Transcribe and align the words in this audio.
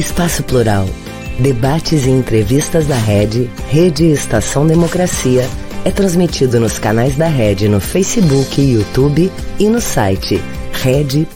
Espaço 0.00 0.42
Plural. 0.42 0.86
Debates 1.42 2.06
e 2.06 2.08
entrevistas 2.08 2.86
da 2.86 2.96
Rede, 2.96 3.44
Rede 3.68 4.06
Estação 4.06 4.66
Democracia, 4.66 5.42
é 5.84 5.90
transmitido 5.90 6.58
nos 6.58 6.78
canais 6.78 7.18
da 7.18 7.28
Rede 7.28 7.68
no 7.68 7.80
Facebook 7.80 8.58
YouTube 8.58 9.30
e 9.58 9.68
no 9.68 9.78
site 9.78 10.36
rede.org.br. 10.82 11.26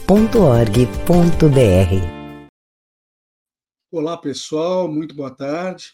Olá 3.91 4.17
pessoal, 4.17 4.91
muito 4.91 5.13
boa 5.13 5.29
tarde. 5.29 5.93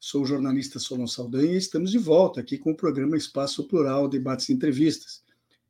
Sou 0.00 0.22
o 0.22 0.26
jornalista 0.26 0.80
Solon 0.80 1.06
Saldanha 1.06 1.52
e 1.52 1.56
estamos 1.56 1.92
de 1.92 1.98
volta 1.98 2.40
aqui 2.40 2.58
com 2.58 2.72
o 2.72 2.76
programa 2.76 3.16
Espaço 3.16 3.62
Plural, 3.68 4.08
Debates 4.08 4.48
e 4.48 4.52
Entrevistas. 4.52 5.22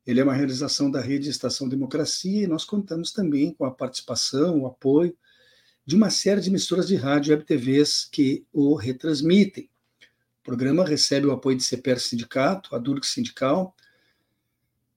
Ele 0.03 0.19
é 0.19 0.23
uma 0.23 0.33
realização 0.33 0.89
da 0.89 0.99
Rede 0.99 1.29
Estação 1.29 1.69
Democracia 1.69 2.43
e 2.43 2.47
nós 2.47 2.65
contamos 2.65 3.11
também 3.11 3.53
com 3.53 3.65
a 3.65 3.71
participação, 3.71 4.61
o 4.61 4.65
apoio 4.65 5.15
de 5.85 5.95
uma 5.95 6.09
série 6.09 6.41
de 6.41 6.49
emissoras 6.49 6.87
de 6.87 6.95
rádio 6.95 7.33
e 7.33 7.43
TVs 7.43 8.07
que 8.11 8.45
o 8.51 8.73
retransmitem. 8.75 9.69
O 10.41 10.43
programa 10.43 10.85
recebe 10.85 11.27
o 11.27 11.31
apoio 11.31 11.57
de 11.57 11.63
CPR 11.63 11.99
Sindicato, 11.99 12.75
a 12.75 12.79
Durk 12.79 13.05
Sindical, 13.05 13.75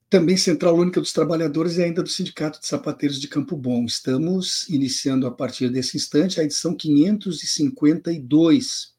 também 0.08 0.36
Central 0.36 0.76
Única 0.76 1.00
dos 1.00 1.12
Trabalhadores 1.12 1.76
e 1.76 1.82
ainda 1.82 2.00
do 2.02 2.08
Sindicato 2.08 2.60
de 2.60 2.66
Sapateiros 2.66 3.20
de 3.20 3.26
Campo 3.26 3.56
Bom. 3.56 3.84
Estamos 3.84 4.68
iniciando 4.68 5.26
a 5.26 5.30
partir 5.30 5.68
desse 5.68 5.96
instante 5.96 6.40
a 6.40 6.44
edição 6.44 6.72
552 6.74 8.94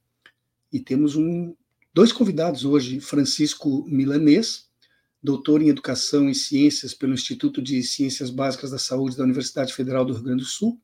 e 0.72 0.80
temos 0.81 1.16
um, 1.16 1.56
dois 1.94 2.11
convidados 2.11 2.66
hoje, 2.66 3.00
Francisco 3.00 3.86
Milanês, 3.88 4.67
doutor 5.23 5.61
em 5.61 5.70
Educação 5.70 6.30
e 6.30 6.36
Ciências 6.36 6.94
pelo 6.94 7.14
Instituto 7.14 7.61
de 7.61 7.81
Ciências 7.83 8.30
Básicas 8.30 8.72
da 8.72 8.78
Saúde 8.78 9.16
da 9.16 9.23
Universidade 9.23 9.73
Federal 9.73 10.04
do 10.04 10.11
Rio 10.14 10.23
Grande 10.23 10.44
do 10.44 10.50
Sul, 10.50 10.78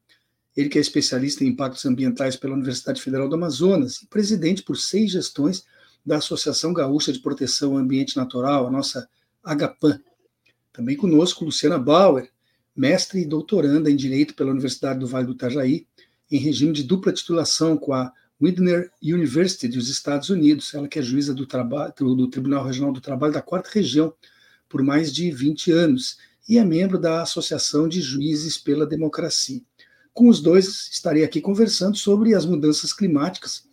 ele 0.56 0.70
que 0.70 0.78
é 0.78 0.82
especialista 0.82 1.44
em 1.44 1.48
impactos 1.48 1.86
ambientais 1.86 2.36
pela 2.36 2.54
Universidade 2.54 3.02
Federal 3.02 3.28
do 3.28 3.36
Amazonas 3.36 4.02
e 4.02 4.08
presidente 4.08 4.62
por 4.64 4.78
seis 4.78 5.12
gestões 5.12 5.66
da 6.06 6.18
Associação 6.18 6.74
Gaúcha 6.74 7.12
de 7.12 7.20
Proteção 7.20 7.72
ao 7.72 7.78
Ambiente 7.78 8.18
Natural, 8.18 8.68
a 8.68 8.72
nossa 8.72 9.08
AGAPAN. 9.44 10.00
Também 10.72 10.96
conosco 10.96 11.46
Luciana 11.46 11.80
Bauer, 11.80 12.30
mestre 12.76 13.22
e 13.22 13.26
doutoranda 13.26 13.90
em 13.90 13.96
Direito 13.96 14.34
pela 14.34 14.52
Universidade 14.52 15.00
do 15.00 15.08
Vale 15.08 15.28
do 15.28 15.34
Itajaí, 15.34 15.88
em 16.32 16.38
regime 16.38 16.74
de 16.74 16.84
dupla 16.84 17.14
titulação 17.14 17.78
com 17.78 17.94
a 17.94 18.12
Widener 18.42 18.92
University 19.02 19.68
dos 19.68 19.90
Estados 19.90 20.30
Unidos, 20.30 20.74
ela 20.74 20.88
que 20.88 21.00
é 21.00 21.02
juíza 21.02 21.34
do, 21.34 21.46
do 21.46 22.28
Tribunal 22.28 22.66
Regional 22.66 22.92
do 22.92 23.00
Trabalho 23.00 23.34
da 23.34 23.42
Quarta 23.42 23.70
Região 23.72 24.14
por 24.68 24.82
mais 24.82 25.14
de 25.14 25.32
20 25.32 25.72
anos 25.72 26.18
e 26.50 26.58
é 26.58 26.66
membro 26.66 27.00
da 27.00 27.22
Associação 27.22 27.88
de 27.88 28.02
Juízes 28.02 28.58
pela 28.58 28.86
Democracia. 28.86 29.62
Com 30.14 30.30
os 30.30 30.40
dois, 30.40 30.90
estarei 30.92 31.24
aqui 31.24 31.42
conversando 31.42 31.98
sobre 31.98 32.36
as 32.36 32.46
mudanças 32.46 32.94
climáticas 32.94 33.64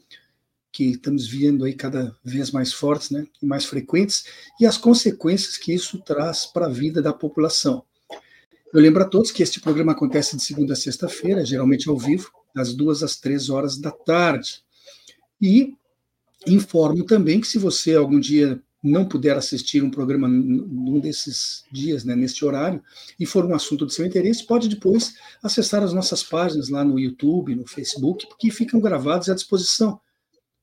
que 0.72 0.92
estamos 0.92 1.27
vendo 1.27 1.64
aí 1.64 1.74
cada 1.74 2.16
vez 2.24 2.50
mais 2.50 2.72
fortes 2.72 3.10
né, 3.10 3.27
e 3.42 3.47
mais 3.47 3.64
frequentes, 3.64 4.24
e 4.58 4.64
as 4.64 4.78
consequências 4.78 5.56
que 5.56 5.74
isso 5.74 5.98
traz 5.98 6.47
para 6.47 6.66
a 6.66 6.70
vida 6.70 7.02
da 7.02 7.12
população. 7.12 7.84
Eu 8.72 8.80
lembro 8.80 9.02
a 9.02 9.08
todos 9.08 9.32
que 9.32 9.42
este 9.42 9.60
programa 9.60 9.92
acontece 9.92 10.36
de 10.36 10.42
segunda 10.42 10.74
a 10.74 10.77
sexta-feira, 10.77 11.44
geralmente 11.44 11.88
ao 11.88 11.98
vivo, 11.98 12.30
das 12.54 12.72
duas 12.72 13.02
às 13.02 13.16
três 13.16 13.50
horas 13.50 13.77
da 13.77 13.91
tarde. 13.91 14.62
E 15.42 15.75
informo 16.47 17.04
também 17.04 17.41
que 17.41 17.48
se 17.48 17.58
você 17.58 17.97
algum 17.97 18.20
dia 18.20 18.62
não 18.82 19.04
puder 19.04 19.36
assistir 19.36 19.82
um 19.82 19.91
programa 19.91 20.26
num 20.26 20.98
desses 20.98 21.64
dias, 21.70 22.04
né, 22.04 22.16
neste 22.16 22.44
horário, 22.44 22.82
e 23.18 23.26
for 23.26 23.44
um 23.44 23.54
assunto 23.54 23.86
de 23.86 23.92
seu 23.92 24.06
interesse, 24.06 24.46
pode 24.46 24.68
depois 24.68 25.14
acessar 25.42 25.82
as 25.82 25.92
nossas 25.92 26.22
páginas 26.22 26.68
lá 26.68 26.82
no 26.82 26.98
YouTube, 26.98 27.54
no 27.54 27.66
Facebook, 27.66 28.26
porque 28.26 28.50
ficam 28.50 28.80
gravados 28.80 29.28
à 29.28 29.34
disposição 29.34 30.00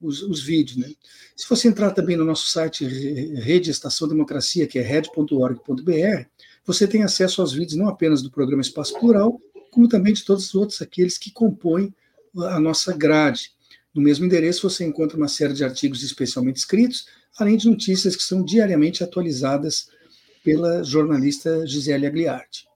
os, 0.01 0.22
os 0.22 0.41
vídeos. 0.41 0.77
Né? 0.77 0.91
Se 1.35 1.47
você 1.47 1.67
entrar 1.67 1.91
também 1.91 2.16
no 2.16 2.25
nosso 2.25 2.50
site 2.50 2.85
Rede 2.85 3.72
Estação 3.72 4.07
Democracia, 4.07 4.67
que 4.67 4.79
é 4.79 4.81
red.org.br, 4.81 6.25
você 6.66 6.88
tem 6.88 7.03
acesso 7.03 7.41
aos 7.41 7.53
vídeos 7.53 7.77
não 7.77 7.88
apenas 7.88 8.22
do 8.22 8.31
programa 8.31 8.61
Espaço 8.61 8.97
Plural, 9.00 9.39
como 9.72 9.88
também 9.88 10.13
de 10.13 10.23
todos 10.23 10.47
os 10.47 10.56
outros 10.56 10.81
aqueles 10.81 11.17
que 11.17 11.31
compõem 11.31 11.94
a 12.35 12.59
nossa 12.59 12.95
grade. 12.95 13.51
No 13.94 14.01
mesmo 14.01 14.25
endereço 14.25 14.69
você 14.69 14.85
encontra 14.85 15.17
uma 15.17 15.27
série 15.27 15.53
de 15.53 15.63
artigos 15.63 16.03
especialmente 16.03 16.57
escritos, 16.57 17.07
além 17.38 17.57
de 17.57 17.69
notícias 17.69 18.15
que 18.15 18.23
são 18.23 18.43
diariamente 18.43 19.03
atualizadas 19.03 19.89
pela 20.43 20.83
jornalista 20.83 21.65
Gisele 21.67 22.07
Agliardi. 22.07 22.67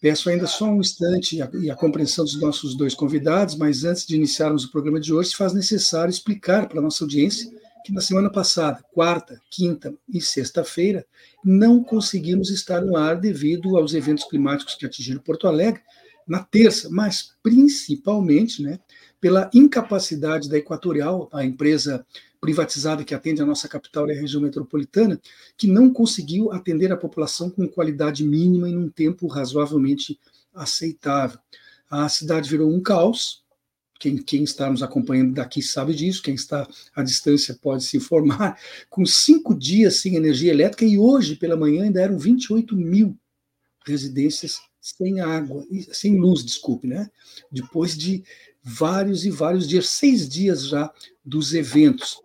Peço 0.00 0.30
ainda 0.30 0.46
só 0.46 0.64
um 0.64 0.80
instante 0.80 1.36
e 1.36 1.70
a, 1.70 1.74
compreensão 1.74 2.24
dos 2.24 2.40
nossos 2.40 2.74
dois 2.74 2.94
convidados, 2.94 3.54
mas 3.54 3.84
antes 3.84 4.06
de 4.06 4.16
iniciarmos 4.16 4.64
o 4.64 4.70
programa 4.70 4.98
de 4.98 5.12
hoje, 5.12 5.30
se 5.30 5.36
faz 5.36 5.52
necessário 5.52 6.10
explicar 6.10 6.68
para 6.68 6.78
a 6.78 6.82
nossa 6.82 7.04
audiência 7.04 7.50
que 7.84 7.92
na 7.92 8.00
semana 8.00 8.30
passada, 8.30 8.82
quarta, 8.92 9.40
quinta 9.50 9.94
e 10.08 10.20
sexta-feira, 10.20 11.04
não 11.44 11.82
conseguimos 11.82 12.50
estar 12.50 12.80
no 12.80 12.96
ar 12.96 13.18
devido 13.18 13.76
aos 13.76 13.92
eventos 13.92 14.24
climáticos 14.24 14.74
que 14.74 14.86
atingiram 14.86 15.20
Porto 15.20 15.46
Alegre, 15.46 15.82
na 16.26 16.44
terça, 16.44 16.88
mas 16.90 17.34
principalmente 17.42 18.62
né, 18.62 18.78
pela 19.20 19.50
incapacidade 19.52 20.48
da 20.48 20.56
Equatorial, 20.56 21.28
a 21.32 21.44
empresa 21.44 22.06
privatizada 22.40 23.04
que 23.04 23.14
atende 23.14 23.42
a 23.42 23.46
nossa 23.46 23.68
capital 23.68 24.08
e 24.08 24.12
a 24.12 24.20
região 24.20 24.40
metropolitana, 24.40 25.20
que 25.56 25.66
não 25.66 25.92
conseguiu 25.92 26.50
atender 26.52 26.90
a 26.90 26.96
população 26.96 27.50
com 27.50 27.68
qualidade 27.68 28.24
mínima 28.24 28.68
em 28.68 28.76
um 28.76 28.88
tempo 28.88 29.26
razoavelmente 29.26 30.18
aceitável. 30.54 31.38
A 31.90 32.08
cidade 32.08 32.48
virou 32.48 32.72
um 32.72 32.80
caos. 32.80 33.44
Quem, 33.98 34.16
quem 34.16 34.42
está 34.44 34.70
nos 34.70 34.82
acompanhando 34.82 35.34
daqui 35.34 35.60
sabe 35.60 35.94
disso, 35.94 36.22
quem 36.22 36.34
está 36.34 36.66
à 36.96 37.02
distância 37.02 37.58
pode 37.60 37.84
se 37.84 37.98
informar. 37.98 38.58
Com 38.88 39.04
cinco 39.04 39.54
dias 39.54 40.00
sem 40.00 40.16
energia 40.16 40.50
elétrica, 40.50 40.86
e 40.86 40.98
hoje 40.98 41.36
pela 41.36 41.56
manhã 41.56 41.84
ainda 41.84 42.00
eram 42.00 42.18
28 42.18 42.74
mil 42.74 43.14
residências 43.86 44.58
sem 44.80 45.20
água, 45.20 45.66
sem 45.92 46.18
luz, 46.18 46.42
desculpe, 46.42 46.86
né? 46.86 47.10
Depois 47.52 47.96
de 47.96 48.24
vários 48.62 49.26
e 49.26 49.30
vários 49.30 49.68
dias, 49.68 49.88
seis 49.90 50.26
dias 50.26 50.66
já 50.66 50.90
dos 51.22 51.52
eventos. 51.52 52.16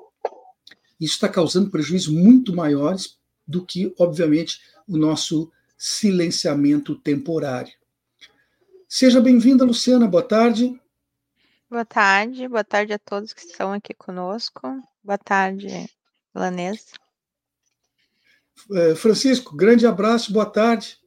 Isso 0.99 1.15
está 1.15 1.27
causando 1.27 1.69
prejuízos 1.69 2.13
muito 2.13 2.55
maiores 2.55 3.17
do 3.47 3.65
que, 3.65 3.93
obviamente, 3.99 4.61
o 4.87 4.97
nosso 4.97 5.51
silenciamento 5.77 6.95
temporário. 6.95 7.73
Seja 8.87 9.19
bem-vinda, 9.19 9.65
Luciana, 9.65 10.07
boa 10.07 10.23
tarde. 10.23 10.79
Boa 11.69 11.85
tarde, 11.85 12.47
boa 12.47 12.63
tarde 12.63 12.93
a 12.93 12.99
todos 12.99 13.33
que 13.33 13.41
estão 13.41 13.73
aqui 13.73 13.93
conosco. 13.93 14.61
Boa 15.03 15.17
tarde, 15.17 15.67
Lanês. 16.33 16.93
É, 18.71 18.95
Francisco, 18.95 19.55
grande 19.55 19.85
abraço, 19.85 20.31
boa 20.31 20.45
tarde. 20.45 20.97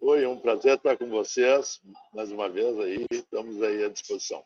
Oi, 0.00 0.22
é 0.22 0.28
um 0.28 0.38
prazer 0.38 0.76
estar 0.76 0.96
com 0.96 1.08
vocês 1.08 1.80
mais 2.14 2.30
uma 2.30 2.48
vez 2.48 2.78
aí, 2.78 3.06
estamos 3.10 3.60
aí 3.60 3.84
à 3.84 3.88
disposição. 3.88 4.44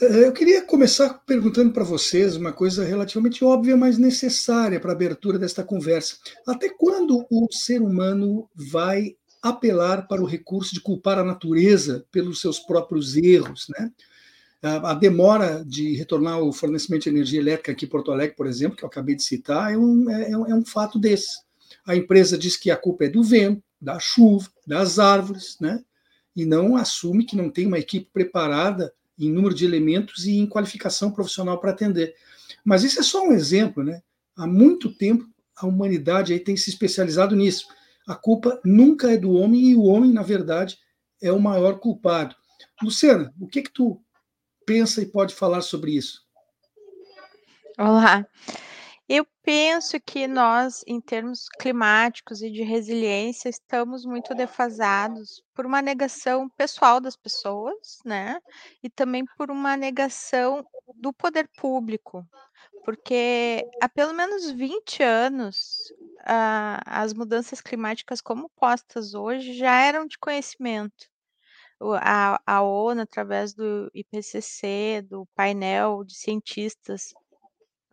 É, 0.00 0.26
eu 0.26 0.32
queria 0.32 0.62
começar 0.62 1.14
perguntando 1.26 1.72
para 1.72 1.82
vocês 1.82 2.36
uma 2.36 2.52
coisa 2.52 2.84
relativamente 2.84 3.42
óbvia, 3.44 3.76
mas 3.76 3.98
necessária 3.98 4.78
para 4.78 4.92
a 4.92 4.94
abertura 4.94 5.38
desta 5.38 5.64
conversa. 5.64 6.16
Até 6.46 6.68
quando 6.68 7.26
o 7.30 7.48
ser 7.50 7.80
humano 7.80 8.48
vai 8.54 9.16
apelar 9.42 10.06
para 10.06 10.22
o 10.22 10.26
recurso 10.26 10.74
de 10.74 10.80
culpar 10.80 11.18
a 11.18 11.24
natureza 11.24 12.04
pelos 12.12 12.40
seus 12.40 12.58
próprios 12.58 13.16
erros, 13.16 13.66
né? 13.70 13.90
A 14.60 14.92
demora 14.92 15.64
de 15.64 15.94
retornar 15.94 16.40
o 16.40 16.52
fornecimento 16.52 17.04
de 17.04 17.10
energia 17.10 17.38
elétrica 17.38 17.70
aqui 17.70 17.84
em 17.84 17.88
Porto 17.88 18.10
Alegre, 18.10 18.34
por 18.34 18.46
exemplo, 18.46 18.76
que 18.76 18.84
eu 18.84 18.88
acabei 18.88 19.14
de 19.14 19.22
citar, 19.22 19.72
é 19.72 19.78
um, 19.78 20.10
é, 20.10 20.30
é 20.32 20.54
um 20.54 20.64
fato 20.64 20.98
desse. 20.98 21.38
A 21.86 21.94
empresa 21.94 22.36
diz 22.36 22.56
que 22.56 22.68
a 22.68 22.76
culpa 22.76 23.04
é 23.04 23.08
do 23.08 23.22
vento, 23.22 23.62
da 23.80 24.00
chuva, 24.00 24.48
das 24.66 24.98
árvores, 24.98 25.56
né? 25.60 25.80
E 26.34 26.44
não 26.44 26.76
assume 26.76 27.24
que 27.24 27.36
não 27.36 27.50
tem 27.50 27.66
uma 27.66 27.78
equipe 27.78 28.08
preparada 28.12 28.92
em 29.18 29.30
número 29.30 29.54
de 29.54 29.64
elementos 29.64 30.26
e 30.26 30.36
em 30.36 30.46
qualificação 30.46 31.10
profissional 31.10 31.58
para 31.58 31.70
atender. 31.70 32.14
Mas 32.64 32.84
isso 32.84 33.00
é 33.00 33.02
só 33.02 33.22
um 33.24 33.32
exemplo, 33.32 33.82
né? 33.82 34.02
Há 34.36 34.46
muito 34.46 34.92
tempo 34.92 35.26
a 35.56 35.66
humanidade 35.66 36.32
aí 36.32 36.40
tem 36.40 36.56
se 36.56 36.70
especializado 36.70 37.34
nisso. 37.34 37.66
A 38.06 38.14
culpa 38.14 38.60
nunca 38.64 39.10
é 39.10 39.16
do 39.16 39.32
homem 39.32 39.70
e 39.70 39.74
o 39.74 39.82
homem, 39.82 40.12
na 40.12 40.22
verdade, 40.22 40.78
é 41.20 41.32
o 41.32 41.40
maior 41.40 41.80
culpado. 41.80 42.34
Luciana, 42.82 43.34
o 43.40 43.46
que 43.46 43.62
que 43.62 43.72
tu 43.72 44.00
pensa 44.64 45.02
e 45.02 45.06
pode 45.06 45.34
falar 45.34 45.62
sobre 45.62 45.92
isso? 45.92 46.22
Olá. 47.76 48.26
Eu 49.08 49.26
penso 49.42 49.98
que 50.00 50.26
nós, 50.28 50.84
em 50.86 51.00
termos 51.00 51.48
climáticos 51.58 52.42
e 52.42 52.50
de 52.50 52.62
resiliência, 52.62 53.48
estamos 53.48 54.04
muito 54.04 54.34
defasados 54.34 55.42
por 55.54 55.64
uma 55.64 55.80
negação 55.80 56.48
pessoal 56.50 57.00
das 57.00 57.16
pessoas, 57.16 57.98
né? 58.04 58.38
E 58.82 58.90
também 58.90 59.24
por 59.36 59.50
uma 59.50 59.76
negação 59.76 60.62
do 60.94 61.12
poder 61.12 61.48
público, 61.56 62.26
porque 62.84 63.64
há 63.82 63.88
pelo 63.88 64.14
menos 64.14 64.50
20 64.50 65.02
anos 65.02 65.92
as 66.86 67.14
mudanças 67.14 67.60
climáticas 67.60 68.20
como 68.20 68.50
postas 68.56 69.14
hoje 69.14 69.54
já 69.54 69.80
eram 69.82 70.06
de 70.06 70.18
conhecimento. 70.18 71.08
a, 72.00 72.40
a 72.46 72.62
ONU, 72.62 73.02
através 73.02 73.54
do 73.54 73.90
IPCC, 73.94 75.02
do 75.08 75.26
painel 75.34 76.04
de 76.04 76.14
cientistas, 76.16 77.14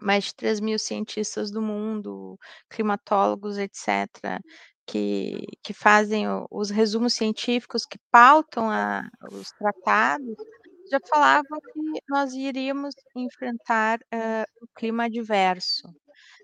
mais 0.05 0.25
de 0.25 0.35
3 0.35 0.59
mil 0.59 0.77
cientistas 0.79 1.51
do 1.51 1.61
mundo, 1.61 2.37
climatólogos, 2.69 3.57
etc., 3.57 4.39
que, 4.87 5.41
que 5.63 5.73
fazem 5.73 6.25
os 6.51 6.69
resumos 6.69 7.15
científicos 7.15 7.85
que 7.85 7.97
pautam 8.11 8.69
a, 8.69 9.09
os 9.31 9.49
tratados, 9.51 10.35
já 10.91 10.99
falavam 11.09 11.59
que 11.73 12.01
nós 12.07 12.33
iríamos 12.33 12.93
enfrentar 13.15 13.99
uh, 14.13 14.63
o 14.63 14.67
clima 14.75 15.05
adverso. 15.05 15.89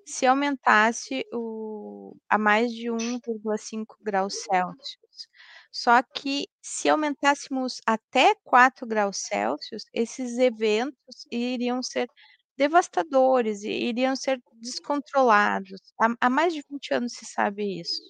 Se 0.05 0.25
aumentasse 0.25 1.23
o, 1.31 2.15
a 2.27 2.37
mais 2.37 2.71
de 2.71 2.87
1,5 2.87 3.85
graus 4.01 4.33
Celsius. 4.43 5.27
Só 5.71 6.01
que 6.03 6.47
se 6.61 6.89
aumentássemos 6.89 7.79
até 7.85 8.35
4 8.43 8.85
graus 8.87 9.17
Celsius, 9.17 9.83
esses 9.93 10.37
eventos 10.37 11.25
iriam 11.31 11.81
ser 11.83 12.09
devastadores 12.57 13.63
e 13.63 13.69
iriam 13.71 14.15
ser 14.15 14.41
descontrolados. 14.55 15.79
Há, 16.01 16.13
há 16.21 16.29
mais 16.29 16.53
de 16.53 16.63
20 16.69 16.93
anos 16.93 17.13
se 17.13 17.25
sabe 17.25 17.81
isso. 17.81 18.01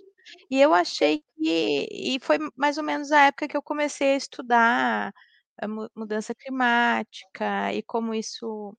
E 0.49 0.59
eu 0.61 0.73
achei 0.73 1.23
que 1.37 1.87
e 1.91 2.19
foi 2.21 2.37
mais 2.55 2.77
ou 2.77 2.83
menos 2.83 3.11
a 3.11 3.21
época 3.27 3.47
que 3.47 3.57
eu 3.57 3.63
comecei 3.63 4.13
a 4.13 4.17
estudar 4.17 5.13
a 5.61 5.67
mudança 5.95 6.33
climática 6.35 7.73
e 7.73 7.83
como 7.83 8.13
isso 8.13 8.75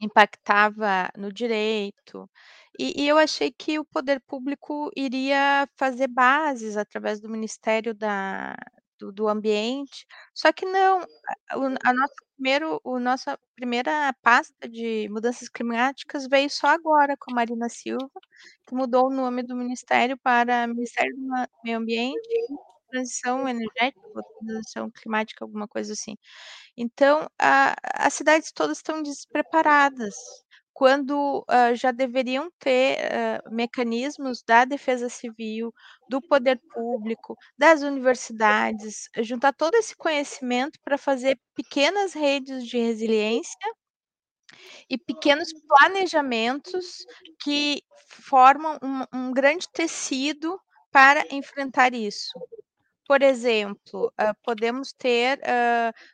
impactava 0.00 1.10
no 1.16 1.32
direito. 1.32 2.28
E, 2.78 3.02
e, 3.04 3.08
eu 3.08 3.18
achei 3.18 3.52
que 3.52 3.78
o 3.78 3.84
poder 3.84 4.20
público 4.26 4.90
iria 4.96 5.68
fazer 5.76 6.08
bases 6.08 6.76
através 6.76 7.20
do 7.20 7.28
Ministério 7.28 7.94
da, 7.94 8.56
do, 8.98 9.12
do 9.12 9.28
Ambiente, 9.28 10.06
só 10.34 10.52
que 10.52 10.66
não, 10.66 11.00
a, 11.00 11.56
a 11.56 11.94
nossa 11.94 12.14
primeiro, 12.42 12.80
o 12.82 12.98
nossa 12.98 13.38
primeira 13.54 14.12
pasta 14.20 14.68
de 14.68 15.08
mudanças 15.10 15.48
climáticas 15.48 16.26
veio 16.28 16.50
só 16.50 16.66
agora 16.68 17.16
com 17.16 17.30
a 17.30 17.34
Marina 17.36 17.68
Silva, 17.68 18.10
que 18.66 18.74
mudou 18.74 19.06
o 19.06 19.14
nome 19.14 19.44
do 19.44 19.54
ministério 19.56 20.18
para 20.18 20.66
Ministério 20.66 21.14
do 21.16 21.22
Meio 21.64 21.78
Ambiente 21.78 22.28
Transição 22.90 23.48
Energética, 23.48 24.00
Transição 24.44 24.90
Climática, 24.90 25.44
alguma 25.44 25.68
coisa 25.68 25.92
assim. 25.94 26.16
Então, 26.76 27.28
a, 27.38 27.74
as 27.96 28.14
cidades 28.14 28.52
todas 28.52 28.78
estão 28.78 29.02
despreparadas, 29.02 30.16
quando 30.72 31.44
uh, 31.48 31.74
já 31.74 31.92
deveriam 31.92 32.50
ter 32.58 32.96
uh, 32.98 33.54
mecanismos 33.54 34.42
da 34.42 34.64
defesa 34.64 35.08
civil, 35.08 35.72
do 36.08 36.20
poder 36.20 36.60
público, 36.72 37.36
das 37.56 37.82
universidades, 37.82 39.08
juntar 39.18 39.52
todo 39.52 39.74
esse 39.74 39.94
conhecimento 39.96 40.78
para 40.82 40.96
fazer 40.96 41.38
pequenas 41.54 42.14
redes 42.14 42.66
de 42.66 42.78
resiliência 42.78 43.58
e 44.88 44.96
pequenos 44.98 45.52
planejamentos 45.52 47.04
que 47.42 47.82
formam 48.08 48.78
um, 48.82 49.28
um 49.28 49.32
grande 49.32 49.68
tecido 49.72 50.58
para 50.90 51.24
enfrentar 51.30 51.94
isso. 51.94 52.32
Por 53.06 53.22
exemplo, 53.22 54.06
uh, 54.18 54.34
podemos 54.42 54.92
ter 54.92 55.40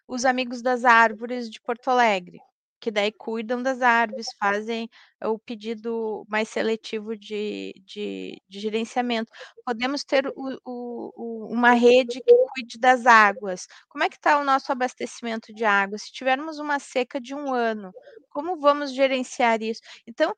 os 0.07 0.25
Amigos 0.25 0.63
das 0.63 0.85
Árvores 0.85 1.49
de 1.49 1.61
Porto 1.61 1.89
Alegre, 1.89 2.41
que 2.81 2.91
daí 2.91 3.13
cuidam 3.13 3.63
das 3.63 3.83
árvores, 3.83 4.27
fazem 4.39 4.89
o 5.25 5.39
pedido 5.39 6.25
mais 6.29 6.49
seletivo 6.49 7.17
de, 7.17 7.75
de, 7.85 8.41
de 8.49 8.61
gerenciamento. 8.61 9.31
Podemos 9.65 10.05
ter 10.05 10.27
o, 10.37 10.59
o, 10.65 11.47
uma 11.53 11.73
rede 11.73 12.21
que 12.21 12.35
cuide 12.55 12.79
das 12.79 13.07
águas. 13.07 13.67
Como 13.89 14.05
é 14.05 14.09
que 14.09 14.17
está 14.17 14.39
o 14.39 14.45
nosso 14.45 14.71
abastecimento 14.73 15.53
de 15.53 15.65
água? 15.65 15.99
Se 15.99 16.13
tivermos 16.13 16.59
uma 16.59 16.79
seca 16.79 17.21
de 17.21 17.35
um 17.35 17.53
ano, 17.53 17.93
como 18.31 18.59
vamos 18.61 18.93
gerenciar 18.95 19.63
isso? 19.63 19.81
Então, 20.07 20.35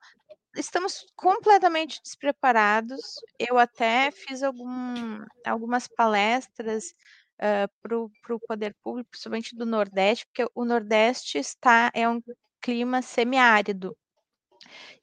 estamos 0.55 1.05
completamente 1.15 2.01
despreparados. 2.03 3.19
Eu 3.39 3.57
até 3.57 4.11
fiz 4.11 4.43
algum, 4.43 5.23
algumas 5.45 5.87
palestras 5.87 6.93
uh, 7.41 7.69
para 7.81 8.35
o 8.35 8.39
poder 8.47 8.75
público, 8.83 9.09
principalmente 9.11 9.55
do 9.55 9.65
Nordeste, 9.65 10.25
porque 10.27 10.49
o 10.55 10.65
Nordeste 10.65 11.37
está 11.37 11.91
é 11.93 12.07
um 12.07 12.21
clima 12.61 13.01
semiárido. 13.01 13.97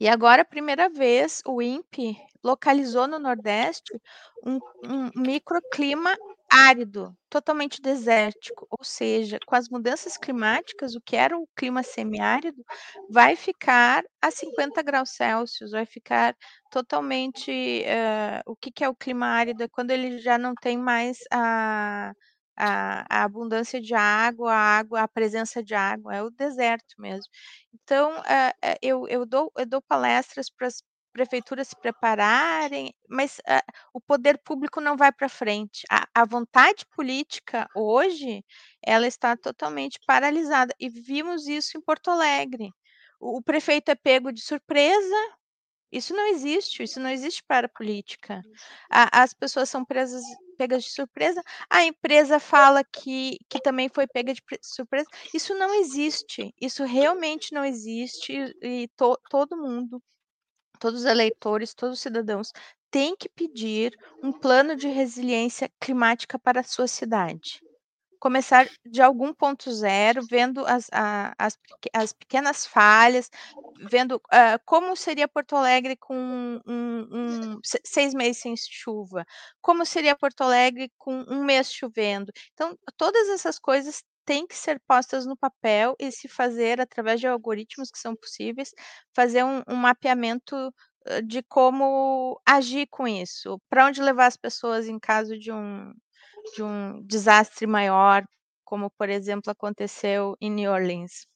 E 0.01 0.09
agora, 0.09 0.43
a 0.43 0.45
primeira 0.45 0.89
vez, 0.89 1.43
o 1.47 1.61
INPE 1.61 2.17
localizou 2.45 3.09
no 3.09 3.19
Nordeste 3.19 4.01
um, 4.47 4.59
um 4.85 5.11
microclima 5.17 6.17
árido, 6.51 7.15
totalmente 7.29 7.81
desértico, 7.83 8.67
ou 8.71 8.83
seja, 8.83 9.39
com 9.47 9.55
as 9.55 9.69
mudanças 9.69 10.17
climáticas, 10.17 10.95
o 10.95 11.01
que 11.01 11.15
era 11.15 11.37
o 11.37 11.47
clima 11.55 11.83
semiárido 11.83 12.65
vai 13.11 13.37
ficar 13.37 14.03
a 14.23 14.31
50 14.31 14.83
graus 14.83 15.11
Celsius, 15.11 15.73
vai 15.73 15.85
ficar 15.85 16.35
totalmente. 16.71 17.51
Uh, 17.85 18.51
o 18.53 18.57
que, 18.57 18.71
que 18.71 18.85
é 18.85 18.89
o 18.89 18.95
clima 18.95 19.27
árido? 19.27 19.63
É 19.63 19.69
quando 19.69 19.91
ele 19.91 20.19
já 20.19 20.39
não 20.39 20.55
tem 20.55 20.79
mais 20.79 21.19
a, 21.31 22.13
a, 22.59 23.05
a, 23.09 23.25
abundância 23.25 23.81
de 23.81 23.95
água, 23.95 24.53
a 24.53 24.79
água, 24.79 25.03
a 25.03 25.09
presença 25.09 25.63
de 25.63 25.75
água, 25.75 26.15
é 26.17 26.23
o 26.23 26.31
deserto 26.31 26.95
mesmo. 26.99 27.31
Então, 27.73 28.19
uh, 28.21 28.77
eu, 28.83 29.07
eu, 29.09 29.25
dou, 29.25 29.53
eu 29.57 29.67
dou 29.67 29.81
palestras 29.81 30.51
para 30.51 30.67
as 30.67 30.83
prefeituras 31.13 31.69
se 31.69 31.77
prepararem, 31.77 32.93
mas 33.09 33.39
uh, 33.39 33.73
o 33.93 34.01
poder 34.01 34.39
público 34.39 34.81
não 34.81 34.97
vai 34.97 35.13
para 35.13 35.29
frente. 35.29 35.85
A, 35.91 36.07
a, 36.15 36.25
vontade 36.25 36.85
política 36.95 37.69
hoje, 37.75 38.45
ela 38.83 39.07
está 39.07 39.37
totalmente 39.37 39.99
paralisada, 40.07 40.75
e 40.81 40.89
vimos 40.89 41.47
isso 41.47 41.79
em 41.79 41.81
Porto 41.81 42.11
Alegre. 42.11 42.71
O, 43.21 43.39
o 43.39 43.43
prefeito 43.43 43.91
é 43.91 43.95
pego 43.95 44.33
de 44.33 44.43
surpresa, 44.43 45.17
isso 45.91 46.15
não 46.15 46.27
existe, 46.29 46.83
isso 46.83 47.01
não 47.01 47.11
existe 47.11 47.43
para 47.47 47.67
a 47.67 47.71
política. 47.71 48.43
A, 48.91 49.23
as 49.23 49.33
pessoas 49.33 49.71
são 49.71 49.85
presas, 49.85 50.23
pegas 50.59 50.85
de 50.85 50.91
surpresa, 50.91 51.43
a 51.71 51.85
empresa 51.85 52.41
fala 52.41 52.83
que, 52.85 53.39
que 53.49 53.61
também 53.61 53.89
foi 53.89 54.07
pega 54.07 54.35
de 54.35 54.43
surpresa. 54.63 55.09
Isso 55.33 55.55
não 55.55 55.75
existe, 55.75 56.55
isso 56.61 56.85
realmente 56.85 57.55
não 57.55 57.65
existe, 57.65 58.33
e, 58.63 58.89
to, 58.97 59.19
todo 59.31 59.57
mundo, 59.57 60.03
todos 60.81 61.01
os 61.01 61.07
eleitores, 61.07 61.75
todos 61.75 61.99
os 61.99 62.03
cidadãos 62.03 62.53
têm 62.91 63.17
que 63.17 63.29
pedir 63.29 63.97
um 64.23 64.33
plano 64.33 64.77
de 64.77 64.89
resiliência 64.89 65.71
climática 65.81 66.39
para 66.39 66.61
a 66.61 66.65
sua 66.65 66.89
cidade 66.89 67.63
começar 68.19 68.69
de 68.85 69.01
algum 69.03 69.33
ponto 69.33 69.71
zero, 69.73 70.23
vendo 70.29 70.65
as, 70.67 70.89
a, 70.93 71.35
as, 71.39 71.57
as 71.93 72.13
pequenas 72.13 72.67
falhas, 72.67 73.31
vendo 73.89 74.17
uh, 74.17 74.59
como 74.65 74.97
seria 74.97 75.29
Porto 75.29 75.57
Alegre 75.57 75.97
com 75.97 76.17
um, 76.17 76.61
um, 76.67 77.61
seis 77.85 78.15
meses 78.15 78.43
sem 78.43 78.55
chuva, 78.57 79.25
como 79.61 79.85
seria 79.87 80.17
Porto 80.17 80.43
Alegre 80.43 80.91
com 80.99 81.25
um 81.29 81.45
mês 81.45 81.73
chovendo. 81.73 82.33
Então, 82.53 82.77
todas 82.97 83.29
essas 83.29 83.59
coisas 83.59 84.03
têm 84.25 84.47
que 84.47 84.57
ser 84.57 84.81
postas 84.87 85.25
no 85.25 85.37
papel 85.37 85.97
e 85.99 86.13
se 86.13 86.29
fazer 86.29 86.81
através 86.81 87.21
de 87.21 87.27
algoritmos 87.27 87.91
que 87.91 87.99
são 87.99 88.15
possíveis, 88.15 88.75
fazer 89.15 89.45
um, 89.45 89.63
um 89.67 89.77
mapeamento 89.77 90.73
de 91.25 91.43
como 91.43 92.41
agir 92.47 92.87
com 92.91 93.07
isso, 93.09 93.61
para 93.69 93.87
onde 93.87 94.03
levar 94.03 94.27
as 94.27 94.37
pessoas 94.37 94.87
em 94.89 94.99
caso 94.99 95.39
de 95.39 95.51
um, 95.53 95.95
de 96.55 96.63
um 96.63 97.03
desastre 97.03 97.67
maior, 97.67 98.25
como, 98.65 98.91
por 98.91 99.09
exemplo, 99.09 99.51
aconteceu 99.51 100.37
em 100.41 100.51
New 100.51 100.71
Orleans? 100.71 101.27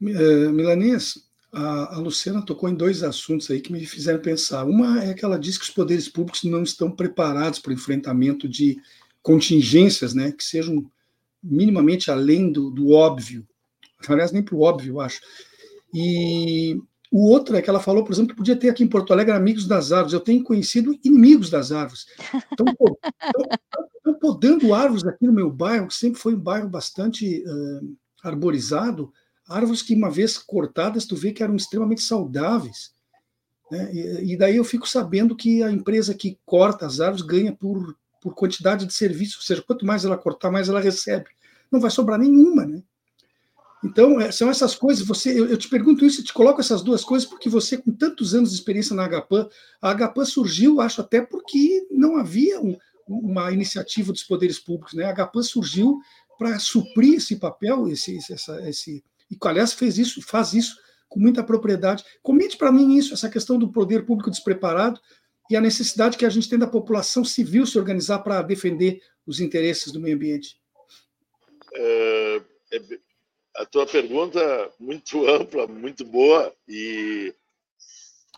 Milanês, 0.00 1.28
a, 1.52 1.96
a, 1.96 1.98
Luciana 1.98 2.44
tocou 2.44 2.68
em 2.68 2.74
dois 2.74 3.02
assuntos 3.02 3.50
aí 3.50 3.60
que 3.60 3.72
me 3.72 3.84
fizeram 3.86 4.20
pensar. 4.20 4.64
Uma 4.64 5.02
é 5.02 5.14
que 5.14 5.24
ela 5.24 5.38
diz 5.38 5.58
que 5.58 5.64
os 5.64 5.70
poderes 5.70 6.08
públicos 6.08 6.44
não 6.44 6.62
estão 6.62 6.90
preparados 6.90 7.58
para 7.58 7.70
o 7.70 7.74
enfrentamento 7.74 8.48
de 8.48 8.80
contingências, 9.22 10.14
né, 10.14 10.32
que 10.32 10.44
sejam 10.44 10.90
minimamente 11.42 12.10
além 12.10 12.52
do, 12.52 12.70
do 12.70 12.90
óbvio. 12.90 13.46
Aliás, 14.06 14.32
nem 14.32 14.42
para 14.42 14.54
o 14.54 14.62
óbvio, 14.62 14.94
eu 14.94 15.00
acho. 15.00 15.20
E 15.92 16.80
o 17.10 17.28
outro 17.28 17.56
é 17.56 17.62
que 17.62 17.70
ela 17.70 17.80
falou, 17.80 18.04
por 18.04 18.12
exemplo, 18.12 18.30
que 18.30 18.36
podia 18.36 18.56
ter 18.56 18.68
aqui 18.68 18.84
em 18.84 18.88
Porto 18.88 19.12
Alegre 19.12 19.34
amigos 19.34 19.66
das 19.66 19.92
árvores. 19.92 20.12
Eu 20.12 20.20
tenho 20.20 20.44
conhecido 20.44 20.98
inimigos 21.02 21.48
das 21.48 21.72
árvores. 21.72 22.06
Estão, 22.50 22.66
podando 24.20 24.74
árvores 24.74 25.06
aqui 25.06 25.26
no 25.26 25.32
meu 25.32 25.50
bairro, 25.50 25.88
que 25.88 25.94
sempre 25.94 26.20
foi 26.20 26.34
um 26.34 26.40
bairro 26.40 26.68
bastante 26.68 27.42
uh, 27.46 27.96
arborizado, 28.22 29.12
árvores 29.48 29.80
que, 29.80 29.94
uma 29.94 30.10
vez 30.10 30.36
cortadas, 30.36 31.06
tu 31.06 31.16
vê 31.16 31.32
que 31.32 31.42
eram 31.42 31.56
extremamente 31.56 32.02
saudáveis. 32.02 32.92
Né? 33.70 33.90
E, 33.92 34.32
e, 34.32 34.36
daí 34.36 34.56
eu 34.56 34.64
fico 34.64 34.88
sabendo 34.88 35.36
que 35.36 35.62
a 35.62 35.70
empresa 35.70 36.14
que 36.14 36.38
corta 36.44 36.86
as 36.86 37.00
árvores 37.00 37.24
ganha 37.24 37.52
por, 37.52 37.96
por 38.20 38.34
quantidade 38.34 38.86
de 38.86 38.92
serviço, 38.92 39.38
ou 39.38 39.42
seja, 39.42 39.62
quanto 39.62 39.86
mais 39.86 40.04
ela 40.04 40.18
cortar, 40.18 40.50
mais 40.50 40.68
ela 40.68 40.80
recebe. 40.80 41.26
Não 41.70 41.80
vai 41.80 41.90
sobrar 41.90 42.18
nenhuma, 42.18 42.66
né? 42.66 42.82
Então, 43.84 44.20
é, 44.20 44.32
são 44.32 44.50
essas 44.50 44.74
coisas. 44.74 45.06
Você, 45.06 45.38
eu, 45.38 45.56
te 45.56 45.68
pergunto 45.68 46.04
isso, 46.04 46.22
te 46.22 46.32
coloco 46.32 46.60
essas 46.60 46.82
duas 46.82 47.04
coisas, 47.04 47.28
porque 47.28 47.48
você, 47.48 47.78
com 47.78 47.92
tantos 47.92 48.34
anos 48.34 48.50
de 48.50 48.56
experiência 48.56 48.94
na 48.94 49.08
HPAN, 49.08 49.48
a 49.80 49.94
HPAN 49.94 50.24
surgiu, 50.24 50.80
acho, 50.80 51.00
até 51.00 51.20
porque 51.20 51.86
não 51.90 52.16
havia 52.16 52.60
um, 52.60 52.76
uma 53.06 53.52
iniciativa 53.52 54.12
dos 54.12 54.24
poderes 54.24 54.58
públicos. 54.58 54.94
Né? 54.94 55.04
A 55.04 55.14
HPAN 55.14 55.42
surgiu 55.42 56.00
para 56.38 56.58
suprir 56.58 57.14
esse 57.14 57.36
papel, 57.36 57.88
esse, 57.88 58.18
essa, 58.30 58.68
esse, 58.68 59.04
e 59.30 59.36
aliás 59.42 59.72
fez 59.72 59.98
isso, 59.98 60.22
faz 60.22 60.52
isso 60.52 60.76
com 61.08 61.18
muita 61.18 61.42
propriedade. 61.42 62.04
Comente 62.22 62.56
para 62.56 62.70
mim 62.70 62.96
isso, 62.96 63.14
essa 63.14 63.28
questão 63.28 63.58
do 63.58 63.72
poder 63.72 64.04
público 64.04 64.30
despreparado 64.30 65.00
e 65.50 65.56
a 65.56 65.60
necessidade 65.60 66.16
que 66.16 66.26
a 66.26 66.30
gente 66.30 66.48
tem 66.48 66.58
da 66.58 66.66
população 66.66 67.24
civil 67.24 67.64
se 67.66 67.78
organizar 67.78 68.20
para 68.20 68.42
defender 68.42 69.00
os 69.26 69.40
interesses 69.40 69.92
do 69.92 70.00
meio 70.00 70.16
ambiente. 70.16 70.60
É, 71.74 72.42
é, 72.72 72.82
a 73.58 73.66
tua 73.66 73.86
pergunta 73.86 74.72
muito 74.78 75.26
ampla, 75.28 75.66
muito 75.66 76.04
boa 76.04 76.54
e 76.66 77.34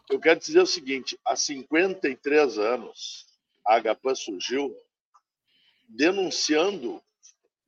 eu 0.08 0.18
quero 0.18 0.40
dizer 0.40 0.60
o 0.60 0.66
seguinte: 0.66 1.18
há 1.24 1.36
53 1.36 2.58
anos 2.58 3.26
a 3.66 3.78
HPAN 3.80 4.14
surgiu 4.14 4.74
denunciando 5.88 7.02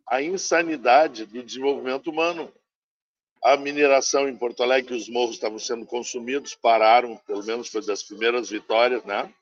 a 0.08 0.22
insanidade 0.22 1.26
do 1.26 1.42
desenvolvimento 1.42 2.10
humano. 2.10 2.52
A 3.44 3.56
mineração 3.56 4.28
em 4.28 4.36
Porto 4.36 4.62
Alegre, 4.62 4.94
os 4.94 5.08
morros 5.08 5.34
estavam 5.34 5.58
sendo 5.58 5.84
consumidos, 5.84 6.54
pararam, 6.54 7.16
pelo 7.26 7.44
menos 7.44 7.68
foi 7.68 7.84
das 7.84 8.02
primeiras 8.02 8.48
vitórias, 8.48 9.04
né? 9.04 9.32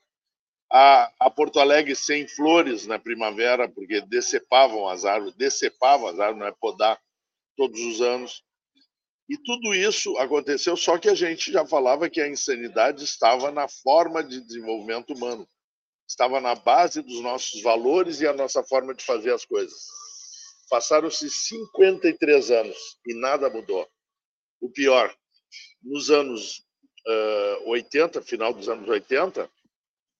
A, 0.71 1.11
a 1.19 1.29
Porto 1.29 1.59
Alegre 1.59 1.95
sem 1.95 2.27
flores 2.27 2.87
na 2.87 2.97
primavera, 2.97 3.69
porque 3.69 4.01
decepavam 4.01 4.87
as 4.87 5.05
árvores, 5.05 5.35
decepavam 5.35 6.07
as 6.07 6.19
árvores, 6.19 6.39
não 6.39 6.47
é 6.47 6.51
podar 6.51 6.99
todos 7.55 7.79
os 7.79 8.01
anos. 8.01 8.43
E 9.29 9.37
tudo 9.37 9.73
isso 9.73 10.17
aconteceu, 10.17 10.75
só 10.75 10.97
que 10.97 11.07
a 11.07 11.15
gente 11.15 11.51
já 11.51 11.65
falava 11.65 12.09
que 12.09 12.19
a 12.19 12.27
insanidade 12.27 13.03
estava 13.03 13.49
na 13.51 13.67
forma 13.67 14.23
de 14.23 14.41
desenvolvimento 14.41 15.13
humano, 15.13 15.47
estava 16.07 16.41
na 16.41 16.53
base 16.53 17.01
dos 17.01 17.21
nossos 17.21 17.61
valores 17.61 18.19
e 18.19 18.27
a 18.27 18.33
nossa 18.33 18.61
forma 18.63 18.93
de 18.93 19.03
fazer 19.03 19.33
as 19.33 19.45
coisas. 19.45 19.79
Passaram-se 20.69 21.29
53 21.29 22.51
anos 22.51 22.77
e 23.07 23.13
nada 23.13 23.49
mudou. 23.49 23.87
O 24.59 24.69
pior, 24.69 25.15
nos 25.81 26.09
anos 26.09 26.65
uh, 27.07 27.69
80, 27.69 28.21
final 28.21 28.53
dos 28.53 28.67
anos 28.67 28.87
80, 28.87 29.49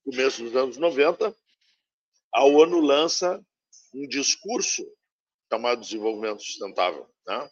começo 0.06 0.44
dos 0.44 0.56
anos 0.56 0.78
90, 0.78 1.36
a 2.34 2.46
ONU 2.46 2.80
lança 2.80 3.44
um 3.94 4.08
discurso 4.08 4.86
chamado 5.52 5.82
Desenvolvimento 5.82 6.42
Sustentável, 6.42 7.06
né? 7.28 7.50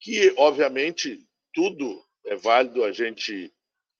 que, 0.00 0.34
obviamente, 0.36 1.24
tudo 1.54 2.04
é 2.26 2.34
válido. 2.34 2.82
A 2.82 2.90
gente 2.90 3.52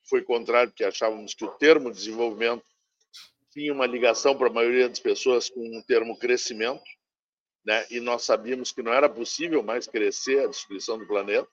foi 0.09 0.23
contrário, 0.23 0.71
porque 0.71 0.85
achávamos 0.85 1.33
que 1.33 1.45
o 1.45 1.53
termo 1.53 1.93
desenvolvimento 1.93 2.65
tinha 3.53 3.73
uma 3.73 3.87
ligação 3.87 4.37
para 4.37 4.49
a 4.49 4.53
maioria 4.53 4.89
das 4.89 4.99
pessoas 4.99 5.49
com 5.49 5.79
o 5.79 5.83
termo 5.85 6.19
crescimento, 6.19 6.83
né? 7.65 7.87
e 7.91 8.01
nós 8.01 8.25
sabíamos 8.25 8.73
que 8.73 8.83
não 8.83 8.93
era 8.93 9.09
possível 9.09 9.63
mais 9.63 9.87
crescer 9.87 10.45
a 10.45 10.49
destruição 10.49 10.99
do 10.99 11.07
planeta. 11.07 11.49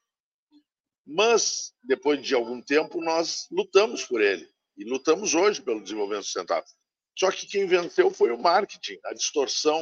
Mas, 1.06 1.74
depois 1.84 2.22
de 2.26 2.34
algum 2.34 2.62
tempo, 2.62 3.02
nós 3.02 3.48
lutamos 3.52 4.06
por 4.06 4.22
ele. 4.22 4.50
E 4.76 4.86
lutamos 4.86 5.36
hoje 5.36 5.62
pelo 5.62 5.84
desenvolvimento 5.84 6.24
sustentável. 6.24 6.70
Só 7.16 7.30
que 7.30 7.46
quem 7.46 7.68
venceu 7.68 8.10
foi 8.10 8.32
o 8.32 8.42
marketing, 8.42 8.98
a 9.06 9.14
distorção, 9.14 9.82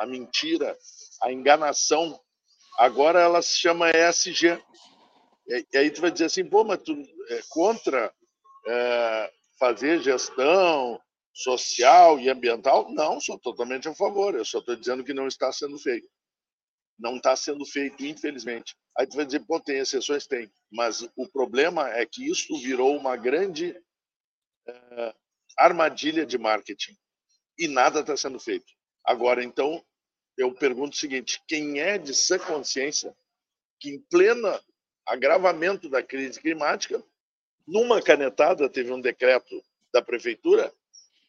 a 0.00 0.06
mentira, 0.06 0.76
a 1.22 1.30
enganação. 1.30 2.18
Agora 2.78 3.20
ela 3.20 3.42
se 3.42 3.58
chama 3.58 3.90
ESG. 3.90 4.58
E 5.72 5.76
aí 5.76 5.90
tu 5.90 6.00
vai 6.00 6.10
dizer 6.10 6.24
assim, 6.24 6.44
pô, 6.44 6.64
mas 6.64 6.82
tu 6.82 6.92
é 7.28 7.40
contra 7.50 8.12
é, 8.66 9.32
fazer 9.58 10.00
gestão, 10.00 10.98
social 11.34 12.18
e 12.18 12.30
ambiental? 12.30 12.90
Não, 12.92 13.20
sou 13.20 13.38
totalmente 13.38 13.88
a 13.88 13.94
favor. 13.94 14.34
Eu 14.34 14.44
só 14.44 14.58
estou 14.58 14.74
dizendo 14.74 15.04
que 15.04 15.12
não 15.12 15.26
está 15.26 15.52
sendo 15.52 15.78
feito. 15.78 16.08
Não 16.98 17.16
está 17.16 17.36
sendo 17.36 17.66
feito, 17.66 18.04
infelizmente. 18.04 18.74
Aí 18.98 19.06
tu 19.06 19.16
vai 19.16 19.26
dizer, 19.26 19.40
pô, 19.40 19.60
tem 19.60 19.78
exceções? 19.78 20.26
Tem. 20.26 20.50
Mas 20.72 21.02
o 21.16 21.28
problema 21.28 21.90
é 21.90 22.06
que 22.06 22.26
isso 22.26 22.58
virou 22.58 22.96
uma 22.96 23.16
grande 23.16 23.70
uh, 24.68 25.14
armadilha 25.58 26.24
de 26.24 26.38
marketing 26.38 26.96
e 27.58 27.68
nada 27.68 28.00
está 28.00 28.16
sendo 28.16 28.40
feito. 28.40 28.72
Agora, 29.04 29.42
então, 29.42 29.82
eu 30.40 30.54
pergunto 30.54 30.94
o 30.94 30.98
seguinte: 30.98 31.40
quem 31.46 31.80
é 31.80 31.98
de 31.98 32.14
sã 32.14 32.38
consciência 32.38 33.14
que, 33.78 33.90
em 33.90 34.00
pleno 34.00 34.48
agravamento 35.06 35.88
da 35.88 36.02
crise 36.02 36.40
climática, 36.40 37.02
numa 37.66 38.02
canetada 38.02 38.68
teve 38.68 38.90
um 38.92 39.00
decreto 39.00 39.62
da 39.92 40.00
prefeitura 40.00 40.72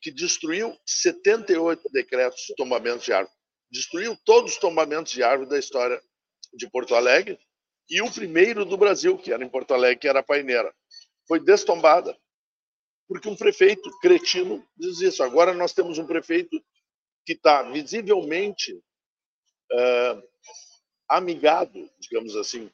que 0.01 0.11
destruiu 0.11 0.77
78 0.85 1.89
decretos 1.91 2.41
de 2.47 2.55
tombamento 2.55 3.03
de 3.03 3.13
árvore. 3.13 3.35
Destruiu 3.69 4.17
todos 4.25 4.53
os 4.53 4.57
tombamentos 4.57 5.11
de 5.11 5.23
árvore 5.23 5.49
da 5.49 5.59
história 5.59 6.01
de 6.53 6.69
Porto 6.69 6.95
Alegre 6.95 7.37
e 7.89 8.01
o 8.01 8.11
primeiro 8.11 8.65
do 8.65 8.77
Brasil, 8.77 9.17
que 9.17 9.31
era 9.31 9.43
em 9.43 9.49
Porto 9.49 9.73
Alegre, 9.73 9.99
que 9.99 10.07
era 10.07 10.19
a 10.19 10.23
Paineira. 10.23 10.73
Foi 11.27 11.39
destombada. 11.39 12.17
Porque 13.07 13.27
um 13.27 13.35
prefeito 13.35 13.89
cretino 13.99 14.65
diz 14.77 15.01
isso. 15.01 15.21
Agora 15.21 15.53
nós 15.53 15.73
temos 15.73 15.97
um 15.97 16.07
prefeito 16.07 16.61
que 17.25 17.33
está 17.33 17.63
visivelmente 17.63 18.81
uh, 19.73 20.23
amigado, 21.09 21.89
digamos 21.99 22.35
assim, 22.35 22.69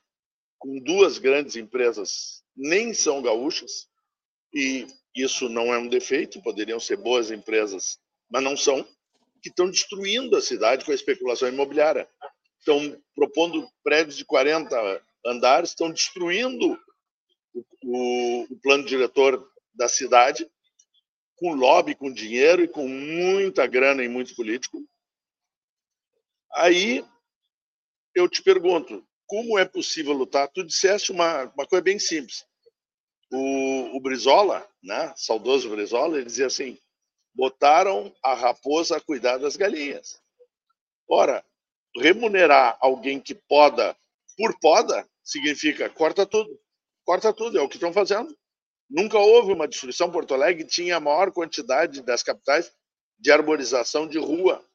com 0.59 0.79
duas 0.79 1.17
grandes 1.17 1.55
empresas, 1.55 2.43
nem 2.55 2.93
são 2.93 3.21
gaúchas, 3.21 3.87
e 4.53 4.87
isso 5.15 5.49
não 5.49 5.73
é 5.73 5.77
um 5.77 5.87
defeito, 5.87 6.41
poderiam 6.41 6.79
ser 6.79 6.97
boas 6.97 7.31
empresas, 7.31 7.99
mas 8.29 8.43
não 8.43 8.55
são, 8.55 8.83
que 9.41 9.49
estão 9.49 9.69
destruindo 9.69 10.35
a 10.35 10.41
cidade 10.41 10.85
com 10.85 10.91
a 10.91 10.95
especulação 10.95 11.47
imobiliária. 11.47 12.07
Estão 12.59 12.99
propondo 13.15 13.67
prédios 13.83 14.17
de 14.17 14.25
40 14.25 15.01
andares, 15.25 15.69
estão 15.69 15.91
destruindo 15.91 16.79
o, 17.53 17.63
o, 17.83 18.43
o 18.49 18.59
plano 18.61 18.83
diretor 18.83 19.47
da 19.73 19.87
cidade, 19.87 20.49
com 21.35 21.53
lobby, 21.53 21.95
com 21.95 22.11
dinheiro 22.11 22.63
e 22.63 22.67
com 22.67 22.87
muita 22.87 23.67
grana 23.67 24.03
e 24.03 24.09
muito 24.09 24.35
político. 24.35 24.79
Aí 26.57 27.05
eu 28.15 28.27
te 28.27 28.41
pergunto, 28.41 29.05
como 29.27 29.59
é 29.59 29.65
possível 29.65 30.13
lutar? 30.13 30.47
Tu 30.47 30.63
disseste 30.63 31.11
uma, 31.11 31.43
uma 31.43 31.67
coisa 31.67 31.83
bem 31.83 31.99
simples. 31.99 32.45
O, 33.31 33.95
o 33.95 34.01
Brizola, 34.01 34.67
né, 34.81 35.13
saudoso 35.15 35.69
Brizola, 35.69 36.17
ele 36.17 36.25
dizia 36.25 36.47
assim: 36.47 36.79
botaram 37.35 38.11
a 38.23 38.33
raposa 38.33 38.97
a 38.97 39.01
cuidar 39.01 39.37
das 39.37 39.55
galinhas. 39.55 40.19
Ora, 41.07 41.45
remunerar 41.95 42.75
alguém 42.81 43.19
que 43.19 43.35
poda 43.35 43.95
por 44.35 44.57
poda 44.59 45.07
significa 45.23 45.89
corta 45.89 46.25
tudo. 46.25 46.59
Corta 47.05 47.31
tudo, 47.31 47.59
é 47.59 47.61
o 47.61 47.69
que 47.69 47.75
estão 47.75 47.93
fazendo. 47.93 48.35
Nunca 48.89 49.19
houve 49.19 49.53
uma 49.53 49.67
destruição. 49.67 50.11
Porto 50.11 50.33
Alegre 50.33 50.65
tinha 50.65 50.97
a 50.97 50.99
maior 50.99 51.31
quantidade 51.31 52.01
das 52.01 52.23
capitais 52.23 52.73
de 53.19 53.31
arborização 53.31 54.07
de 54.07 54.17
rua. 54.17 54.66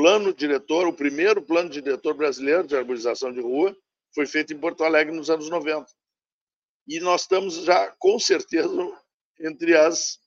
Plano 0.00 0.32
diretor, 0.32 0.86
o 0.86 0.94
primeiro 0.94 1.42
plano 1.42 1.68
diretor 1.68 2.14
brasileiro 2.14 2.66
de 2.66 2.74
arborização 2.74 3.30
de 3.30 3.38
rua 3.38 3.76
foi 4.14 4.24
feito 4.24 4.50
em 4.50 4.58
Porto 4.58 4.82
Alegre 4.82 5.14
nos 5.14 5.28
anos 5.28 5.50
90. 5.50 5.84
E 6.88 6.98
nós 7.00 7.20
estamos 7.20 7.56
já, 7.56 7.94
com 7.98 8.18
certeza, 8.18 8.70
entre 9.38 9.76
as 9.76 10.18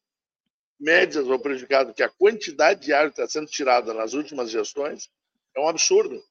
médias 0.79 1.27
ou 1.27 1.39
prejudicadas, 1.39 1.95
que 1.95 2.03
a 2.03 2.09
quantidade 2.09 2.85
de 2.85 2.93
árvore 2.93 3.13
está 3.13 3.27
sendo 3.27 3.47
tirada 3.47 3.95
nas 3.95 4.13
últimas 4.13 4.51
gestões 4.51 5.09
é 5.57 5.59
um 5.59 5.67
absurdo. 5.67 6.23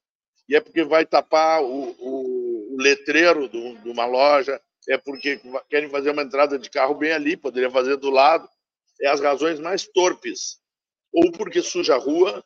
E 0.48 0.54
é 0.54 0.60
porque 0.60 0.84
vai 0.84 1.04
tapar 1.04 1.64
o, 1.64 1.96
o, 1.98 2.74
o 2.74 2.76
letreiro 2.80 3.48
de 3.48 3.90
uma 3.90 4.06
loja, 4.06 4.62
é 4.88 4.96
porque 4.96 5.40
querem 5.68 5.90
fazer 5.90 6.10
uma 6.10 6.22
entrada 6.22 6.56
de 6.56 6.70
carro 6.70 6.94
bem 6.94 7.10
ali, 7.10 7.36
poderia 7.36 7.72
fazer 7.72 7.96
do 7.96 8.08
lado. 8.08 8.48
É 9.00 9.08
as 9.08 9.20
razões 9.20 9.58
mais 9.58 9.84
torpes. 9.84 10.60
Ou 11.12 11.32
porque 11.32 11.60
suja 11.60 11.96
a 11.96 11.98
rua, 11.98 12.44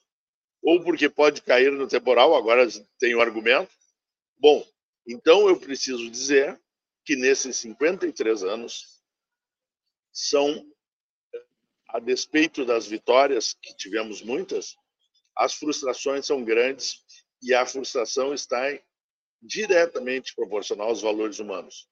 ou 0.66 0.82
porque 0.82 1.08
pode 1.08 1.42
cair 1.42 1.70
no 1.70 1.86
temporal, 1.86 2.34
agora 2.34 2.66
tem 2.98 3.14
o 3.14 3.20
argumento. 3.20 3.70
Bom, 4.36 4.66
então 5.06 5.48
eu 5.48 5.56
preciso 5.60 6.10
dizer 6.10 6.60
que 7.04 7.14
nesses 7.14 7.54
53 7.58 8.42
anos 8.42 9.00
são, 10.12 10.68
a 11.88 12.00
despeito 12.00 12.64
das 12.64 12.84
vitórias, 12.84 13.54
que 13.62 13.76
tivemos 13.76 14.22
muitas, 14.22 14.74
as 15.36 15.54
frustrações 15.54 16.26
são 16.26 16.42
grandes 16.42 16.96
e 17.40 17.54
a 17.54 17.64
frustração 17.64 18.34
está 18.34 18.60
diretamente 19.40 20.34
proporcional 20.34 20.88
aos 20.88 21.00
valores 21.00 21.38
humanos. 21.38 21.88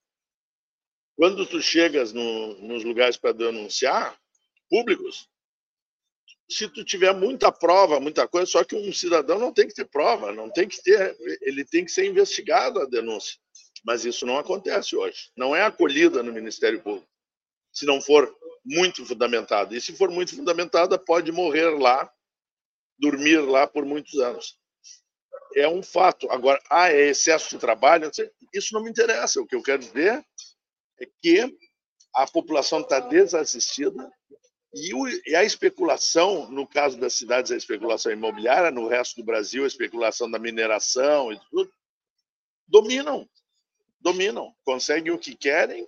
Quando 1.15 1.47
tu 1.47 1.63
chegas 1.63 2.13
no, 2.13 2.59
nos 2.59 2.83
lugares 2.83 3.17
para 3.17 3.31
denunciar, 3.31 4.21
públicos, 4.69 5.29
se 6.49 6.69
tu 6.69 6.85
tiver 6.85 7.15
muita 7.15 7.51
prova, 7.51 8.01
muita 8.01 8.29
coisa, 8.29 8.47
só 8.47 8.65
que 8.65 8.77
um 8.77 8.93
cidadão 8.93 9.39
não 9.39 9.53
tem 9.53 9.67
que 9.67 9.75
ter 9.75 9.87
prova, 9.87 10.33
não 10.33 10.51
tem 10.51 10.69
que 10.69 10.83
ter, 10.83 11.17
ele 11.41 11.65
tem 11.65 11.85
que 11.85 11.91
ser 11.91 12.07
investigado 12.07 12.81
a 12.81 12.87
denúncia. 12.87 13.39
Mas 13.85 14.05
isso 14.05 14.27
não 14.27 14.39
acontece 14.39 14.97
hoje. 14.97 15.31
Não 15.37 15.55
é 15.55 15.63
acolhida 15.63 16.23
no 16.23 16.33
Ministério 16.33 16.83
Público, 16.83 17.09
se 17.73 17.87
não 17.87 18.01
for 18.01 18.35
muito 18.65 19.05
fundamentada. 19.05 19.77
E 19.77 19.81
se 19.81 19.95
for 19.95 20.11
muito 20.11 20.35
fundamentada, 20.35 20.99
pode 20.99 21.31
morrer 21.33 21.71
lá 21.71 22.11
dormir 22.99 23.39
lá 23.39 23.67
por 23.67 23.85
muitos 23.85 24.19
anos. 24.21 24.57
É 25.57 25.69
um 25.69 25.83
fato. 25.83 26.31
Agora, 26.31 26.61
ah, 26.71 26.91
é 26.91 27.09
excesso 27.09 27.51
de 27.51 27.59
trabalho? 27.59 28.11
Isso 28.53 28.75
não 28.75 28.83
me 28.83 28.91
interessa. 28.91 29.41
O 29.41 29.47
que 29.47 29.55
eu 29.55 29.63
quero 29.63 29.81
dizer 29.81 30.25
é 31.01 31.07
que 31.21 31.57
a 32.15 32.27
população 32.27 32.81
está 32.81 33.01
desassistida 33.01 34.11
e, 34.75 34.95
o, 34.95 35.09
e, 35.09 35.35
a 35.35 35.45
especulação, 35.45 36.51
no 36.51 36.67
caso 36.67 36.99
das 36.99 37.15
cidades, 37.15 37.51
a 37.51 37.57
especulação 37.57 38.13
imobiliária, 38.13 38.71
no 38.71 38.89
resto 38.89 39.17
do 39.17 39.25
Brasil, 39.25 39.65
a 39.65 39.69
especulação 39.69 40.31
da 40.31 40.39
mineração 40.39 41.33
e 41.33 41.41
tudo, 41.51 41.73
dominam, 42.67 43.29
dominam, 44.01 44.55
conseguem 44.65 45.13
o 45.13 45.19
que 45.19 45.35
querem 45.35 45.87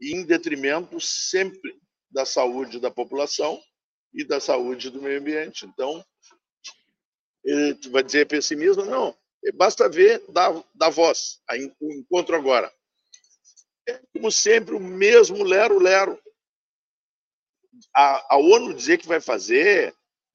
em 0.00 0.24
detrimento 0.24 1.00
sempre 1.00 1.78
da 2.10 2.24
saúde 2.24 2.80
da 2.80 2.90
população 2.90 3.62
e 4.12 4.24
da 4.24 4.40
saúde 4.40 4.90
do 4.90 5.00
meio 5.00 5.20
ambiente. 5.20 5.66
Então, 5.66 6.04
ele 7.44 7.78
vai 7.90 8.02
dizer 8.02 8.26
pessimismo? 8.26 8.84
Não, 8.84 9.16
basta 9.54 9.88
ver 9.88 10.24
da, 10.28 10.62
da 10.74 10.88
voz, 10.88 11.40
o 11.80 11.92
encontro 11.92 12.34
agora 12.34 12.72
como 14.12 14.32
sempre, 14.32 14.74
o 14.74 14.80
mesmo 14.80 15.42
lero-lero. 15.44 16.18
A, 17.94 18.34
a, 18.34 18.38
ONU 18.38 18.74
dizer 18.74 18.98
que 18.98 19.06
vai 19.06 19.20
fazer 19.20 19.94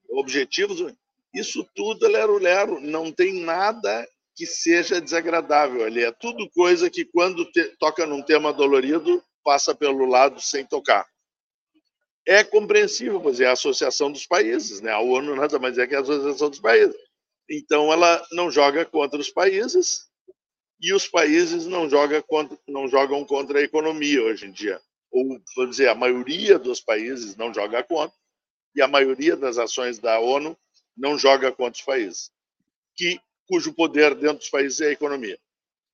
objetivos, 0.10 0.94
isso 1.34 1.66
tudo 1.76 2.06
é 2.06 2.10
lero-lero, 2.10 2.80
não 2.80 3.12
tem 3.12 3.34
nada 3.42 4.08
que 4.36 4.46
seja 4.46 5.02
desagradável 5.02 5.86
ali. 5.86 6.04
É 6.04 6.12
tudo 6.12 6.50
coisa 6.52 6.90
que, 6.90 7.06
quando 7.06 7.46
te, 7.52 7.64
toca 7.78 8.06
num 8.06 8.22
tema 8.22 8.54
dolorido, 8.54 9.24
passa 9.44 9.74
pelo 9.74 10.06
lado 10.06 10.42
sem 10.42 10.66
tocar. 10.66 11.06
É 12.28 12.44
compreensível, 12.44 13.20
pois 13.20 13.40
é 13.40 13.48
a 13.48 13.54
Associação 13.54 14.12
dos 14.12 14.26
Países, 14.26 14.82
né? 14.82 14.92
A 14.92 15.00
ONU 15.00 15.36
nada 15.36 15.58
mais 15.58 15.78
é 15.78 15.88
que 15.88 15.96
a 15.96 16.02
Associação 16.02 16.50
dos 16.50 16.60
Países. 16.60 16.96
Então, 17.50 17.92
ela 17.92 18.24
não 18.32 18.52
joga 18.52 18.86
contra 18.86 19.20
os 19.20 19.30
países, 19.30 20.12
e 20.82 20.94
os 20.94 21.08
países 21.08 21.68
não, 21.68 21.88
joga 21.88 22.24
contra, 22.24 22.58
não 22.68 22.88
jogam 22.88 23.24
contra 23.24 23.60
a 23.60 23.62
economia 23.64 24.24
hoje 24.24 24.48
em 24.48 24.52
dia. 24.52 24.82
Ou, 25.12 25.42
vamos 25.56 25.72
dizer, 25.72 25.90
a 25.90 25.96
maioria 25.96 26.58
dos 26.58 26.80
países 26.80 27.36
não 27.36 27.54
joga 27.54 27.84
contra, 27.84 28.16
e 28.76 28.82
a 28.82 28.88
maioria 28.88 29.36
das 29.36 29.58
ações 29.58 30.00
da 30.00 30.20
ONU 30.20 30.58
não 30.96 31.18
joga 31.18 31.52
contra 31.52 31.80
os 31.80 31.86
países, 31.86 32.32
que, 32.96 33.20
cujo 33.48 33.74
poder 33.74 34.16
dentro 34.16 34.38
dos 34.38 34.50
países 34.50 34.80
é 34.80 34.88
a 34.88 34.92
economia. 34.92 35.38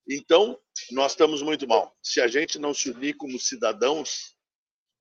Então, 0.07 0.59
nós 0.91 1.11
estamos 1.13 1.41
muito 1.41 1.67
mal. 1.67 1.95
Se 2.01 2.21
a 2.21 2.27
gente 2.27 2.59
não 2.59 2.73
se 2.73 2.91
unir 2.91 3.15
como 3.15 3.39
cidadãos, 3.39 4.35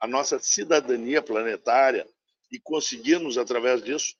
a 0.00 0.06
nossa 0.06 0.38
cidadania 0.38 1.22
planetária, 1.22 2.06
e 2.50 2.58
conseguirmos, 2.60 3.38
através 3.38 3.82
disso, 3.82 4.14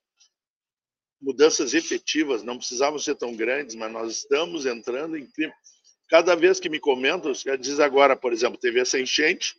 mudanças 1.21 1.75
efetivas, 1.75 2.43
não 2.43 2.59
precisavam 2.59 2.99
ser 2.99 3.15
tão 3.15 3.35
grandes, 3.35 3.75
mas 3.75 3.93
nós 3.93 4.13
estamos 4.13 4.67
entrando 4.67 5.17
em 5.17 5.27
clima. 5.27 5.55
Cada 6.09 6.37
vez 6.37 6.61
que 6.61 6.69
me 6.69 6.79
comentam, 6.79 7.33
diz 7.59 7.81
agora, 7.81 8.15
por 8.17 8.33
exemplo, 8.33 8.59
teve 8.59 8.81
essa 8.81 8.99
enchente, 8.99 9.57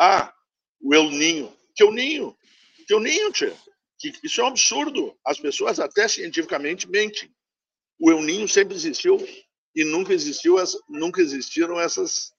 ah, 0.00 0.32
o 0.80 0.94
El 0.94 1.10
Ninho. 1.10 1.54
Que 1.76 1.84
o 1.84 1.92
Ninho? 1.92 2.34
Que 2.86 2.94
o 2.94 3.00
Ninho, 3.00 3.30
tia? 3.32 3.54
Que 3.98 4.12
isso 4.24 4.40
é 4.40 4.44
um 4.44 4.48
absurdo. 4.48 5.14
As 5.24 5.38
pessoas 5.38 5.78
até 5.78 6.08
cientificamente 6.08 6.88
mentem. 6.88 7.30
O 8.00 8.10
El 8.10 8.22
Ninho 8.22 8.48
sempre 8.48 8.74
existiu 8.74 9.18
e 9.76 9.84
nunca 9.84 10.14
existiu, 10.14 10.56
nunca 10.88 11.20
existiram 11.20 11.78
essas 11.78 12.32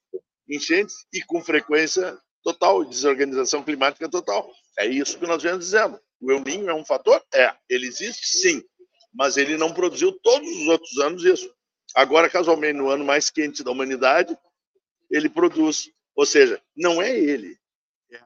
enchentes 0.50 1.06
e 1.14 1.22
com 1.22 1.42
frequência 1.44 2.18
total, 2.44 2.84
desorganização 2.84 3.64
climática 3.64 4.10
total. 4.10 4.52
É 4.80 4.88
isso 4.88 5.20
que 5.20 5.28
nós 5.28 5.44
vemos 5.44 5.66
dizendo. 5.66 6.00
O 6.20 6.32
El 6.32 6.42
Ninho 6.42 6.70
é 6.70 6.74
um 6.74 6.84
fator? 6.84 7.24
É. 7.34 7.54
Ele 7.70 7.86
existe, 7.88 8.26
sim. 8.26 8.64
Mas 9.14 9.38
ele 9.38 9.56
não 9.56 9.72
produziu 9.72 10.12
todos 10.24 10.50
os 10.50 10.68
outros 10.68 10.98
anos 10.98 11.24
isso. 11.24 11.54
Agora, 11.96 12.30
casualmente, 12.30 12.74
no 12.78 12.90
ano 12.90 13.06
mais 13.06 13.30
quente 13.30 13.64
da 13.64 13.72
humanidade, 13.72 14.36
ele 15.12 15.30
produz. 15.30 15.90
Ou 16.16 16.26
seja, 16.26 16.62
não 16.76 17.02
é 17.02 17.18
ele. 17.18 17.58
É 18.12 18.22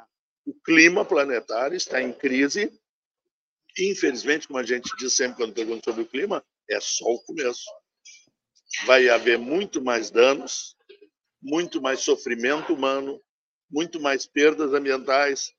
o 0.45 0.54
clima 0.54 1.04
planetário 1.04 1.76
está 1.76 2.02
em 2.02 2.13
crise. 2.13 2.71
Infelizmente, 3.78 4.48
como 4.48 4.60
a 4.60 4.63
gente 4.63 4.89
diz 4.98 5.13
sempre 5.13 5.38
quando 5.38 5.54
pergunta 5.54 5.84
sobre 5.84 6.04
o 6.04 6.08
clima, 6.08 6.43
é 6.69 6.80
só 6.80 7.06
o 7.06 7.21
começo. 7.24 7.65
Vai 8.86 9.10
haver 9.10 9.38
muito 9.38 9.82
mais 9.82 10.10
danos, 10.10 10.76
muito 11.41 11.82
mais 11.82 12.02
sofrimento 12.02 12.74
humano, 12.74 13.21
muito 13.69 14.00
mais 14.00 14.26
perdas 14.26 14.74
ambientais, 14.74 15.54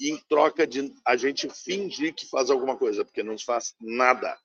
em 0.00 0.16
troca 0.28 0.66
de 0.66 0.92
a 1.06 1.16
gente 1.16 1.48
fingir 1.50 2.14
que 2.14 2.26
faz 2.26 2.50
alguma 2.50 2.76
coisa, 2.76 3.04
porque 3.04 3.22
não 3.22 3.38
faz 3.38 3.74
nada. 3.80 4.38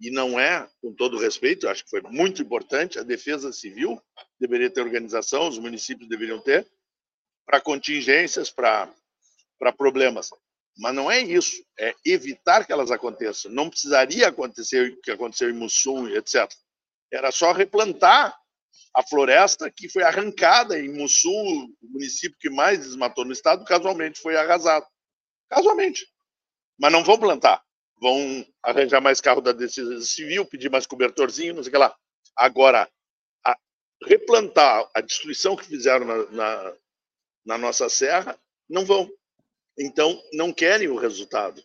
E 0.00 0.10
não 0.10 0.38
é, 0.38 0.68
com 0.80 0.94
todo 0.94 1.18
respeito, 1.18 1.68
acho 1.68 1.84
que 1.84 1.90
foi 1.90 2.02
muito 2.02 2.42
importante, 2.42 2.98
a 2.98 3.02
defesa 3.02 3.52
civil 3.52 4.00
deveria 4.38 4.70
ter 4.70 4.82
organização, 4.82 5.48
os 5.48 5.58
municípios 5.58 6.08
deveriam 6.08 6.40
ter, 6.40 6.70
para 7.46 7.60
contingências, 7.60 8.50
para 8.50 8.92
problemas. 9.76 10.28
Mas 10.78 10.94
não 10.94 11.10
é 11.10 11.20
isso, 11.20 11.64
é 11.78 11.94
evitar 12.04 12.66
que 12.66 12.72
elas 12.72 12.90
aconteçam. 12.90 13.50
Não 13.50 13.70
precisaria 13.70 14.28
acontecer 14.28 14.90
o 14.90 15.00
que 15.00 15.10
aconteceu 15.10 15.48
em 15.48 15.54
Mussum, 15.54 16.08
etc. 16.08 16.50
Era 17.10 17.32
só 17.32 17.52
replantar 17.52 18.36
a 18.94 19.02
floresta 19.02 19.70
que 19.70 19.88
foi 19.88 20.02
arrancada 20.02 20.78
em 20.78 20.92
Mussum, 20.92 21.30
o 21.82 21.88
município 21.92 22.36
que 22.38 22.50
mais 22.50 22.80
desmatou 22.80 23.24
no 23.24 23.32
estado, 23.32 23.64
casualmente 23.64 24.20
foi 24.20 24.36
arrasado. 24.36 24.86
Casualmente. 25.48 26.06
Mas 26.78 26.92
não 26.92 27.04
vão 27.04 27.18
plantar. 27.18 27.62
Vão 28.00 28.46
arranjar 28.62 29.00
mais 29.00 29.20
carro 29.20 29.40
da 29.40 29.52
Defesa 29.52 30.00
Civil, 30.02 30.44
pedir 30.44 30.70
mais 30.70 30.86
cobertorzinho, 30.86 31.54
não 31.54 31.62
sei 31.62 31.70
o 31.70 31.72
que 31.72 31.78
lá. 31.78 31.96
Agora, 32.36 32.88
a, 33.44 33.56
replantar 34.04 34.88
a 34.94 35.00
destruição 35.00 35.56
que 35.56 35.64
fizeram 35.64 36.04
na, 36.04 36.30
na, 36.30 36.74
na 37.46 37.58
nossa 37.58 37.88
serra, 37.88 38.38
não 38.68 38.84
vão. 38.84 39.10
Então, 39.78 40.22
não 40.32 40.52
querem 40.52 40.88
o 40.88 40.96
resultado. 40.96 41.62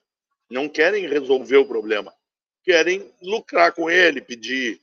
Não 0.49 0.67
querem 0.67 1.07
resolver 1.07 1.57
o 1.57 1.67
problema. 1.67 2.13
Querem 2.63 3.13
lucrar 3.21 3.73
com 3.73 3.89
ele, 3.89 4.21
pedir 4.21 4.81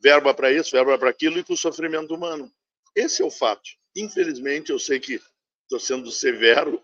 verba 0.00 0.34
para 0.34 0.52
isso, 0.52 0.70
verba 0.70 0.98
para 0.98 1.10
aquilo 1.10 1.38
e 1.38 1.44
com 1.44 1.54
o 1.54 1.56
sofrimento 1.56 2.14
humano. 2.14 2.52
Esse 2.94 3.22
é 3.22 3.24
o 3.24 3.30
fato. 3.30 3.68
Infelizmente, 3.96 4.70
eu 4.70 4.78
sei 4.78 5.00
que 5.00 5.20
estou 5.62 5.80
sendo 5.80 6.10
severo, 6.10 6.82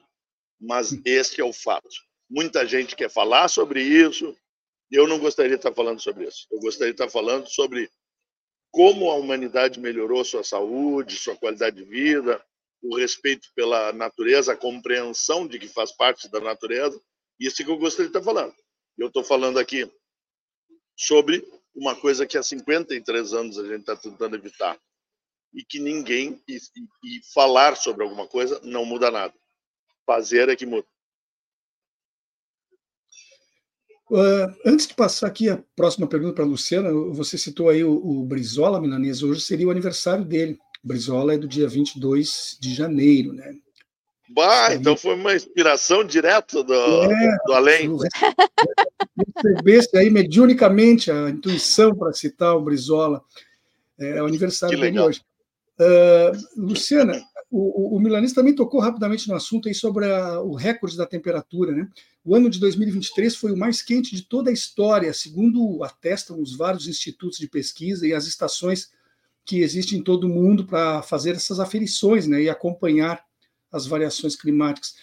mas 0.61 0.93
esse 1.05 1.41
é 1.41 1.45
o 1.45 1.53
fato. 1.53 1.89
Muita 2.35 2.67
gente 2.67 2.97
quer 2.97 3.11
falar 3.11 3.47
sobre 3.49 3.83
isso. 3.83 4.35
Eu 4.91 5.07
não 5.07 5.19
gostaria 5.19 5.51
de 5.51 5.57
estar 5.57 5.75
falando 5.75 6.01
sobre 6.01 6.27
isso. 6.27 6.47
Eu 6.51 6.59
gostaria 6.61 6.95
de 6.95 7.01
estar 7.01 7.13
falando 7.13 7.47
sobre 7.47 7.91
como 8.71 9.11
a 9.11 9.17
humanidade 9.17 9.79
melhorou 9.79 10.25
sua 10.25 10.43
saúde, 10.43 11.19
sua 11.19 11.37
qualidade 11.37 11.77
de 11.77 11.85
vida, 11.85 12.43
o 12.83 12.97
respeito 12.97 13.49
pela 13.55 13.93
natureza, 13.93 14.55
a 14.55 14.57
compreensão 14.57 15.47
de 15.47 15.59
que 15.59 15.69
faz 15.69 15.93
parte 15.93 16.27
da 16.31 16.41
natureza. 16.41 16.99
Isso 17.39 17.63
que 17.63 17.71
eu 17.71 17.77
gostaria 17.77 18.11
de 18.11 18.17
estar 18.17 18.25
falando. 18.25 18.55
Eu 18.97 19.09
estou 19.09 19.23
falando 19.23 19.59
aqui 19.59 19.87
sobre 20.97 21.47
uma 21.75 21.95
coisa 21.95 22.27
que 22.27 22.39
há 22.39 22.43
53 22.43 23.35
anos 23.35 23.59
a 23.59 23.67
gente 23.67 23.81
está 23.81 23.95
tentando 23.95 24.37
evitar 24.37 24.81
e 25.53 25.63
que 25.63 25.79
ninguém 25.79 26.43
e, 26.49 26.57
e, 26.57 27.21
falar 27.35 27.77
sobre 27.77 28.03
alguma 28.03 28.27
coisa 28.27 28.59
não 28.65 28.87
muda 28.87 29.11
nada. 29.11 29.35
Fazer 30.07 30.49
é 30.49 30.57
que 30.57 30.65
muda. 30.65 30.89
Uh, 34.13 34.55
antes 34.67 34.87
de 34.87 34.93
passar 34.93 35.27
aqui 35.27 35.49
a 35.49 35.59
próxima 35.75 36.07
pergunta 36.07 36.35
para 36.35 36.45
a 36.45 36.47
Luciana, 36.47 36.93
você 37.15 37.39
citou 37.39 37.71
aí 37.71 37.83
o, 37.83 37.95
o 37.95 38.23
Brizola 38.27 38.79
Milanês, 38.79 39.23
hoje 39.23 39.41
seria 39.41 39.67
o 39.67 39.71
aniversário 39.71 40.23
dele. 40.23 40.59
O 40.85 40.89
Brizola 40.89 41.33
é 41.33 41.39
do 41.39 41.49
dia 41.49 41.67
22 41.67 42.59
de 42.61 42.75
janeiro, 42.75 43.33
né? 43.33 43.55
Bah, 44.29 44.75
então 44.75 44.99
foi 44.99 45.15
uma 45.15 45.35
inspiração 45.35 46.05
direta 46.05 46.63
do, 46.63 46.75
é, 46.75 47.37
do 47.47 47.55
além. 47.55 47.89
Recebesse 49.35 49.97
aí 49.97 50.11
mediunicamente 50.11 51.11
a 51.11 51.31
intuição 51.31 51.95
para 51.95 52.13
citar 52.13 52.55
o 52.55 52.61
Brizola. 52.61 53.23
É, 53.99 54.19
é 54.19 54.23
o 54.23 54.27
aniversário 54.27 54.79
dele 54.79 55.01
hoje. 55.01 55.23
Uh, 55.81 56.61
Luciana, 56.67 57.19
o, 57.53 57.97
o, 57.97 58.01
Milanês 58.01 58.33
também 58.33 58.55
tocou 58.55 58.81
rapidamente 58.81 59.29
no 59.29 59.35
assunto 59.35 59.69
aí 59.69 59.75
sobre 59.75 60.07
a, 60.11 60.41
o 60.41 60.55
recorde 60.55 60.97
da 60.97 61.05
temperatura. 61.05 61.73
Né? 61.73 61.87
O 62.25 62.35
ano 62.35 62.49
de 62.49 62.59
2023 62.59 63.37
foi 63.37 63.53
o 63.53 63.57
mais 63.57 63.83
quente 63.83 64.17
de 64.17 64.23
toda 64.23 64.49
a 64.49 64.53
história, 64.53 65.13
segundo 65.13 65.85
atestam 65.85 66.41
os 66.41 66.57
vários 66.57 66.89
institutos 66.89 67.39
de 67.39 67.47
pesquisa 67.47 68.07
e 68.07 68.15
as 68.15 68.27
estações 68.27 68.91
que 69.45 69.61
existem 69.61 69.99
em 69.99 70.03
todo 70.03 70.25
o 70.25 70.31
mundo 70.31 70.65
para 70.65 71.03
fazer 71.03 71.33
essas 71.33 71.61
aferições 71.61 72.27
né, 72.27 72.43
e 72.43 72.49
acompanhar 72.49 73.23
as 73.71 73.87
variações 73.87 74.35
climáticas. 74.35 74.95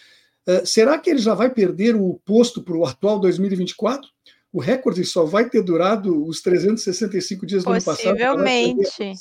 Uh, 0.48 0.66
será 0.66 0.98
que 0.98 1.08
ele 1.08 1.20
já 1.20 1.34
vai 1.34 1.50
perder 1.50 1.94
o 1.94 2.20
posto 2.24 2.62
para 2.62 2.76
o 2.76 2.84
atual 2.84 3.20
2024? 3.20 4.08
O 4.52 4.58
recorde 4.58 5.04
só 5.04 5.24
vai 5.24 5.48
ter 5.48 5.62
durado 5.62 6.26
os 6.26 6.40
365 6.40 7.46
dias 7.46 7.62
do 7.62 7.70
ano 7.70 7.84
passado? 7.84 8.16
Possivelmente. 8.16 9.14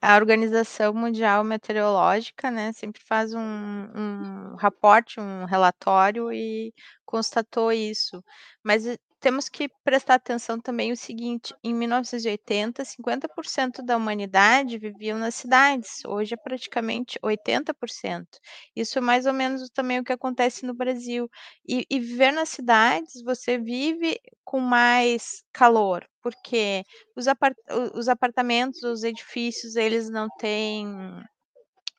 A 0.00 0.16
Organização 0.16 0.92
Mundial 0.94 1.42
Meteorológica, 1.44 2.50
né, 2.50 2.72
sempre 2.72 3.02
faz 3.06 3.32
um, 3.34 3.40
um 3.40 4.56
raporte, 4.56 5.20
um 5.20 5.44
relatório 5.44 6.32
e 6.32 6.72
constatou 7.04 7.72
isso. 7.72 8.22
Mas 8.62 8.84
temos 9.20 9.48
que 9.48 9.68
prestar 9.82 10.14
atenção 10.16 10.60
também 10.60 10.92
o 10.92 10.96
seguinte: 10.96 11.54
em 11.64 11.72
1980, 11.74 12.84
50% 12.84 13.82
da 13.82 13.96
humanidade 13.96 14.78
viviam 14.78 15.18
nas 15.18 15.34
cidades, 15.34 16.04
hoje 16.06 16.34
é 16.34 16.36
praticamente 16.36 17.18
80%. 17.22 18.38
Isso 18.76 18.98
é 18.98 19.00
mais 19.02 19.26
ou 19.26 19.32
menos 19.32 19.68
também 19.70 19.98
o 20.00 20.04
que 20.04 20.12
acontece 20.12 20.66
no 20.66 20.74
Brasil. 20.74 21.28
E, 21.66 21.86
e 21.90 21.98
viver 22.00 22.32
nas 22.32 22.50
cidades, 22.50 23.22
você 23.22 23.58
vive 23.58 24.20
com 24.44 24.60
mais 24.60 25.42
calor, 25.52 26.06
porque 26.24 26.84
os, 27.16 27.28
apart 27.28 27.56
os 27.94 28.08
apartamentos, 28.08 28.82
os 28.82 29.04
edifícios, 29.04 29.76
eles 29.76 30.10
não 30.10 30.26
têm 30.38 30.88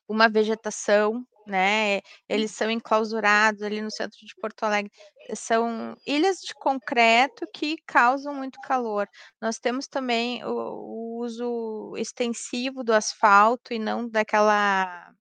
uma 0.08 0.28
vegetação 0.28 1.24
né? 1.46 2.00
Eles 2.28 2.50
são 2.50 2.68
enclausurados 2.70 3.62
ali 3.62 3.80
no 3.80 3.90
centro 3.90 4.18
de 4.26 4.34
Porto 4.40 4.64
Alegre. 4.64 4.90
São 5.36 5.96
ilhas 6.06 6.38
de 6.38 6.52
concreto 6.54 7.46
que 7.54 7.76
causam 7.86 8.34
muito 8.34 8.58
calor. 8.62 9.08
Nós 9.40 9.56
temos 9.58 9.86
também 9.86 10.44
o, 10.44 10.48
o 10.50 11.20
uso 11.24 11.94
extensivo 11.96 12.82
do 12.82 12.92
asfalto 12.92 13.72
e 13.72 13.78
não 13.78 14.08
daquela 14.08 15.12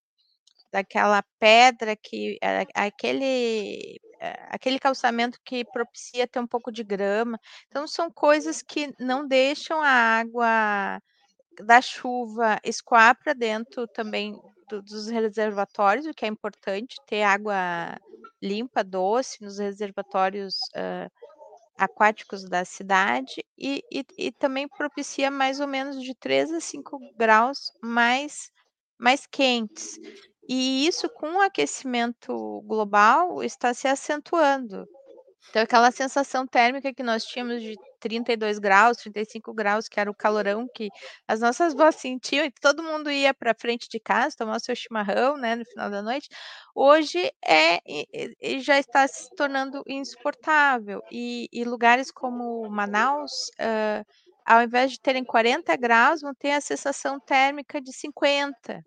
daquela 0.75 1.23
pedra 1.39 1.95
que 1.95 2.37
aquele 2.73 3.97
aquele 4.49 4.77
calçamento 4.77 5.39
que 5.45 5.63
propicia 5.63 6.27
ter 6.27 6.39
um 6.39 6.47
pouco 6.47 6.69
de 6.69 6.83
grama. 6.83 7.39
Então 7.69 7.87
são 7.87 8.11
coisas 8.11 8.61
que 8.61 8.93
não 8.99 9.25
deixam 9.25 9.81
a 9.81 9.89
água 10.19 10.99
da 11.61 11.81
chuva 11.81 12.59
escoar 12.63 13.17
para 13.17 13.33
dentro 13.33 13.87
também 13.87 14.37
do, 14.69 14.81
dos 14.81 15.07
reservatórios, 15.07 16.05
o 16.05 16.13
que 16.13 16.25
é 16.25 16.27
importante, 16.27 16.97
ter 17.07 17.23
água 17.23 17.55
limpa, 18.41 18.83
doce 18.83 19.41
nos 19.41 19.59
reservatórios 19.59 20.55
uh, 20.75 21.09
aquáticos 21.77 22.43
da 22.43 22.65
cidade 22.65 23.45
e, 23.57 23.81
e, 23.89 24.05
e, 24.17 24.31
também 24.31 24.67
propicia 24.67 25.31
mais 25.31 25.61
ou 25.61 25.67
menos 25.67 26.01
de 26.01 26.13
3 26.15 26.51
a 26.51 26.59
5 26.59 26.99
graus 27.15 27.71
mais, 27.81 28.51
mais 28.99 29.25
quentes. 29.25 29.97
E 30.47 30.87
isso, 30.87 31.09
com 31.09 31.37
o 31.37 31.41
aquecimento 31.41 32.61
global, 32.65 33.43
está 33.43 33.73
se 33.73 33.87
acentuando. 33.87 34.85
Então, 35.49 35.61
aquela 35.61 35.91
sensação 35.91 36.45
térmica 36.47 36.93
que 36.93 37.03
nós 37.03 37.23
tínhamos 37.23 37.61
de 37.61 37.75
32 37.99 38.59
graus, 38.59 38.97
35 38.97 39.53
graus, 39.53 39.87
que 39.87 39.99
era 39.99 40.09
o 40.09 40.15
calorão 40.15 40.67
que 40.73 40.89
as 41.27 41.39
nossas 41.39 41.73
vós 41.73 41.95
sentiam, 41.95 42.45
e 42.45 42.51
todo 42.51 42.83
mundo 42.83 43.09
ia 43.11 43.33
para 43.33 43.53
frente 43.53 43.87
de 43.89 43.99
casa 43.99 44.35
tomar 44.37 44.57
o 44.57 44.59
seu 44.59 44.75
chimarrão, 44.75 45.37
né, 45.37 45.55
no 45.55 45.65
final 45.65 45.89
da 45.89 46.01
noite, 46.01 46.27
hoje 46.73 47.31
é 47.43 47.79
e, 47.85 48.59
já 48.59 48.77
está 48.79 49.07
se 49.07 49.29
tornando 49.35 49.83
insuportável. 49.87 51.01
E, 51.11 51.47
e 51.51 51.63
lugares 51.63 52.11
como 52.11 52.69
Manaus, 52.69 53.31
uh, 53.59 54.05
ao 54.45 54.61
invés 54.61 54.91
de 54.91 54.99
terem 54.99 55.23
40 55.23 55.75
graus, 55.77 56.21
vão 56.21 56.33
ter 56.33 56.51
a 56.51 56.61
sensação 56.61 57.19
térmica 57.19 57.81
de 57.81 57.93
50. 57.93 58.83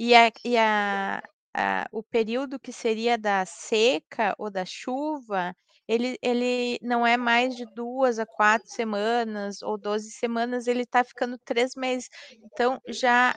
E 0.00 0.14
a, 0.14 0.32
e 0.42 0.56
a, 0.56 1.22
a, 1.54 1.86
o 1.92 2.02
período 2.02 2.58
que 2.58 2.72
seria 2.72 3.18
da 3.18 3.44
seca 3.44 4.34
ou 4.38 4.50
da 4.50 4.64
chuva 4.64 5.54
ele, 5.90 6.16
ele 6.22 6.78
não 6.82 7.04
é 7.04 7.16
mais 7.16 7.56
de 7.56 7.66
duas 7.74 8.20
a 8.20 8.24
quatro 8.24 8.68
semanas 8.70 9.60
ou 9.60 9.76
12 9.76 10.12
semanas, 10.12 10.68
ele 10.68 10.82
está 10.82 11.02
ficando 11.02 11.36
três 11.44 11.74
meses. 11.74 12.08
Então, 12.44 12.80
já, 12.86 13.34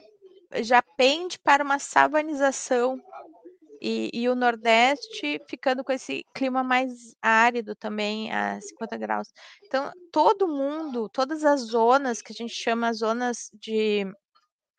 já 0.61 0.79
pende 0.95 1.39
para 1.39 1.63
uma 1.63 1.79
savanização. 1.79 3.01
E, 3.81 4.11
e, 4.13 4.29
o 4.29 4.35
Nordeste 4.35 5.41
ficando 5.49 5.83
com 5.83 5.91
esse 5.91 6.23
clima 6.33 6.63
mais 6.63 7.15
árido 7.21 7.75
também, 7.75 8.31
a 8.31 8.61
50 8.61 8.97
graus. 8.97 9.27
Então, 9.65 9.91
todo 10.11 10.47
mundo, 10.47 11.09
todas 11.09 11.43
as 11.43 11.61
zonas 11.61 12.21
que 12.21 12.31
a 12.31 12.35
gente 12.35 12.53
chama 12.53 12.93
zonas 12.93 13.49
de 13.51 14.05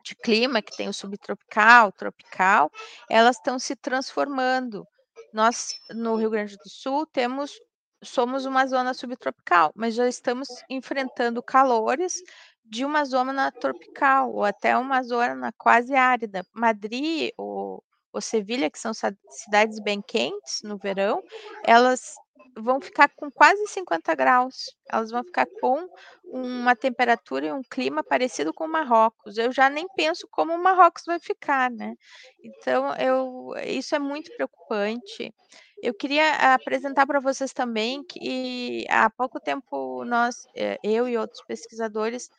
de 0.04 0.14
clima, 0.14 0.62
que 0.62 0.76
tem 0.76 0.88
o 0.88 0.92
subtropical, 0.92 1.90
tropical, 1.92 2.70
elas 3.10 3.36
estão 3.36 3.58
se 3.58 3.74
transformando. 3.74 4.86
Nós, 5.32 5.74
no 5.90 6.16
Rio 6.16 6.30
Grande 6.30 6.56
do 6.56 6.68
Sul, 6.68 7.06
temos 7.06 7.52
somos 8.02 8.44
uma 8.44 8.66
zona 8.66 8.92
subtropical, 8.92 9.72
mas 9.74 9.94
já 9.94 10.06
estamos 10.06 10.48
enfrentando 10.68 11.42
calores 11.42 12.14
de 12.64 12.84
uma 12.84 13.04
zona 13.04 13.50
tropical 13.50 14.30
ou 14.32 14.44
até 14.44 14.76
uma 14.76 15.02
zona 15.02 15.50
quase 15.56 15.94
árida. 15.94 16.44
Madrid 16.52 17.30
ou, 17.38 17.82
ou 18.12 18.20
Sevilha, 18.20 18.70
que 18.70 18.78
são 18.78 18.92
cidades 18.92 19.80
bem 19.80 20.02
quentes 20.02 20.60
no 20.62 20.76
verão, 20.76 21.22
elas 21.64 22.14
vão 22.56 22.80
ficar 22.80 23.08
com 23.16 23.30
quase 23.30 23.66
50 23.68 24.14
graus. 24.14 24.76
Elas 24.90 25.10
vão 25.10 25.24
ficar 25.24 25.46
com 25.60 25.88
uma 26.24 26.74
temperatura 26.76 27.46
e 27.46 27.52
um 27.52 27.62
clima 27.62 28.02
parecido 28.02 28.52
com 28.52 28.64
o 28.64 28.68
Marrocos. 28.68 29.38
Eu 29.38 29.52
já 29.52 29.68
nem 29.70 29.86
penso 29.96 30.26
como 30.30 30.52
o 30.54 30.62
Marrocos 30.62 31.04
vai 31.06 31.18
ficar, 31.20 31.70
né? 31.70 31.94
Então, 32.42 32.94
eu, 32.96 33.50
isso 33.66 33.94
é 33.94 33.98
muito 33.98 34.30
preocupante. 34.36 35.32
Eu 35.82 35.92
queria 35.92 36.54
apresentar 36.54 37.06
para 37.06 37.20
vocês 37.20 37.52
também 37.52 38.02
que 38.04 38.86
há 38.88 39.10
pouco 39.10 39.38
tempo 39.38 40.04
nós, 40.04 40.46
eh, 40.56 40.78
eu 40.82 41.06
e 41.08 41.18
outros 41.18 41.42
pesquisadores, 41.46 42.30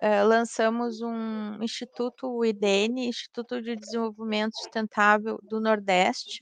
eh, 0.00 0.22
lançamos 0.22 1.00
um 1.02 1.60
instituto, 1.62 2.28
o 2.28 2.44
IDN, 2.44 3.08
Instituto 3.08 3.60
de 3.60 3.74
Desenvolvimento 3.76 4.54
Sustentável 4.56 5.38
do 5.42 5.60
Nordeste, 5.60 6.40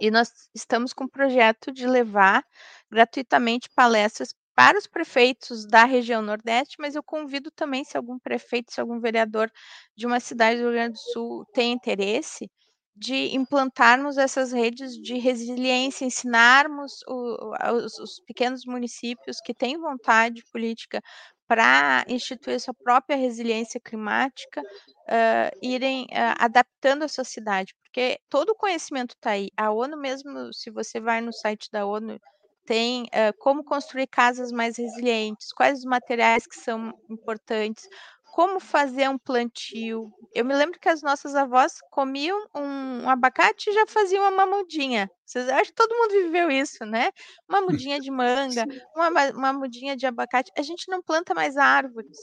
e 0.00 0.10
nós 0.10 0.30
estamos 0.54 0.92
com 0.92 1.04
o 1.04 1.10
projeto 1.10 1.72
de 1.72 1.86
levar 1.86 2.44
gratuitamente 2.90 3.68
palestras 3.74 4.34
para 4.54 4.78
os 4.78 4.86
prefeitos 4.86 5.66
da 5.66 5.84
região 5.84 6.22
Nordeste, 6.22 6.76
mas 6.78 6.94
eu 6.94 7.02
convido 7.02 7.50
também, 7.50 7.84
se 7.84 7.96
algum 7.96 8.18
prefeito, 8.18 8.72
se 8.72 8.80
algum 8.80 8.98
vereador 9.00 9.50
de 9.96 10.06
uma 10.06 10.18
cidade 10.20 10.58
do 10.58 10.64
Rio 10.64 10.72
Grande 10.72 10.94
do 10.94 11.12
Sul 11.12 11.44
tem 11.52 11.72
interesse, 11.72 12.50
de 12.98 13.34
implantarmos 13.36 14.16
essas 14.16 14.52
redes 14.52 14.94
de 14.94 15.18
resiliência, 15.18 16.06
ensinarmos 16.06 17.02
o, 17.06 17.52
os, 17.84 17.98
os 17.98 18.20
pequenos 18.26 18.64
municípios 18.64 19.36
que 19.44 19.52
têm 19.54 19.76
vontade 19.78 20.42
política 20.50 21.02
para 21.48 22.04
instituir 22.08 22.60
sua 22.60 22.74
própria 22.74 23.16
resiliência 23.16 23.80
climática, 23.80 24.60
uh, 24.60 25.58
irem 25.62 26.04
uh, 26.04 26.34
adaptando 26.38 27.04
a 27.04 27.08
sua 27.08 27.24
cidade, 27.24 27.74
porque 27.82 28.18
todo 28.28 28.50
o 28.50 28.56
conhecimento 28.56 29.14
está 29.14 29.30
aí. 29.30 29.48
A 29.56 29.70
ONU 29.70 29.96
mesmo, 29.96 30.52
se 30.52 30.70
você 30.70 31.00
vai 31.00 31.20
no 31.20 31.32
site 31.32 31.68
da 31.70 31.86
ONU, 31.86 32.18
tem 32.66 33.04
uh, 33.04 33.32
como 33.38 33.64
construir 33.64 34.08
casas 34.08 34.50
mais 34.50 34.76
resilientes, 34.76 35.52
quais 35.52 35.78
os 35.78 35.84
materiais 35.84 36.46
que 36.46 36.56
são 36.56 36.92
importantes, 37.08 37.88
como 38.36 38.60
fazer 38.60 39.08
um 39.08 39.16
plantio. 39.16 40.12
Eu 40.34 40.44
me 40.44 40.54
lembro 40.54 40.78
que 40.78 40.90
as 40.90 41.00
nossas 41.00 41.34
avós 41.34 41.78
comiam 41.90 42.38
um, 42.54 43.08
abacate 43.08 43.70
e 43.70 43.72
já 43.72 43.86
faziam 43.86 44.30
uma 44.30 44.44
mudinha. 44.44 45.10
Vocês 45.24 45.48
acham 45.48 45.64
que 45.64 45.72
todo 45.72 45.96
mundo 45.96 46.10
viveu 46.10 46.50
isso, 46.50 46.84
né? 46.84 47.08
Uma 47.48 47.62
mudinha 47.88 47.98
de 47.98 48.10
manga, 48.10 48.66
uma, 48.94 49.08
uma 49.30 49.52
mudinha 49.54 49.96
de 49.96 50.06
abacate. 50.06 50.52
A 50.54 50.60
gente 50.60 50.86
não 50.90 51.00
planta 51.00 51.32
mais 51.32 51.56
árvores. 51.56 52.18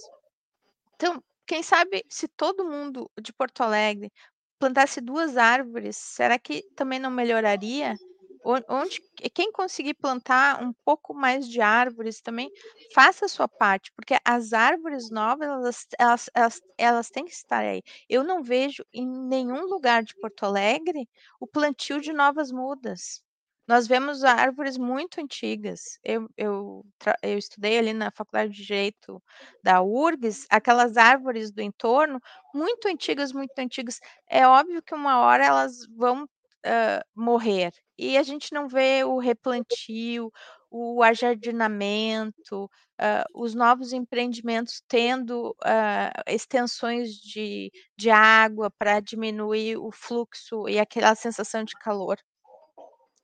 Então, 0.94 1.20
quem 1.48 1.64
sabe 1.64 2.06
se 2.08 2.28
todo 2.28 2.64
mundo 2.64 3.10
de 3.20 3.34
Porto 3.34 3.62
Alegre 3.62 4.12
plantasse 4.60 5.02
duas 5.02 5.36
árvores, 5.36 5.98
será 5.98 6.38
que 6.38 6.62
também 6.76 7.00
não 7.00 7.10
melhoraria? 7.10 7.96
Onde 8.44 9.02
quem 9.34 9.52
conseguir 9.52 9.94
plantar 9.96 10.62
um 10.64 10.74
pouco 10.86 11.14
mais 11.14 11.48
de 11.48 11.62
árvores 11.62 12.22
também, 12.22 12.50
faça 12.94 13.26
a 13.26 13.30
sua 13.30 13.48
parte, 13.48 13.92
porque 13.96 14.16
as 14.26 14.54
árvores 14.54 15.10
novas, 15.10 15.48
elas, 15.48 15.88
elas, 16.00 16.30
elas, 16.36 16.62
elas 16.78 17.10
têm 17.10 17.26
que 17.26 17.32
estar 17.32 17.60
aí. 17.64 17.82
Eu 18.10 18.24
não 18.24 18.44
vejo 18.44 18.84
em 18.94 19.08
nenhum 19.08 19.66
lugar 19.66 20.04
de 20.04 20.16
Porto 20.16 20.46
Alegre 20.46 21.08
o 21.40 21.48
plantio 21.48 22.00
de 22.02 22.14
novas 22.14 22.52
mudas. 22.52 23.22
Nós 23.68 23.88
vemos 23.88 24.24
árvores 24.26 24.78
muito 24.78 25.22
antigas. 25.22 25.98
Eu, 26.04 26.28
eu, 26.38 26.86
eu 27.22 27.38
estudei 27.38 27.78
ali 27.80 27.94
na 27.94 28.12
Faculdade 28.12 28.52
de 28.54 28.64
Direito 28.66 29.24
da 29.64 29.82
URGS, 29.82 30.46
aquelas 30.50 30.98
árvores 30.98 31.50
do 31.52 31.62
entorno, 31.62 32.20
muito 32.54 32.88
antigas, 32.90 33.32
muito 33.32 33.58
antigas. 33.58 34.00
É 34.30 34.46
óbvio 34.48 34.84
que 34.84 34.94
uma 34.94 35.20
hora 35.20 35.46
elas 35.46 35.86
vão 35.96 36.24
uh, 36.26 37.02
morrer. 37.16 37.72
E 38.04 38.18
a 38.18 38.24
gente 38.24 38.54
não 38.54 38.68
vê 38.68 39.04
o 39.04 39.18
replantio, 39.18 40.32
o 40.70 41.02
ajardinamento, 41.04 42.66
uh, 42.66 43.24
os 43.34 43.56
novos 43.56 43.94
empreendimentos 43.94 44.84
tendo 44.88 45.52
uh, 45.52 46.24
extensões 46.28 47.14
de, 47.14 47.72
de 47.98 48.10
água 48.10 48.70
para 48.72 49.00
diminuir 49.00 49.78
o 49.78 49.92
fluxo 49.92 50.68
e 50.68 50.80
aquela 50.80 51.16
sensação 51.16 51.64
de 51.64 51.74
calor. 51.76 52.18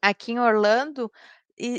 Aqui 0.01 0.31
em 0.31 0.39
Orlando, 0.39 1.11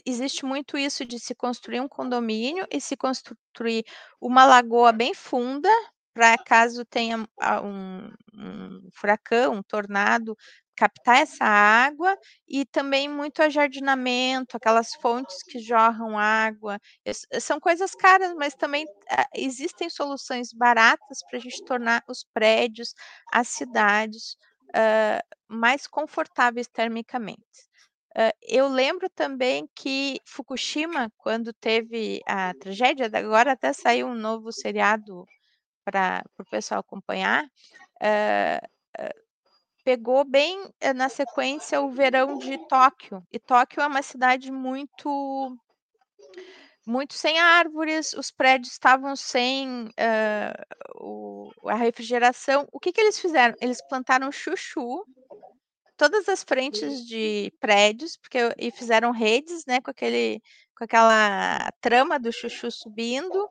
existe 0.05 0.45
muito 0.45 0.77
isso 0.77 1.05
de 1.07 1.19
se 1.19 1.35
construir 1.35 1.81
um 1.81 1.89
condomínio 1.89 2.67
e 2.71 2.81
se 2.81 2.97
construir 2.97 3.85
uma 4.21 4.45
lagoa 4.45 4.93
bem 4.93 5.15
funda, 5.15 5.71
para 6.13 6.37
caso 6.37 6.85
tenha 6.85 7.19
um, 7.65 8.13
um 8.35 8.89
furacão, 8.93 9.55
um 9.55 9.63
tornado, 9.63 10.37
captar 10.81 11.19
essa 11.19 11.45
água 11.45 12.17
e 12.49 12.65
também 12.65 13.07
muito 13.07 13.43
ajardinamento, 13.43 14.57
aquelas 14.57 14.95
fontes 14.95 15.43
que 15.43 15.59
jorram 15.59 16.19
água. 16.19 16.79
São 17.39 17.61
coisas 17.61 17.95
caras, 17.95 18.33
mas 18.35 18.55
também 18.55 18.87
uh, 18.87 19.25
existem 19.35 19.91
soluções 19.91 20.55
baratas 20.55 21.19
para 21.29 21.39
a 21.39 21.43
gente 21.43 21.63
tornar 21.67 22.03
os 22.09 22.25
prédios, 22.33 22.95
as 23.31 23.49
cidades 23.49 24.37
uh, 24.71 25.23
mais 25.47 25.87
confortáveis 25.87 26.67
termicamente. 26.67 27.43
Uh, 28.17 28.33
eu 28.43 28.67
lembro 28.67 29.11
também 29.11 29.69
que 29.77 30.19
Fukushima, 30.25 31.13
quando 31.19 31.53
teve 31.53 32.23
a 32.27 32.55
tragédia, 32.55 33.11
agora 33.13 33.53
até 33.53 33.75
saiu 33.75 34.07
um 34.07 34.15
novo 34.15 34.51
seriado 34.51 35.27
para 35.85 36.25
o 36.39 36.45
pessoal 36.47 36.81
acompanhar, 36.81 37.45
uh, 37.45 38.67
pegou 39.85 40.25
bem 40.25 40.69
na 40.95 41.09
sequência 41.09 41.81
o 41.81 41.91
verão 41.91 42.39
de 42.39 42.59
Tóquio. 42.69 43.23
E 43.33 43.39
Tóquio 43.39 43.83
é 43.83 43.87
uma 43.87 44.03
cidade 44.03 44.51
muito 44.51 45.57
muito 46.87 47.15
sem 47.15 47.39
árvores, 47.39 48.15
os 48.15 48.31
prédios 48.31 48.73
estavam 48.73 49.15
sem 49.15 49.91
o, 50.97 51.51
a 51.67 51.75
refrigeração. 51.75 52.67
O 52.73 52.81
que, 52.81 52.93
que 52.93 53.01
eles 53.01 53.19
fizeram? 53.19 53.55
Eles 53.61 53.81
plantaram 53.87 54.33
chuchu 54.33 55.05
todas 55.97 56.29
as 56.29 56.43
frentes 56.43 57.07
de 57.07 57.53
prédios, 57.61 58.17
porque 58.17 58.39
e 58.59 58.71
fizeram 58.71 59.13
redes, 59.13 59.67
né, 59.67 59.81
com 59.81 59.91
aquele 59.91 60.41
com 60.77 60.85
aquela 60.85 61.71
trama 61.79 62.19
do 62.19 62.33
chuchu 62.33 62.71
subindo, 62.71 63.47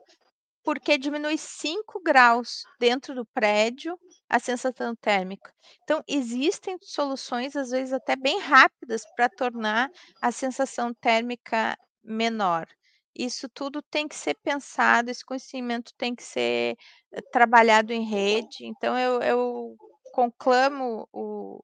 porque 0.62 0.98
diminui 0.98 1.38
5 1.38 2.00
graus 2.02 2.64
dentro 2.78 3.14
do 3.14 3.24
prédio 3.26 3.98
a 4.28 4.38
sensação 4.38 4.94
térmica. 4.94 5.52
Então, 5.82 6.02
existem 6.06 6.76
soluções, 6.82 7.56
às 7.56 7.70
vezes 7.70 7.92
até 7.92 8.16
bem 8.16 8.40
rápidas, 8.40 9.02
para 9.16 9.28
tornar 9.28 9.90
a 10.20 10.30
sensação 10.32 10.92
térmica 10.94 11.76
menor. 12.02 12.66
Isso 13.14 13.48
tudo 13.48 13.82
tem 13.82 14.06
que 14.06 14.14
ser 14.14 14.34
pensado, 14.42 15.10
esse 15.10 15.24
conhecimento 15.24 15.92
tem 15.96 16.14
que 16.14 16.22
ser 16.22 16.76
eh, 17.12 17.20
trabalhado 17.32 17.92
em 17.92 18.04
rede. 18.04 18.64
Então, 18.66 18.96
eu, 18.98 19.20
eu 19.22 19.76
conclamo 20.12 21.08
o, 21.12 21.62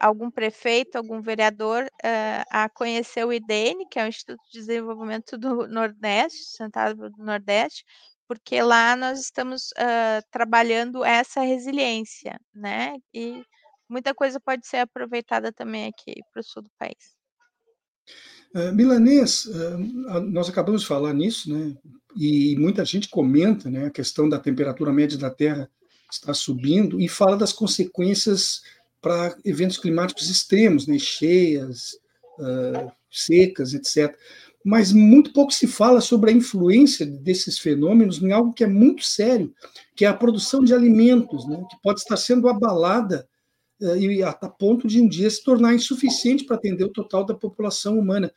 algum 0.00 0.30
prefeito, 0.30 0.96
algum 0.96 1.20
vereador 1.20 1.84
uh, 1.84 2.44
a 2.50 2.68
conhecer 2.68 3.24
o 3.24 3.32
IDN, 3.32 3.86
que 3.90 3.98
é 3.98 4.04
o 4.04 4.08
Instituto 4.08 4.42
de 4.50 4.58
Desenvolvimento 4.60 5.36
do 5.38 5.66
Nordeste, 5.68 6.44
Sentado 6.56 7.10
do 7.10 7.24
Nordeste, 7.24 7.84
porque 8.28 8.60
lá 8.62 8.94
nós 8.94 9.20
estamos 9.20 9.70
uh, 9.72 10.22
trabalhando 10.30 11.02
essa 11.02 11.40
resiliência, 11.40 12.38
né? 12.54 12.96
E 13.12 13.42
muita 13.88 14.14
coisa 14.14 14.38
pode 14.38 14.66
ser 14.66 14.76
aproveitada 14.76 15.50
também 15.50 15.86
aqui 15.86 16.20
para 16.30 16.40
o 16.40 16.44
sul 16.44 16.62
do 16.62 16.70
país. 16.78 17.16
Uh, 18.54 18.72
Milanês, 18.74 19.46
uh, 19.46 20.20
nós 20.20 20.48
acabamos 20.48 20.82
de 20.82 20.86
falar 20.86 21.14
nisso, 21.14 21.52
né? 21.52 21.74
E 22.14 22.54
muita 22.58 22.84
gente 22.84 23.08
comenta, 23.08 23.70
né? 23.70 23.86
A 23.86 23.90
questão 23.90 24.28
da 24.28 24.38
temperatura 24.38 24.92
média 24.92 25.16
da 25.16 25.30
Terra 25.30 25.70
está 26.12 26.34
subindo 26.34 27.00
e 27.00 27.08
fala 27.08 27.36
das 27.36 27.52
consequências 27.52 28.62
para 29.00 29.36
eventos 29.44 29.78
climáticos 29.78 30.28
extremos, 30.28 30.86
né, 30.86 30.98
cheias, 30.98 31.92
uh, 32.38 32.90
secas, 33.10 33.74
etc. 33.74 34.16
Mas 34.68 34.92
muito 34.92 35.32
pouco 35.32 35.50
se 35.50 35.66
fala 35.66 35.98
sobre 35.98 36.30
a 36.30 36.34
influência 36.34 37.06
desses 37.06 37.58
fenômenos 37.58 38.22
em 38.22 38.32
algo 38.32 38.52
que 38.52 38.62
é 38.62 38.66
muito 38.66 39.02
sério, 39.02 39.50
que 39.96 40.04
é 40.04 40.08
a 40.08 40.12
produção 40.12 40.62
de 40.62 40.74
alimentos, 40.74 41.48
né, 41.48 41.64
que 41.70 41.80
pode 41.82 42.00
estar 42.00 42.18
sendo 42.18 42.50
abalada 42.50 43.26
uh, 43.80 43.96
e 43.96 44.22
a, 44.22 44.30
ponto 44.34 44.86
de 44.86 45.00
um 45.00 45.08
dia 45.08 45.30
se 45.30 45.42
tornar 45.42 45.74
insuficiente 45.74 46.44
para 46.44 46.56
atender 46.56 46.84
o 46.84 46.92
total 46.92 47.24
da 47.24 47.32
população 47.32 47.98
humana. 47.98 48.30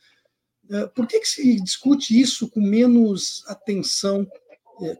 Uh, 0.70 0.88
por 0.94 1.06
que, 1.06 1.20
que 1.20 1.28
se 1.28 1.60
discute 1.60 2.18
isso 2.18 2.48
com 2.48 2.62
menos 2.62 3.44
atenção 3.46 4.26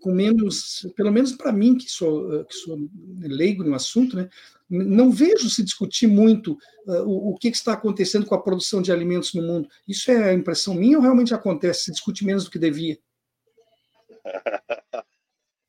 com 0.01 0.13
menos, 0.13 0.87
pelo 0.97 1.11
menos 1.11 1.33
para 1.33 1.53
mim, 1.53 1.77
que 1.77 1.89
sou, 1.89 2.45
que 2.45 2.55
sou 2.55 2.79
leigo 3.21 3.65
no 3.65 3.75
assunto, 3.75 4.17
né, 4.17 4.29
não 4.69 5.11
vejo 5.11 5.51
se 5.51 5.63
discutir 5.63 6.07
muito 6.07 6.59
uh, 6.87 7.03
o, 7.03 7.33
o 7.33 7.37
que, 7.37 7.51
que, 7.51 7.57
está 7.57 7.75
acontecendo 7.75 8.25
com 8.25 8.35
a 8.35 8.43
produção 8.43 8.81
de 8.81 8.91
alimentos 8.91 9.35
no 9.35 9.43
mundo. 9.43 9.69
Isso 9.87 10.11
é 10.11 10.33
impressão 10.33 10.75
minha 10.75 10.97
ou 10.97 11.03
realmente 11.03 11.35
acontece? 11.35 11.85
Se 11.85 11.93
discute 11.93 12.25
menos 12.25 12.45
do 12.45 12.51
que 12.51 12.59
devia? 12.59 12.99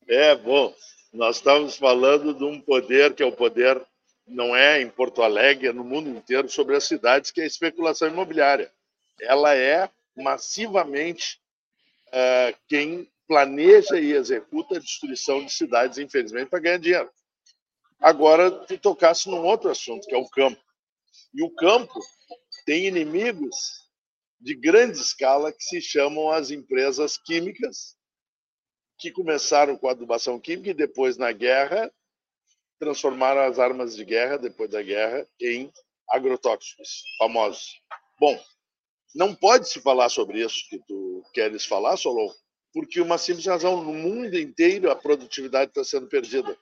É, 0.05 0.35
bom, 0.35 0.75
nós 1.13 1.37
estamos 1.37 1.77
falando 1.77 2.33
de 2.33 2.43
um 2.43 2.59
poder 2.59 3.13
que 3.15 3.23
é 3.23 3.25
o 3.25 3.31
poder, 3.31 3.81
não 4.27 4.55
é 4.55 4.81
em 4.81 4.89
Porto 4.89 5.23
Alegre, 5.23 5.67
é 5.67 5.73
no 5.73 5.83
mundo 5.83 6.09
inteiro, 6.09 6.49
sobre 6.49 6.75
as 6.75 6.83
cidades, 6.83 7.31
que 7.31 7.39
é 7.39 7.45
a 7.45 7.47
especulação 7.47 8.09
imobiliária. 8.09 8.69
Ela 9.19 9.55
é 9.55 9.89
massivamente 10.15 11.39
uh, 12.09 12.55
quem 12.67 13.09
planeja 13.27 13.99
e 13.99 14.13
executa 14.13 14.77
a 14.77 14.79
destruição 14.79 15.45
de 15.45 15.51
cidades, 15.51 15.97
infelizmente, 15.97 16.49
para 16.49 16.59
ganhar 16.59 16.77
dinheiro. 16.77 17.11
Agora, 17.99 18.51
tu 18.51 18.77
tocasse 18.77 19.29
num 19.29 19.45
outro 19.45 19.69
assunto, 19.69 20.05
que 20.07 20.13
é 20.13 20.17
o 20.17 20.27
campo. 20.27 20.61
E 21.33 21.43
o 21.43 21.49
campo 21.55 21.99
tem 22.65 22.85
inimigos 22.85 23.55
de 24.39 24.55
grande 24.55 24.97
escala 24.97 25.53
que 25.53 25.63
se 25.63 25.81
chamam 25.81 26.29
as 26.29 26.51
empresas 26.51 27.17
químicas, 27.17 27.95
que 28.97 29.11
começaram 29.11 29.77
com 29.77 29.87
a 29.87 29.91
adubação 29.91 30.39
química 30.39 30.71
e 30.71 30.73
depois, 30.73 31.17
na 31.17 31.31
guerra, 31.31 31.91
transformaram 32.77 33.41
as 33.41 33.57
armas 33.57 33.95
de 33.95 34.03
guerra, 34.03 34.37
depois 34.37 34.69
da 34.69 34.81
guerra, 34.81 35.25
em 35.39 35.71
agrotóxicos 36.09 37.03
famosos. 37.17 37.81
Bom, 38.19 38.37
não 39.15 39.33
pode 39.33 39.69
se 39.69 39.79
falar 39.79 40.09
sobre 40.09 40.43
isso 40.43 40.67
que 40.69 40.79
tu 40.87 41.23
queres 41.33 41.65
falar, 41.65 41.95
Solon, 41.95 42.29
porque 42.73 42.99
uma 42.99 43.17
simples 43.17 43.45
razão, 43.45 43.83
no 43.83 43.93
mundo 43.93 44.37
inteiro 44.37 44.89
a 44.89 44.95
produtividade 44.95 45.69
está 45.71 45.83
sendo 45.83 46.07
perdida 46.07 46.57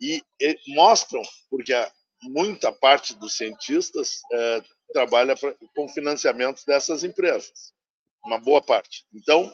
e, 0.00 0.22
e 0.40 0.56
mostram, 0.68 1.22
porque 1.50 1.72
muita 2.22 2.72
parte 2.72 3.14
dos 3.14 3.36
cientistas 3.36 4.20
é, 4.32 4.62
trabalha 4.92 5.36
pra, 5.36 5.54
com 5.74 5.88
financiamento 5.88 6.64
dessas 6.64 7.04
empresas, 7.04 7.72
uma 8.24 8.38
boa 8.38 8.62
parte. 8.62 9.04
Então, 9.12 9.52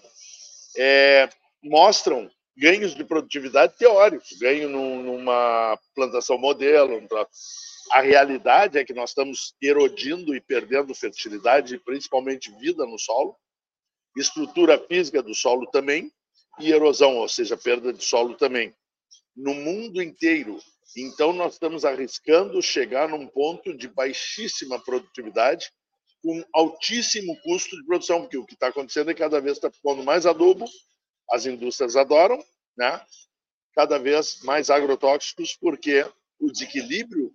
é, 0.77 1.29
mostram 1.63 2.31
ganhos 2.57 2.95
de 2.95 3.05
produtividade 3.05 3.77
teóricos, 3.77 4.33
ganho 4.39 4.69
num, 4.69 5.03
numa 5.03 5.79
plantação 5.95 6.39
modelo. 6.39 7.07
A 7.91 8.01
realidade 8.01 8.79
é 8.79 8.85
que 8.85 8.95
nós 8.95 9.11
estamos 9.11 9.55
erodindo 9.61 10.35
e 10.35 10.41
perdendo 10.41 10.95
fertilidade, 10.95 11.79
principalmente 11.79 12.53
vida 12.59 12.87
no 12.87 12.99
solo, 12.99 13.37
estrutura 14.17 14.79
física 14.79 15.23
do 15.23 15.35
solo 15.35 15.67
também, 15.71 16.11
e 16.61 16.71
erosão, 16.71 17.17
ou 17.17 17.29
seja, 17.29 17.57
perda 17.57 17.93
de 17.93 18.05
solo 18.05 18.37
também 18.37 18.75
no 19.37 19.55
mundo 19.55 20.03
inteiro. 20.03 20.59
Então, 20.97 21.33
nós 21.33 21.55
estamos 21.55 21.85
arriscando 21.85 22.63
chegar 22.63 23.09
num 23.09 23.27
ponto 23.27 23.77
de 23.77 23.89
baixíssima 23.89 24.79
produtividade, 24.79 25.73
com 26.23 26.45
altíssimo 26.55 27.37
custo 27.43 27.77
de 27.77 27.85
produção, 27.85 28.21
porque 28.21 28.39
o 28.39 28.47
que 28.47 28.55
está 28.55 28.69
acontecendo 28.69 29.11
é 29.11 29.15
que 29.15 29.21
cada 29.21 29.41
vez 29.41 29.57
está 29.57 29.71
pondo 29.83 30.05
mais 30.05 30.25
adubo, 30.25 30.65
as 31.31 31.47
indústrias 31.47 31.97
adoram, 31.97 32.43
né? 32.77 33.05
cada 33.75 33.99
vez 33.99 34.41
mais 34.43 34.71
agrotóxicos, 34.71 35.57
porque 35.57 36.07
o 36.39 36.51
desequilíbrio 36.51 37.33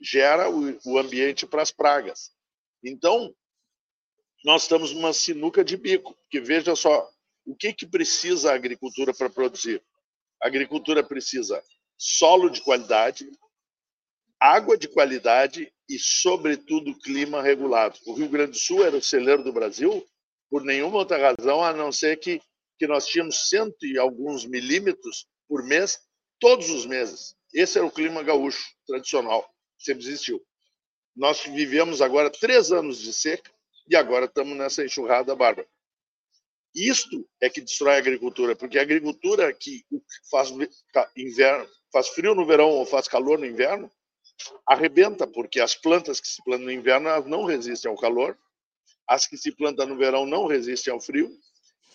gera 0.00 0.50
o, 0.50 0.98
ambiente 0.98 1.46
para 1.46 1.62
as 1.62 1.70
pragas. 1.70 2.32
Então, 2.84 3.34
nós 4.46 4.62
estamos 4.62 4.92
numa 4.92 5.12
sinuca 5.12 5.64
de 5.64 5.76
bico, 5.76 6.14
porque 6.14 6.40
veja 6.40 6.76
só, 6.76 7.10
o 7.44 7.56
que, 7.56 7.72
que 7.72 7.84
precisa 7.84 8.52
a 8.52 8.54
agricultura 8.54 9.12
para 9.12 9.28
produzir? 9.28 9.82
A 10.40 10.46
agricultura 10.46 11.02
precisa 11.02 11.60
solo 11.98 12.48
de 12.48 12.60
qualidade, 12.60 13.28
água 14.38 14.78
de 14.78 14.86
qualidade 14.86 15.72
e, 15.90 15.98
sobretudo, 15.98 16.96
clima 17.00 17.42
regulado. 17.42 17.98
O 18.06 18.12
Rio 18.12 18.28
Grande 18.28 18.52
do 18.52 18.56
Sul 18.56 18.84
era 18.84 18.96
o 18.96 19.02
celeiro 19.02 19.42
do 19.42 19.52
Brasil 19.52 20.06
por 20.48 20.62
nenhuma 20.62 20.98
outra 20.98 21.18
razão 21.18 21.64
a 21.64 21.72
não 21.72 21.90
ser 21.90 22.16
que, 22.20 22.40
que 22.78 22.86
nós 22.86 23.08
tínhamos 23.08 23.48
cento 23.48 23.84
e 23.84 23.98
alguns 23.98 24.44
milímetros 24.44 25.26
por 25.48 25.64
mês, 25.64 25.98
todos 26.38 26.70
os 26.70 26.86
meses. 26.86 27.34
Esse 27.52 27.78
era 27.78 27.86
o 27.86 27.90
clima 27.90 28.22
gaúcho 28.22 28.64
tradicional, 28.86 29.44
sempre 29.76 30.04
existiu. 30.04 30.40
Nós 31.16 31.40
vivemos 31.40 32.00
agora 32.00 32.30
três 32.30 32.70
anos 32.70 33.00
de 33.00 33.12
seca 33.12 33.55
e 33.88 33.96
agora 33.96 34.26
estamos 34.26 34.56
nessa 34.56 34.84
enxurrada 34.84 35.34
bárbara. 35.34 35.68
Isto 36.74 37.26
é 37.40 37.48
que 37.48 37.60
destrói 37.60 37.94
a 37.94 37.98
agricultura, 37.98 38.54
porque 38.54 38.78
a 38.78 38.82
agricultura 38.82 39.52
que 39.52 39.84
faz 40.30 40.52
inverno, 41.16 41.66
faz 41.92 42.08
frio 42.08 42.34
no 42.34 42.44
verão 42.44 42.68
ou 42.68 42.84
faz 42.84 43.08
calor 43.08 43.38
no 43.38 43.46
inverno, 43.46 43.90
arrebenta, 44.66 45.26
porque 45.26 45.60
as 45.60 45.74
plantas 45.74 46.20
que 46.20 46.28
se 46.28 46.44
plantam 46.44 46.66
no 46.66 46.72
inverno 46.72 47.08
não 47.26 47.44
resistem 47.44 47.90
ao 47.90 47.96
calor, 47.96 48.38
as 49.08 49.26
que 49.26 49.38
se 49.38 49.52
plantam 49.52 49.86
no 49.86 49.96
verão 49.96 50.26
não 50.26 50.46
resistem 50.46 50.92
ao 50.92 51.00
frio, 51.00 51.30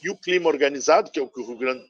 e 0.03 0.09
o 0.09 0.17
clima 0.17 0.49
organizado, 0.49 1.11
que 1.11 1.19
é 1.19 1.21
o 1.21 1.29
que 1.29 1.39
o 1.39 1.45
Rio 1.45 1.57
Grande 1.57 1.85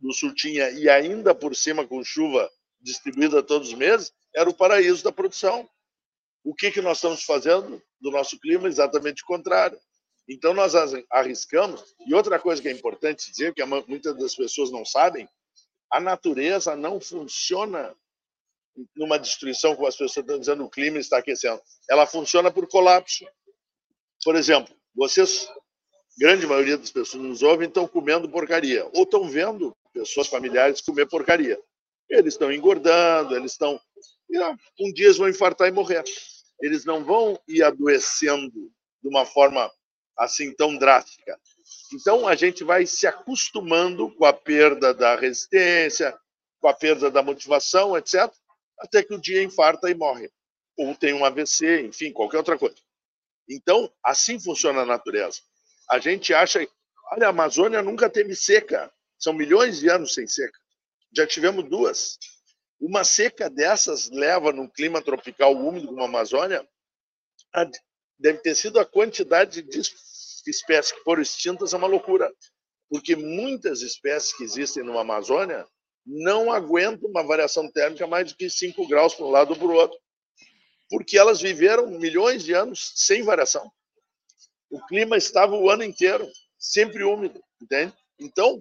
do 0.00 0.12
Sul 0.14 0.34
tinha, 0.34 0.70
e 0.70 0.88
ainda 0.88 1.34
por 1.34 1.54
cima 1.54 1.86
com 1.86 2.02
chuva 2.02 2.50
distribuída 2.80 3.42
todos 3.42 3.68
os 3.68 3.74
meses, 3.74 4.12
era 4.34 4.48
o 4.48 4.54
paraíso 4.54 5.04
da 5.04 5.12
produção. 5.12 5.68
O 6.44 6.54
que, 6.54 6.70
que 6.70 6.80
nós 6.80 6.98
estamos 6.98 7.22
fazendo 7.22 7.82
do 8.00 8.10
nosso 8.10 8.38
clima? 8.38 8.68
Exatamente 8.68 9.22
o 9.22 9.26
contrário. 9.26 9.78
Então, 10.28 10.54
nós 10.54 10.74
arriscamos. 11.10 11.82
E 12.06 12.14
outra 12.14 12.38
coisa 12.38 12.60
que 12.60 12.68
é 12.68 12.72
importante 12.72 13.30
dizer, 13.30 13.54
que 13.54 13.64
muitas 13.64 14.16
das 14.16 14.34
pessoas 14.34 14.70
não 14.70 14.84
sabem, 14.84 15.28
a 15.90 16.00
natureza 16.00 16.74
não 16.74 17.00
funciona 17.00 17.94
numa 18.96 19.18
destruição, 19.18 19.74
como 19.74 19.86
as 19.86 19.94
pessoas 19.94 20.24
estão 20.24 20.38
dizendo, 20.38 20.64
o 20.64 20.70
clima 20.70 20.98
está 20.98 21.18
aquecendo. 21.18 21.60
Ela 21.88 22.06
funciona 22.06 22.50
por 22.50 22.66
colapso. 22.66 23.26
Por 24.24 24.36
exemplo, 24.36 24.74
vocês, 24.94 25.48
grande 26.18 26.46
maioria 26.46 26.78
das 26.78 26.90
pessoas 26.90 27.22
nos 27.22 27.42
ouvem, 27.42 27.68
estão 27.68 27.86
comendo 27.86 28.28
porcaria, 28.28 28.88
ou 28.94 29.02
estão 29.02 29.28
vendo 29.28 29.76
pessoas 29.92 30.28
familiares 30.28 30.80
comer 30.80 31.06
porcaria. 31.06 31.60
Eles 32.08 32.34
estão 32.34 32.50
engordando, 32.52 33.36
eles 33.36 33.52
estão. 33.52 33.80
Um 34.80 34.92
dia 34.92 35.06
eles 35.06 35.18
vão 35.18 35.28
infartar 35.28 35.68
e 35.68 35.72
morrer. 35.72 36.04
Eles 36.60 36.84
não 36.84 37.04
vão 37.04 37.38
ir 37.48 37.62
adoecendo 37.62 38.70
de 39.02 39.08
uma 39.08 39.26
forma 39.26 39.70
assim 40.18 40.52
tão 40.54 40.76
drástica. 40.76 41.38
Então 41.94 42.26
a 42.26 42.34
gente 42.34 42.64
vai 42.64 42.86
se 42.86 43.06
acostumando 43.06 44.14
com 44.14 44.24
a 44.24 44.32
perda 44.32 44.94
da 44.94 45.16
resistência, 45.16 46.16
com 46.60 46.68
a 46.68 46.74
perda 46.74 47.10
da 47.10 47.22
motivação, 47.22 47.96
etc 47.96 48.32
até 48.82 49.02
que 49.02 49.14
o 49.14 49.20
dia 49.20 49.42
infarta 49.42 49.88
e 49.88 49.94
morre. 49.94 50.28
Ou 50.76 50.94
tem 50.94 51.14
um 51.14 51.24
AVC, 51.24 51.82
enfim, 51.82 52.12
qualquer 52.12 52.38
outra 52.38 52.58
coisa. 52.58 52.76
Então, 53.48 53.90
assim 54.04 54.40
funciona 54.40 54.82
a 54.82 54.86
natureza. 54.86 55.40
A 55.88 55.98
gente 55.98 56.34
acha, 56.34 56.66
olha, 57.12 57.26
a 57.26 57.30
Amazônia 57.30 57.80
nunca 57.82 58.10
teve 58.10 58.34
seca. 58.34 58.92
São 59.18 59.32
milhões 59.32 59.78
de 59.78 59.88
anos 59.88 60.14
sem 60.14 60.26
seca. 60.26 60.58
Já 61.14 61.26
tivemos 61.26 61.68
duas. 61.68 62.18
Uma 62.82 63.04
seca 63.04 63.48
dessas 63.48 64.10
leva 64.10 64.52
num 64.52 64.66
clima 64.66 65.00
tropical 65.00 65.54
úmido 65.54 65.86
como 65.86 66.02
a 66.02 66.06
Amazônia, 66.06 66.68
deve 68.18 68.38
ter 68.38 68.56
sido 68.56 68.80
a 68.80 68.84
quantidade 68.84 69.62
de 69.62 69.80
espécies 70.48 70.90
que 70.90 71.04
foram 71.04 71.22
extintas 71.22 71.72
é 71.72 71.76
uma 71.76 71.86
loucura. 71.86 72.28
Porque 72.90 73.14
muitas 73.14 73.82
espécies 73.82 74.36
que 74.36 74.42
existem 74.42 74.82
na 74.82 75.00
Amazônia 75.00 75.64
não 76.04 76.52
aguentam 76.52 77.08
uma 77.08 77.22
variação 77.22 77.70
térmica 77.70 78.04
mais 78.08 78.32
do 78.32 78.36
que 78.36 78.50
5 78.50 78.88
graus 78.88 79.14
para 79.14 79.26
um 79.26 79.30
lado 79.30 79.50
ou 79.50 79.56
para 79.56 79.68
o 79.68 79.74
outro, 79.74 79.96
porque 80.90 81.16
elas 81.16 81.40
viveram 81.40 81.86
milhões 81.86 82.42
de 82.42 82.52
anos 82.52 82.94
sem 82.96 83.22
variação. 83.22 83.70
O 84.68 84.84
clima 84.86 85.16
estava 85.16 85.54
o 85.54 85.70
ano 85.70 85.84
inteiro, 85.84 86.28
sempre 86.58 87.04
úmido, 87.04 87.40
entende? 87.62 87.94
Então, 88.18 88.60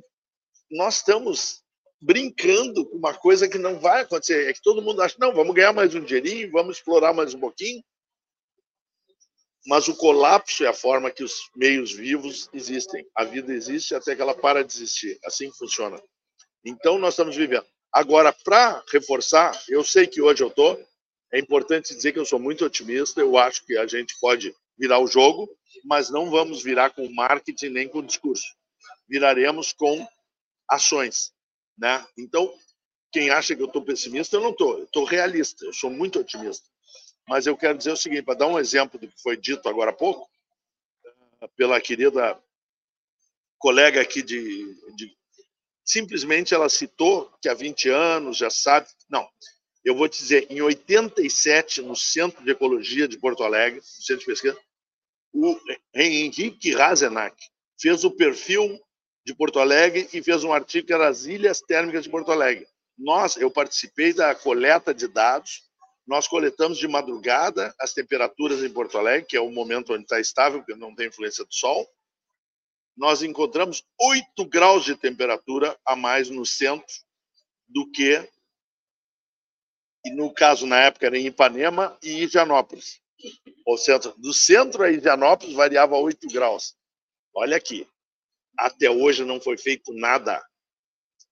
nós 0.69 0.97
estamos 0.97 1.60
brincando 2.01 2.85
com 2.85 2.97
uma 2.97 3.13
coisa 3.13 3.47
que 3.47 3.57
não 3.57 3.79
vai 3.79 4.01
acontecer. 4.01 4.49
É 4.49 4.53
que 4.53 4.61
todo 4.61 4.81
mundo 4.81 5.01
acha, 5.01 5.15
não, 5.19 5.33
vamos 5.33 5.53
ganhar 5.53 5.71
mais 5.71 5.93
um 5.93 6.01
dinheirinho, 6.01 6.51
vamos 6.51 6.77
explorar 6.77 7.13
mais 7.13 7.33
um 7.33 7.39
pouquinho. 7.39 7.83
Mas 9.67 9.87
o 9.87 9.95
colapso 9.95 10.63
é 10.65 10.67
a 10.67 10.73
forma 10.73 11.11
que 11.11 11.23
os 11.23 11.49
meios 11.55 11.91
vivos 11.91 12.49
existem. 12.51 13.05
A 13.15 13.23
vida 13.23 13.53
existe 13.53 13.93
até 13.93 14.15
que 14.15 14.21
ela 14.21 14.33
para 14.33 14.63
de 14.63 14.73
existir. 14.73 15.19
Assim 15.23 15.51
funciona. 15.53 16.01
Então, 16.65 16.97
nós 16.97 17.13
estamos 17.13 17.35
vivendo. 17.35 17.65
Agora, 17.93 18.33
para 18.43 18.83
reforçar, 18.91 19.61
eu 19.69 19.83
sei 19.83 20.07
que 20.07 20.21
hoje 20.21 20.41
eu 20.41 20.47
estou, 20.47 20.83
é 21.31 21.39
importante 21.39 21.93
dizer 21.93 22.11
que 22.11 22.19
eu 22.19 22.25
sou 22.25 22.39
muito 22.39 22.65
otimista, 22.65 23.21
eu 23.21 23.37
acho 23.37 23.65
que 23.65 23.77
a 23.77 23.85
gente 23.85 24.15
pode 24.19 24.55
virar 24.77 24.99
o 24.99 25.07
jogo, 25.07 25.47
mas 25.85 26.09
não 26.09 26.29
vamos 26.29 26.63
virar 26.63 26.89
com 26.89 27.07
marketing 27.13 27.69
nem 27.69 27.87
com 27.87 28.01
discurso. 28.01 28.45
Viraremos 29.07 29.73
com 29.73 30.07
ações. 30.67 31.31
Né? 31.81 32.05
Então, 32.15 32.53
quem 33.11 33.31
acha 33.31 33.55
que 33.55 33.61
eu 33.61 33.65
estou 33.65 33.83
pessimista, 33.83 34.35
eu 34.35 34.41
não 34.41 34.51
estou. 34.51 34.77
Eu 34.77 34.83
estou 34.83 35.03
realista, 35.03 35.65
eu 35.65 35.73
sou 35.73 35.89
muito 35.89 36.19
otimista. 36.19 36.69
Mas 37.27 37.47
eu 37.47 37.57
quero 37.57 37.75
dizer 37.75 37.91
o 37.91 37.97
seguinte, 37.97 38.21
para 38.21 38.37
dar 38.37 38.47
um 38.47 38.59
exemplo 38.59 38.99
do 38.99 39.07
que 39.07 39.19
foi 39.21 39.35
dito 39.35 39.67
agora 39.67 39.89
há 39.89 39.93
pouco, 39.93 40.29
pela 41.57 41.81
querida 41.81 42.39
colega 43.57 43.99
aqui 43.99 44.21
de, 44.21 44.63
de 44.95 45.11
simplesmente 45.83 46.53
ela 46.53 46.69
citou 46.69 47.31
que 47.41 47.49
há 47.49 47.53
20 47.55 47.89
anos 47.89 48.37
já 48.37 48.49
sabe. 48.51 48.87
Não, 49.09 49.27
eu 49.83 49.95
vou 49.95 50.07
te 50.07 50.19
dizer, 50.19 50.45
em 50.51 50.61
87, 50.61 51.81
no 51.81 51.95
Centro 51.95 52.43
de 52.43 52.51
Ecologia 52.51 53.07
de 53.07 53.17
Porto 53.17 53.43
Alegre, 53.43 53.79
no 53.79 54.03
Centro 54.03 54.19
de 54.19 54.25
Pesquisa, 54.27 54.57
o 55.33 55.59
Henrique 55.95 56.73
Razenac 56.73 57.35
fez 57.79 58.03
o 58.03 58.11
perfil 58.11 58.79
de 59.25 59.35
Porto 59.35 59.59
Alegre 59.59 60.07
e 60.13 60.23
fez 60.23 60.43
um 60.43 60.53
artigo 60.53 60.87
que 60.87 60.93
era 60.93 61.07
as 61.07 61.25
Ilhas 61.25 61.61
Térmicas 61.61 62.03
de 62.03 62.09
Porto 62.09 62.31
Alegre. 62.31 62.67
Nós, 62.97 63.37
eu 63.37 63.49
participei 63.49 64.13
da 64.13 64.33
coleta 64.35 64.93
de 64.93 65.07
dados, 65.07 65.63
nós 66.05 66.27
coletamos 66.27 66.77
de 66.77 66.87
madrugada 66.87 67.73
as 67.79 67.93
temperaturas 67.93 68.63
em 68.63 68.69
Porto 68.69 68.97
Alegre, 68.97 69.27
que 69.27 69.37
é 69.37 69.41
o 69.41 69.51
momento 69.51 69.93
onde 69.93 70.03
está 70.03 70.19
estável, 70.19 70.59
porque 70.59 70.75
não 70.75 70.95
tem 70.95 71.07
influência 71.07 71.45
do 71.45 71.53
sol, 71.53 71.87
nós 72.97 73.23
encontramos 73.23 73.83
8 73.99 74.45
graus 74.45 74.83
de 74.83 74.95
temperatura 74.95 75.77
a 75.85 75.95
mais 75.95 76.29
no 76.29 76.45
centro 76.45 76.93
do 77.67 77.89
que, 77.89 78.27
no 80.13 80.33
caso, 80.33 80.67
na 80.67 80.79
época, 80.81 81.05
era 81.05 81.17
em 81.17 81.27
Ipanema 81.27 81.97
e 82.03 82.23
Higienópolis. 82.23 82.99
Ou 83.65 83.77
seja, 83.77 84.13
do 84.17 84.33
centro 84.33 84.83
a 84.83 84.91
Higienópolis 84.91 85.55
variava 85.55 85.95
8 85.95 86.27
graus. 86.27 86.75
Olha 87.33 87.55
aqui, 87.55 87.87
até 88.61 88.89
hoje 88.89 89.25
não 89.25 89.41
foi 89.41 89.57
feito 89.57 89.91
nada. 89.93 90.41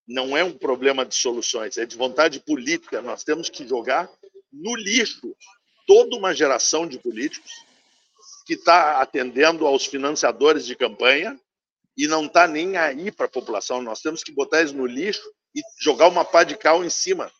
Não 0.08 0.36
é 0.36 0.44
um 0.44 0.58
problema 0.58 1.06
de 1.06 1.14
soluções, 1.14 1.78
é 1.78 1.86
de 1.86 1.96
vontade 1.96 2.40
política. 2.40 3.02
Nós 3.02 3.24
temos 3.24 3.50
que 3.50 3.68
jogar 3.68 4.10
no 4.52 4.76
lixo 4.76 5.36
toda 5.86 6.16
uma 6.16 6.34
geração 6.34 6.88
de 6.88 6.98
políticos 6.98 7.52
que 8.46 8.56
está 8.56 9.00
atendendo 9.00 9.68
aos 9.68 9.86
financiadores 9.86 10.66
de 10.66 10.76
campanha 10.76 11.40
e 11.96 12.08
não 12.08 12.26
está 12.26 12.48
nem 12.48 12.78
aí 12.78 13.12
para 13.12 13.28
a 13.28 13.30
população. 13.30 13.82
Nós 13.82 14.02
temos 14.02 14.24
que 14.24 14.32
botar 14.32 14.62
eles 14.62 14.72
no 14.72 14.88
lixo 14.88 15.22
e 15.56 15.62
jogar 15.80 16.08
uma 16.08 16.26
pá 16.26 16.44
de 16.44 16.58
cal 16.58 16.84
em 16.84 16.90
cima. 16.90 17.32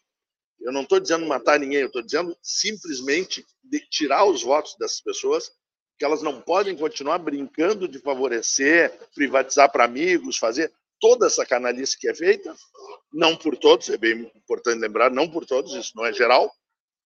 Eu 0.60 0.72
não 0.72 0.82
estou 0.82 1.00
dizendo 1.00 1.26
matar 1.26 1.60
ninguém, 1.60 1.80
eu 1.80 1.88
estou 1.88 2.02
dizendo 2.04 2.38
simplesmente 2.44 3.44
tirar 3.90 4.26
os 4.26 4.44
votos 4.44 4.76
dessas 4.78 5.02
pessoas, 5.02 5.52
que 6.00 6.06
elas 6.06 6.24
não 6.24 6.40
podem 6.40 6.78
continuar 6.78 7.18
brincando 7.18 7.86
de 7.86 8.00
favorecer, 8.00 8.98
privatizar 9.14 9.70
para 9.70 9.84
amigos, 9.84 10.38
fazer 10.38 10.72
toda 10.98 11.28
essa 11.28 11.46
canalice 11.46 12.00
que 12.00 12.08
é 12.08 12.16
feita, 12.16 12.56
não 13.12 13.36
por 13.36 13.58
todos, 13.58 13.90
é 13.90 13.98
bem 13.98 14.32
importante 14.34 14.80
lembrar, 14.80 15.12
não 15.12 15.30
por 15.30 15.46
todos, 15.46 15.74
isso 15.76 15.92
não 15.96 16.06
é 16.06 16.14
geral, 16.14 16.50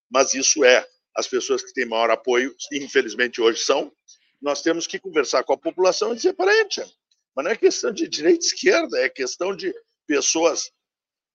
mas 0.08 0.32
isso 0.32 0.64
é 0.64 0.86
as 1.16 1.26
pessoas 1.26 1.62
que 1.62 1.72
têm 1.72 1.86
maior 1.86 2.10
apoio, 2.10 2.54
infelizmente 2.72 3.40
hoje 3.40 3.60
são. 3.62 3.92
Nós 4.40 4.62
temos 4.62 4.86
que 4.86 4.98
conversar 4.98 5.42
com 5.42 5.54
a 5.54 5.58
população 5.58 6.12
e 6.12 6.16
dizer 6.16 6.34
para 6.34 6.52
a 6.52 6.64
mas 7.36 7.44
não 7.44 7.50
é 7.50 7.56
questão 7.56 7.90
de 7.90 8.06
direita 8.06 8.44
e 8.44 8.46
esquerda, 8.46 8.98
é 9.00 9.08
questão 9.08 9.56
de 9.56 9.74
pessoas 10.06 10.70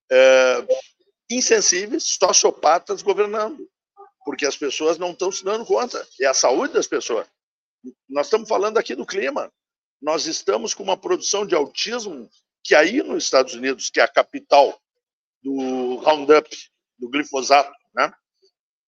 é, 0.10 0.66
insensíveis, 1.30 2.16
sociopatas 2.18 3.02
governando. 3.02 3.70
Porque 4.24 4.46
as 4.46 4.56
pessoas 4.56 4.98
não 4.98 5.12
estão 5.12 5.30
se 5.30 5.44
dando 5.44 5.66
conta. 5.66 6.08
É 6.22 6.26
a 6.26 6.34
saúde 6.34 6.74
das 6.74 6.88
pessoas. 6.88 7.28
Nós 8.08 8.28
estamos 8.28 8.48
falando 8.48 8.78
aqui 8.78 8.96
do 8.96 9.06
clima. 9.06 9.52
Nós 10.02 10.26
estamos 10.26 10.74
com 10.74 10.84
uma 10.84 10.98
produção 10.98 11.46
de 11.46 11.56
autismo 11.56 12.30
que 12.64 12.76
aí 12.76 13.02
nos 13.02 13.24
Estados 13.24 13.54
Unidos, 13.54 13.90
que 13.90 14.00
é 14.00 14.04
a 14.04 14.08
capital 14.08 14.80
do 15.42 15.96
Roundup, 15.96 16.50
do 16.98 17.10
glifosato, 17.10 17.72
né? 17.96 18.12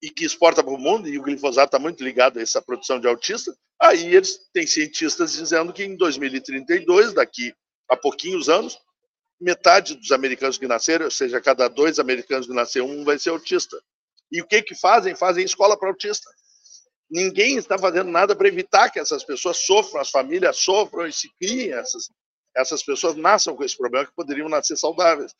e 0.02 0.10
que 0.10 0.26
exporta 0.26 0.64
para 0.64 0.74
o 0.74 0.78
mundo, 0.78 1.08
e 1.08 1.18
o 1.18 1.22
glifosato 1.22 1.68
está 1.68 1.80
muito 1.80 2.04
ligado 2.04 2.40
a 2.40 2.42
essa 2.42 2.62
produção 2.62 3.00
de 3.00 3.08
autista, 3.08 3.56
aí 3.80 4.16
eles 4.16 4.40
têm 4.52 4.66
cientistas 4.66 5.34
dizendo 5.34 5.72
que 5.72 5.84
em 5.84 5.96
2032, 5.96 7.14
daqui 7.14 7.54
a 7.88 7.96
pouquinhos 7.96 8.50
anos, 8.50 8.80
metade 9.40 9.96
dos 9.96 10.12
americanos 10.12 10.58
que 10.58 10.68
nasceram, 10.68 11.06
ou 11.06 11.12
seja, 11.12 11.40
cada 11.40 11.68
dois 11.68 12.00
americanos 12.00 12.48
que 12.48 12.54
nascer, 12.54 12.82
um 12.82 13.04
vai 13.04 13.20
ser 13.20 13.30
autista. 13.30 13.82
E 14.32 14.42
o 14.42 14.48
que 14.48 14.62
que 14.62 14.76
fazem? 14.76 15.16
Fazem 15.16 15.44
escola 15.44 15.78
para 15.78 15.90
autista. 15.90 16.30
Ninguém 17.12 17.58
está 17.58 17.78
fazendo 17.78 18.10
nada 18.10 18.36
para 18.36 18.48
evitar 18.48 18.90
que 18.90 19.00
essas 19.00 19.24
pessoas 19.24 19.58
sofram, 19.58 20.02
as 20.02 20.10
famílias 20.10 20.58
sofram 20.58 21.06
e 21.06 21.12
se 21.12 21.30
criem 21.38 21.74
essas, 21.74 22.10
essas 22.56 22.82
pessoas 22.82 23.16
nasçam 23.16 23.56
com 23.56 23.64
esse 23.64 23.78
problema 23.78 24.06
que 24.06 24.16
poderiam 24.16 24.48
nascer 24.48 24.78
saudáveis. 24.78 25.34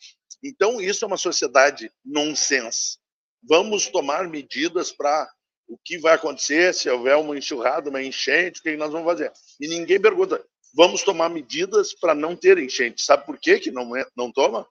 Então, 0.44 0.82
isso 0.82 1.06
é 1.06 1.08
uma 1.08 1.18
sociedade 1.18 1.90
nonsense 2.04 3.02
vamos 3.44 3.88
tomar 3.88 4.28
medidas 4.28 4.92
para 4.92 5.30
o 5.68 5.78
que 5.84 5.98
vai 5.98 6.14
acontecer 6.14 6.74
se 6.74 6.90
houver 6.90 7.16
uma 7.18 7.38
enxurrada, 7.38 7.90
uma 7.90 8.04
enchente, 8.04 8.60
o 8.60 8.64
que 8.64 8.76
nós 8.76 8.92
vamos 8.92 9.08
fazer? 9.08 9.32
E 9.60 9.68
ninguém 9.68 10.00
pergunta, 10.00 10.44
vamos 10.74 11.02
tomar 11.04 11.30
medidas 11.30 11.94
para 11.94 12.14
não 12.14 12.36
ter 12.36 12.58
enchente. 12.58 13.02
Sabe 13.02 13.26
por 13.26 13.38
que, 13.38 13.60
que 13.60 13.72
não, 13.72 13.96
é, 13.96 14.06
não 14.16 14.32
toma? 14.32 14.68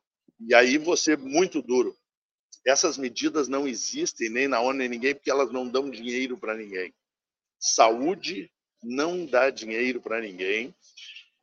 E 0.46 0.54
aí 0.54 0.78
você, 0.78 1.16
muito 1.16 1.62
duro. 1.62 1.96
Essas 2.66 2.98
medidas 2.98 3.48
não 3.48 3.66
existem 3.66 4.28
nem 4.28 4.46
na 4.46 4.60
ONU 4.60 4.78
nem 4.78 4.88
ninguém, 4.88 5.14
porque 5.14 5.30
elas 5.30 5.50
não 5.50 5.66
dão 5.66 5.90
dinheiro 5.90 6.36
para 6.36 6.54
ninguém. 6.54 6.92
Saúde 7.58 8.50
não 8.82 9.24
dá 9.24 9.50
dinheiro 9.50 10.00
para 10.00 10.20
ninguém. 10.20 10.74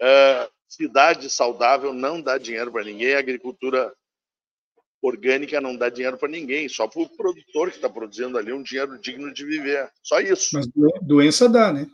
Uh, 0.02 0.52
cidade 0.68 1.30
saudável 1.30 1.94
não 1.94 2.22
dá 2.22 2.38
dinheiro 2.38 2.72
para 2.72 2.84
ninguém. 2.84 3.16
Agricultura 3.16 3.94
orgânica 5.02 5.62
não 5.62 5.76
dá 5.76 5.90
dinheiro 5.90 6.18
para 6.18 6.30
ninguém, 6.30 6.68
só 6.68 6.88
para 6.88 7.02
o 7.02 7.10
produtor 7.10 7.70
que 7.70 7.78
está 7.78 7.90
produzindo 7.90 8.38
ali 8.38 8.52
um 8.52 8.64
dinheiro 8.64 8.98
digno 9.00 9.34
de 9.34 9.46
viver. 9.46 9.92
Só 10.04 10.20
isso. 10.20 10.50
Mas 10.54 10.68
doença 11.02 11.48
dá, 11.48 11.72
né? 11.72 11.88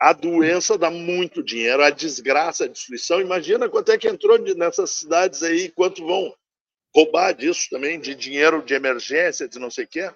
A 0.00 0.12
doença 0.12 0.78
dá 0.78 0.90
muito 0.90 1.42
dinheiro, 1.42 1.82
a 1.82 1.90
desgraça, 1.90 2.64
a 2.64 2.68
destruição. 2.68 3.20
Imagina 3.20 3.68
quanto 3.68 3.90
é 3.90 3.98
que 3.98 4.08
entrou 4.08 4.38
nessas 4.54 4.90
cidades 4.90 5.42
aí, 5.42 5.70
quanto 5.70 6.06
vão 6.06 6.32
roubar 6.98 7.32
disso 7.32 7.68
também, 7.70 8.00
de 8.00 8.12
dinheiro 8.12 8.60
de 8.60 8.74
emergência, 8.74 9.48
de 9.48 9.56
não 9.58 9.70
sei 9.70 9.84
o 9.84 9.88
quê. 9.88 10.12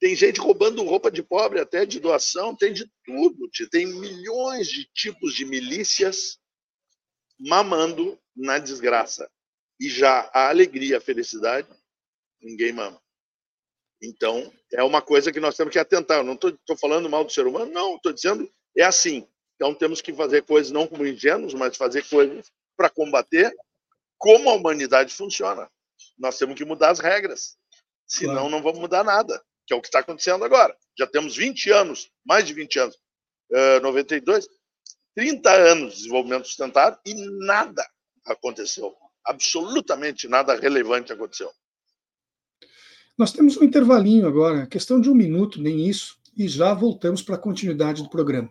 Tem 0.00 0.14
gente 0.14 0.38
roubando 0.38 0.84
roupa 0.84 1.10
de 1.10 1.24
pobre, 1.24 1.58
até 1.58 1.84
de 1.84 1.98
doação, 1.98 2.54
tem 2.54 2.72
de 2.72 2.88
tudo. 3.04 3.50
Tem 3.68 3.84
milhões 3.84 4.68
de 4.68 4.84
tipos 4.94 5.34
de 5.34 5.44
milícias 5.44 6.38
mamando 7.36 8.16
na 8.36 8.58
desgraça. 8.58 9.28
E 9.80 9.88
já 9.88 10.30
a 10.32 10.48
alegria, 10.48 10.98
a 10.98 11.00
felicidade, 11.00 11.68
ninguém 12.40 12.72
mama. 12.72 13.02
Então, 14.00 14.52
é 14.72 14.84
uma 14.84 15.02
coisa 15.02 15.32
que 15.32 15.40
nós 15.40 15.56
temos 15.56 15.72
que 15.72 15.80
atentar. 15.80 16.18
Eu 16.18 16.24
não 16.24 16.34
estou 16.34 16.76
falando 16.80 17.10
mal 17.10 17.24
do 17.24 17.32
ser 17.32 17.44
humano, 17.44 17.72
não. 17.72 17.96
Estou 17.96 18.12
dizendo 18.12 18.48
é 18.76 18.84
assim. 18.84 19.26
Então, 19.56 19.74
temos 19.74 20.00
que 20.00 20.12
fazer 20.12 20.44
coisas 20.44 20.70
não 20.70 20.86
como 20.86 21.04
ingênuos, 21.04 21.54
mas 21.54 21.76
fazer 21.76 22.08
coisas 22.08 22.52
para 22.76 22.88
combater 22.88 23.52
como 24.16 24.48
a 24.48 24.54
humanidade 24.54 25.12
funciona. 25.12 25.68
Nós 26.18 26.38
temos 26.38 26.56
que 26.56 26.64
mudar 26.64 26.90
as 26.90 26.98
regras. 26.98 27.56
Senão, 28.06 28.34
claro. 28.34 28.50
não 28.50 28.62
vamos 28.62 28.80
mudar 28.80 29.04
nada, 29.04 29.40
que 29.66 29.74
é 29.74 29.76
o 29.76 29.80
que 29.80 29.88
está 29.88 30.00
acontecendo 30.00 30.44
agora. 30.44 30.74
Já 30.98 31.06
temos 31.06 31.36
20 31.36 31.70
anos, 31.70 32.10
mais 32.24 32.46
de 32.46 32.54
20 32.54 32.78
anos, 32.78 32.96
uh, 33.52 33.80
92, 33.82 34.48
30 35.14 35.50
anos 35.50 35.92
de 35.92 35.98
desenvolvimento 35.98 36.46
sustentável 36.46 36.98
e 37.04 37.14
nada 37.44 37.86
aconteceu. 38.26 38.94
Absolutamente 39.24 40.26
nada 40.26 40.54
relevante 40.54 41.12
aconteceu. 41.12 41.50
Nós 43.16 43.32
temos 43.32 43.56
um 43.56 43.64
intervalinho 43.64 44.26
agora, 44.26 44.66
questão 44.66 45.00
de 45.00 45.10
um 45.10 45.14
minuto, 45.14 45.60
nem 45.60 45.86
isso, 45.86 46.16
e 46.36 46.48
já 46.48 46.72
voltamos 46.72 47.20
para 47.20 47.34
a 47.34 47.38
continuidade 47.38 48.02
do 48.02 48.08
programa. 48.08 48.50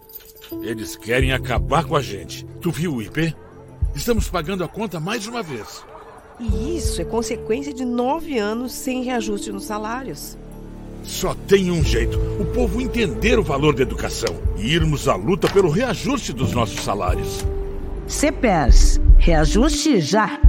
Eles 0.61 0.95
querem 0.95 1.31
acabar 1.31 1.85
com 1.85 1.95
a 1.95 2.01
gente. 2.01 2.45
Tu 2.59 2.71
viu 2.71 2.95
o 2.95 3.01
IP? 3.01 3.35
Estamos 3.95 4.29
pagando 4.29 4.63
a 4.63 4.67
conta 4.67 4.99
mais 4.99 5.27
uma 5.27 5.41
vez. 5.41 5.83
E 6.39 6.77
isso 6.77 7.01
é 7.01 7.05
consequência 7.05 7.73
de 7.73 7.85
nove 7.85 8.37
anos 8.37 8.71
sem 8.71 9.03
reajuste 9.03 9.51
nos 9.51 9.65
salários. 9.65 10.37
Só 11.03 11.33
tem 11.47 11.71
um 11.71 11.83
jeito: 11.83 12.19
o 12.39 12.45
povo 12.45 12.81
entender 12.81 13.37
o 13.39 13.43
valor 13.43 13.75
da 13.75 13.81
educação 13.83 14.35
e 14.57 14.73
irmos 14.73 15.07
à 15.07 15.15
luta 15.15 15.47
pelo 15.49 15.69
reajuste 15.69 16.33
dos 16.33 16.51
nossos 16.51 16.83
salários. 16.83 17.45
CPERS, 18.07 18.99
reajuste 19.17 20.01
já! 20.01 20.39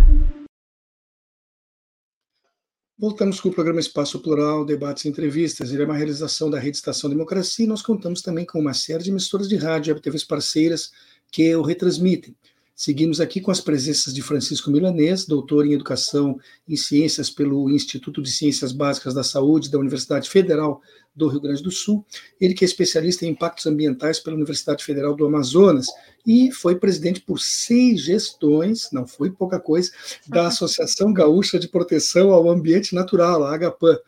Voltamos 3.03 3.40
com 3.40 3.48
o 3.48 3.53
programa 3.53 3.80
Espaço 3.80 4.20
Plural, 4.20 4.64
debates 4.64 5.05
e 5.05 5.09
entrevistas. 5.09 5.72
Ele 5.72 5.82
é 5.82 5.84
uma 5.84 5.96
realização 5.96 6.48
da 6.48 6.57
Rede 6.57 6.76
Estação 6.76 7.11
Democracia 7.11 7.64
e 7.64 7.68
nós 7.68 7.82
contamos 7.82 8.22
também 8.22 8.46
com 8.46 8.61
uma 8.61 8.72
série 8.72 9.03
de 9.03 9.11
emissoras 9.11 9.48
de 9.48 9.57
rádio 9.57 9.92
e 9.96 10.00
TVs 10.00 10.22
parceiras 10.22 10.92
que 11.28 11.53
o 11.57 11.62
retransmitem. 11.62 12.32
Seguimos 12.74 13.20
aqui 13.20 13.40
com 13.40 13.50
as 13.50 13.60
presenças 13.60 14.14
de 14.14 14.22
Francisco 14.22 14.70
Milanês, 14.70 15.26
doutor 15.26 15.66
em 15.66 15.74
Educação 15.74 16.38
e 16.66 16.76
Ciências 16.76 17.28
pelo 17.28 17.70
Instituto 17.70 18.22
de 18.22 18.30
Ciências 18.30 18.72
Básicas 18.72 19.12
da 19.12 19.22
Saúde 19.22 19.70
da 19.70 19.78
Universidade 19.78 20.28
Federal 20.28 20.80
do 21.14 21.28
Rio 21.28 21.40
Grande 21.40 21.62
do 21.62 21.70
Sul, 21.70 22.04
ele 22.40 22.54
que 22.54 22.64
é 22.64 22.66
especialista 22.66 23.26
em 23.26 23.30
impactos 23.30 23.66
ambientais 23.66 24.18
pela 24.18 24.36
Universidade 24.36 24.82
Federal 24.82 25.14
do 25.14 25.26
Amazonas 25.26 25.86
e 26.26 26.50
foi 26.50 26.76
presidente 26.76 27.20
por 27.20 27.38
seis 27.38 28.00
gestões, 28.00 28.88
não 28.90 29.06
foi 29.06 29.30
pouca 29.30 29.60
coisa, 29.60 29.90
da 30.26 30.46
Associação 30.46 31.12
Gaúcha 31.12 31.58
de 31.58 31.68
Proteção 31.68 32.32
ao 32.32 32.50
Ambiente 32.50 32.94
Natural, 32.94 33.44
a 33.44 33.54
AGAPAN. 33.54 33.98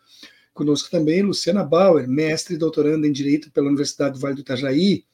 Conosco 0.54 0.88
também 0.90 1.20
Luciana 1.20 1.64
Bauer, 1.64 2.08
mestre 2.08 2.54
e 2.54 2.58
doutoranda 2.58 3.06
em 3.06 3.12
Direito 3.12 3.50
pela 3.50 3.66
Universidade 3.66 4.14
do 4.14 4.20
Vale 4.20 4.36
do 4.36 4.40
Itajaí, 4.40 5.04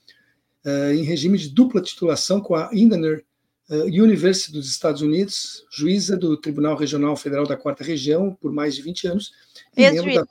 uh, 0.65 0.93
em 0.93 1.03
regime 1.03 1.39
de 1.39 1.49
dupla 1.49 1.81
titulação 1.81 2.41
com 2.41 2.55
a 2.55 2.69
Indaner 2.73 3.19
uh, 3.19 3.30
University 3.71 4.53
dos 4.53 4.69
Estados 4.69 5.01
Unidos, 5.01 5.65
juíza 5.71 6.17
do 6.17 6.37
Tribunal 6.37 6.77
Regional 6.77 7.17
Federal 7.17 7.47
da 7.47 7.57
Quarta 7.57 7.85
Região 7.85 8.37
por 8.41 8.53
mais 8.53 8.75
de 8.75 8.83
20 8.83 9.07
anos. 9.07 9.33
E 9.77 9.89
membro 9.91 10.15
da... 10.15 10.27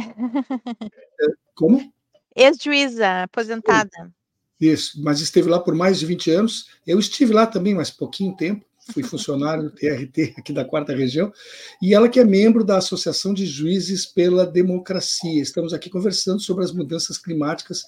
Eh, 0.00 1.32
como? 1.54 1.92
Ex-juíza, 2.36 3.22
aposentada. 3.22 4.12
Isso, 4.60 5.02
mas 5.02 5.20
esteve 5.20 5.48
lá 5.48 5.58
por 5.58 5.74
mais 5.74 5.98
de 5.98 6.06
20 6.06 6.30
anos. 6.30 6.68
Eu 6.86 6.98
estive 6.98 7.32
lá 7.32 7.46
também, 7.46 7.74
mas 7.74 7.90
pouquinho 7.90 8.36
tempo. 8.36 8.64
Fui 8.92 9.02
funcionário 9.04 9.64
do 9.64 9.70
TRT 9.70 10.34
aqui 10.38 10.52
da 10.52 10.64
quarta 10.64 10.94
região, 10.94 11.32
e 11.80 11.94
ela 11.94 12.08
que 12.08 12.20
é 12.20 12.24
membro 12.24 12.62
da 12.62 12.76
Associação 12.76 13.32
de 13.32 13.46
Juízes 13.46 14.06
pela 14.06 14.46
Democracia. 14.46 15.42
Estamos 15.42 15.72
aqui 15.72 15.88
conversando 15.88 16.40
sobre 16.40 16.64
as 16.64 16.72
mudanças 16.72 17.16
climáticas 17.18 17.82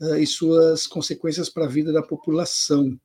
uh, 0.00 0.16
e 0.16 0.26
suas 0.26 0.86
consequências 0.86 1.48
para 1.48 1.64
a 1.64 1.68
vida 1.68 1.92
da 1.92 2.02
população. 2.02 2.98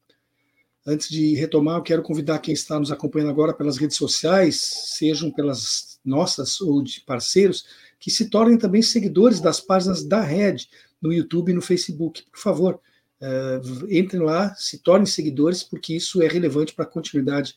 Antes 0.89 1.09
de 1.09 1.35
retomar, 1.35 1.79
eu 1.79 1.83
quero 1.83 2.01
convidar 2.01 2.39
quem 2.39 2.53
está 2.53 2.79
nos 2.79 2.93
acompanhando 2.93 3.31
agora 3.31 3.53
pelas 3.53 3.75
redes 3.75 3.97
sociais, 3.97 4.61
sejam 4.95 5.29
pelas 5.29 5.99
nossas 6.03 6.61
ou 6.61 6.81
de 6.81 7.01
parceiros, 7.01 7.65
que 7.99 8.09
se 8.09 8.29
tornem 8.29 8.57
também 8.57 8.81
seguidores 8.81 9.41
das 9.41 9.59
páginas 9.59 10.01
da 10.01 10.21
Rede 10.21 10.69
no 11.01 11.11
YouTube 11.11 11.51
e 11.51 11.53
no 11.53 11.61
Facebook. 11.61 12.23
Por 12.31 12.39
favor, 12.39 12.79
uh, 13.21 13.93
entrem 13.93 14.21
lá, 14.21 14.55
se 14.55 14.79
tornem 14.79 15.05
seguidores, 15.05 15.61
porque 15.61 15.93
isso 15.93 16.21
é 16.21 16.27
relevante 16.29 16.73
para 16.73 16.85
a 16.85 16.89
continuidade 16.89 17.55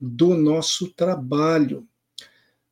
do 0.00 0.34
nosso 0.34 0.90
trabalho. 0.94 1.86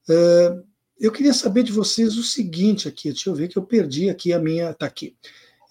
Uh, 0.09 0.67
eu 0.99 1.13
queria 1.13 1.33
saber 1.33 1.63
de 1.63 1.71
vocês 1.71 2.17
o 2.17 2.25
seguinte 2.25 2.89
aqui, 2.89 3.11
deixa 3.11 3.31
eu 3.31 3.37
ver 3.37 3.47
que 3.47 3.57
eu 3.57 3.63
perdi 3.63 4.11
aqui 4.11 4.33
a 4.33 4.39
minha. 4.41 4.71
Está 4.71 4.87
aqui. 4.87 5.17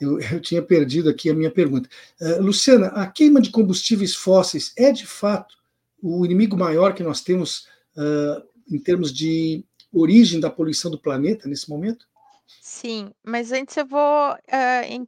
Eu, 0.02 0.20
eu, 0.20 0.42
tinha 0.42 0.62
perdido 0.62 1.10
aqui 1.10 1.30
a 1.30 1.34
minha 1.34 1.52
pergunta. 1.52 1.88
Uh, 2.20 2.42
Luciana, 2.42 2.88
a 2.88 3.06
queima 3.06 3.40
de 3.40 3.52
combustíveis 3.52 4.16
fósseis 4.16 4.74
é 4.76 4.92
de 4.92 5.06
fato 5.06 5.56
o 6.02 6.26
inimigo 6.26 6.58
maior 6.58 6.96
que 6.96 7.04
nós 7.04 7.22
temos 7.22 7.68
uh, 7.96 8.44
em 8.68 8.80
termos 8.80 9.14
de 9.14 9.64
origem 9.94 10.40
da 10.40 10.50
poluição 10.50 10.90
do 10.90 11.00
planeta 11.00 11.48
nesse 11.48 11.70
momento? 11.70 12.08
Sim, 12.60 13.12
mas 13.24 13.52
antes 13.52 13.78
eu 13.78 13.86
vou 13.86 14.34
uh, 14.34 14.84
em, 14.86 15.06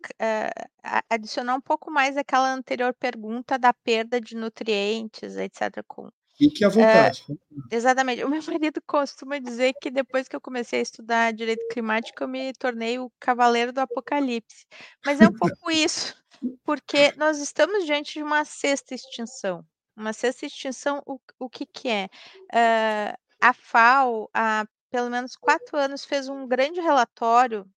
adicionar 1.09 1.55
um 1.55 1.61
pouco 1.61 1.89
mais 1.89 2.15
aquela 2.15 2.53
anterior 2.53 2.93
pergunta 2.93 3.57
da 3.57 3.73
perda 3.73 4.21
de 4.21 4.35
nutrientes, 4.35 5.35
etc. 5.35 5.83
Com 5.87 6.09
Fique 6.35 6.65
à 6.65 6.69
vontade. 6.69 7.23
Uh, 7.29 7.37
exatamente. 7.71 8.23
O 8.23 8.29
meu 8.29 8.41
marido 8.61 8.81
costuma 8.85 9.39
dizer 9.39 9.73
que 9.81 9.91
depois 9.91 10.27
que 10.27 10.35
eu 10.35 10.41
comecei 10.41 10.79
a 10.79 10.83
estudar 10.83 11.33
direito 11.33 11.67
climático, 11.69 12.23
eu 12.23 12.27
me 12.27 12.53
tornei 12.53 12.99
o 12.99 13.11
cavaleiro 13.19 13.71
do 13.71 13.79
apocalipse. 13.79 14.65
Mas 15.05 15.21
é 15.21 15.27
um 15.27 15.33
pouco 15.37 15.71
isso, 15.71 16.15
porque 16.63 17.13
nós 17.17 17.39
estamos 17.39 17.85
diante 17.85 18.13
de 18.13 18.23
uma 18.23 18.45
sexta 18.45 18.95
extinção. 18.95 19.65
Uma 19.95 20.11
sexta 20.11 20.45
extinção, 20.45 21.03
o, 21.05 21.19
o 21.39 21.49
que, 21.49 21.65
que 21.67 21.87
é? 21.87 22.09
Uh, 22.51 23.17
a 23.39 23.53
FAO, 23.53 24.29
há 24.33 24.65
pelo 24.89 25.09
menos 25.09 25.35
quatro 25.35 25.77
anos, 25.77 26.05
fez 26.05 26.27
um 26.29 26.47
grande 26.47 26.79
relatório 26.79 27.67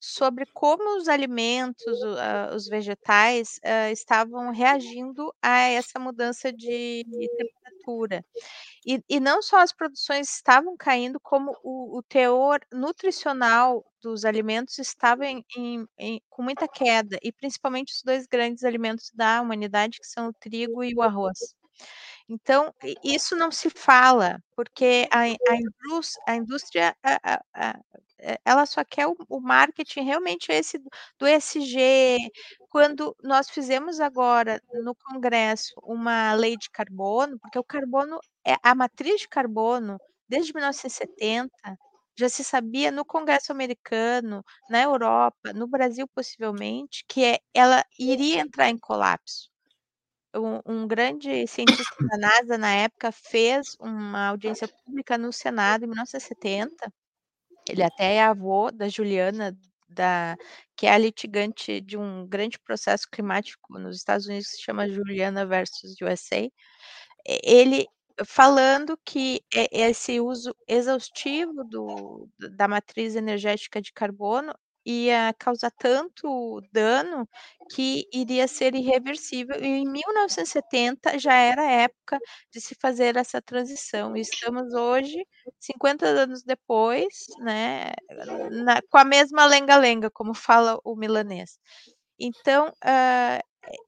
sobre 0.00 0.46
como 0.52 0.98
os 0.98 1.08
alimentos, 1.08 2.00
uh, 2.02 2.54
os 2.54 2.68
vegetais, 2.68 3.58
uh, 3.64 3.92
estavam 3.92 4.50
reagindo 4.52 5.32
a 5.42 5.60
essa 5.60 5.98
mudança 5.98 6.52
de 6.52 7.04
temperatura. 7.36 8.24
E, 8.86 9.02
e 9.08 9.20
não 9.20 9.42
só 9.42 9.58
as 9.58 9.72
produções 9.72 10.28
estavam 10.30 10.76
caindo, 10.76 11.18
como 11.20 11.56
o, 11.62 11.98
o 11.98 12.02
teor 12.02 12.60
nutricional 12.72 13.84
dos 14.02 14.24
alimentos 14.24 14.78
estava 14.78 15.26
em, 15.26 15.44
em, 15.56 15.86
em, 15.98 16.22
com 16.30 16.42
muita 16.42 16.68
queda, 16.68 17.18
e 17.22 17.32
principalmente 17.32 17.92
os 17.92 18.02
dois 18.02 18.26
grandes 18.26 18.64
alimentos 18.64 19.10
da 19.12 19.40
humanidade, 19.42 19.98
que 19.98 20.06
são 20.06 20.28
o 20.28 20.32
trigo 20.32 20.84
e 20.84 20.94
o 20.94 21.02
arroz. 21.02 21.56
Então, 22.28 22.74
isso 23.04 23.36
não 23.36 23.52
se 23.52 23.70
fala, 23.70 24.42
porque 24.56 25.08
a, 25.12 25.20
a, 25.22 25.56
indústria, 25.56 26.22
a 26.26 26.36
indústria 26.36 26.96
a, 27.02 27.40
a, 27.54 27.80
ela 28.44 28.66
só 28.66 28.84
quer 28.84 29.06
o, 29.06 29.16
o, 29.28 29.40
marketing 29.40 30.02
realmente 30.02 30.50
esse 30.50 30.78
do 31.18 31.26
ESG. 31.26 32.18
Quando 32.70 33.16
nós 33.22 33.50
fizemos 33.50 34.00
agora 34.00 34.60
no 34.82 34.94
Congresso 34.94 35.74
uma 35.82 36.34
lei 36.34 36.56
de 36.56 36.70
carbono, 36.70 37.38
porque 37.40 37.58
o 37.58 37.64
carbono 37.64 38.18
é 38.46 38.56
a 38.62 38.74
matriz 38.74 39.20
de 39.22 39.28
carbono 39.28 39.98
desde 40.28 40.52
1970 40.54 41.50
já 42.18 42.28
se 42.30 42.42
sabia 42.42 42.90
no 42.90 43.04
Congresso 43.04 43.52
americano, 43.52 44.42
na 44.70 44.82
Europa, 44.82 45.52
no 45.54 45.66
Brasil 45.68 46.08
possivelmente, 46.08 47.04
que 47.06 47.22
é, 47.24 47.38
ela 47.54 47.84
iria 47.98 48.40
entrar 48.40 48.70
em 48.70 48.78
colapso 48.78 49.50
um, 50.36 50.60
um 50.66 50.86
grande 50.86 51.46
cientista 51.46 51.96
da 52.00 52.16
NASA 52.18 52.58
na 52.58 52.72
época 52.74 53.10
fez 53.10 53.76
uma 53.80 54.28
audiência 54.28 54.68
pública 54.68 55.16
no 55.18 55.32
Senado 55.32 55.84
em 55.84 55.88
1970. 55.88 56.92
Ele 57.68 57.82
até 57.82 58.14
é 58.16 58.22
avô 58.24 58.70
da 58.70 58.88
Juliana, 58.88 59.56
da, 59.88 60.36
que 60.76 60.86
é 60.86 60.92
a 60.92 60.98
litigante 60.98 61.80
de 61.80 61.96
um 61.96 62.26
grande 62.26 62.58
processo 62.58 63.08
climático 63.10 63.78
nos 63.78 63.96
Estados 63.96 64.26
Unidos 64.26 64.48
que 64.50 64.56
se 64.56 64.62
chama 64.62 64.88
Juliana 64.88 65.46
versus 65.46 65.94
USA. 66.00 66.48
Ele 67.24 67.86
falando 68.24 68.98
que 69.04 69.42
esse 69.52 70.20
uso 70.20 70.54
exaustivo 70.66 71.64
do, 71.64 72.28
da 72.56 72.66
matriz 72.66 73.14
energética 73.14 73.80
de 73.80 73.92
carbono 73.92 74.54
ia 74.86 75.34
causar 75.38 75.72
tanto 75.72 76.60
dano 76.72 77.28
que 77.74 78.08
iria 78.12 78.46
ser 78.46 78.74
irreversível. 78.74 79.56
E 79.60 79.66
em 79.66 79.84
1970 79.84 81.18
já 81.18 81.34
era 81.34 81.68
época 81.70 82.18
de 82.52 82.60
se 82.60 82.76
fazer 82.80 83.16
essa 83.16 83.42
transição. 83.42 84.16
E 84.16 84.20
estamos 84.20 84.72
hoje, 84.72 85.26
50 85.58 86.06
anos 86.06 86.42
depois, 86.44 87.26
né, 87.40 87.92
na, 88.50 88.80
com 88.88 88.98
a 88.98 89.04
mesma 89.04 89.44
lenga-lenga, 89.46 90.10
como 90.10 90.32
fala 90.34 90.78
o 90.84 90.94
milanês. 90.94 91.58
Então, 92.18 92.68
uh, 92.68 93.42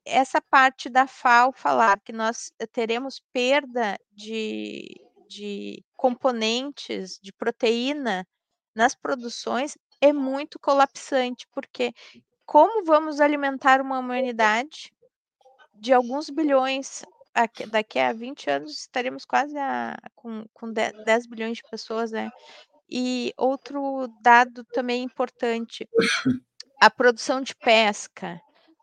essa 0.05 0.41
parte 0.41 0.91
da 0.91 1.07
FAO 1.07 1.53
falar 1.53 2.01
que 2.01 2.13
nós 2.13 2.53
teremos 2.73 3.23
perda 3.33 3.97
de, 4.13 4.85
de 5.29 5.85
componentes 5.97 7.19
de 7.23 7.33
proteína 7.33 8.27
nas 8.75 8.95
produções 8.95 9.77
é 10.01 10.13
muito 10.13 10.59
colapsante, 10.59 11.47
porque 11.53 11.93
como 12.47 12.85
vamos 12.85 13.21
alimentar 13.21 13.81
uma 13.81 13.99
humanidade 13.99 14.93
de 15.75 15.93
alguns 15.93 16.31
bilhões? 16.31 17.05
Daqui 17.71 17.99
a 17.99 18.13
20 18.13 18.51
anos 18.51 18.81
estaremos 18.81 19.25
quase 19.25 19.57
a, 19.57 19.97
com, 20.17 20.45
com 20.53 20.73
10 20.73 21.27
bilhões 21.27 21.59
de 21.59 21.63
pessoas, 21.71 22.11
né? 22.11 22.31
E 22.91 23.33
outro 23.37 24.09
dado 24.23 24.65
também 24.65 25.03
importante: 25.05 25.89
a 26.81 26.91
produção 26.91 27.41
de 27.41 27.55
pesca. 27.55 28.41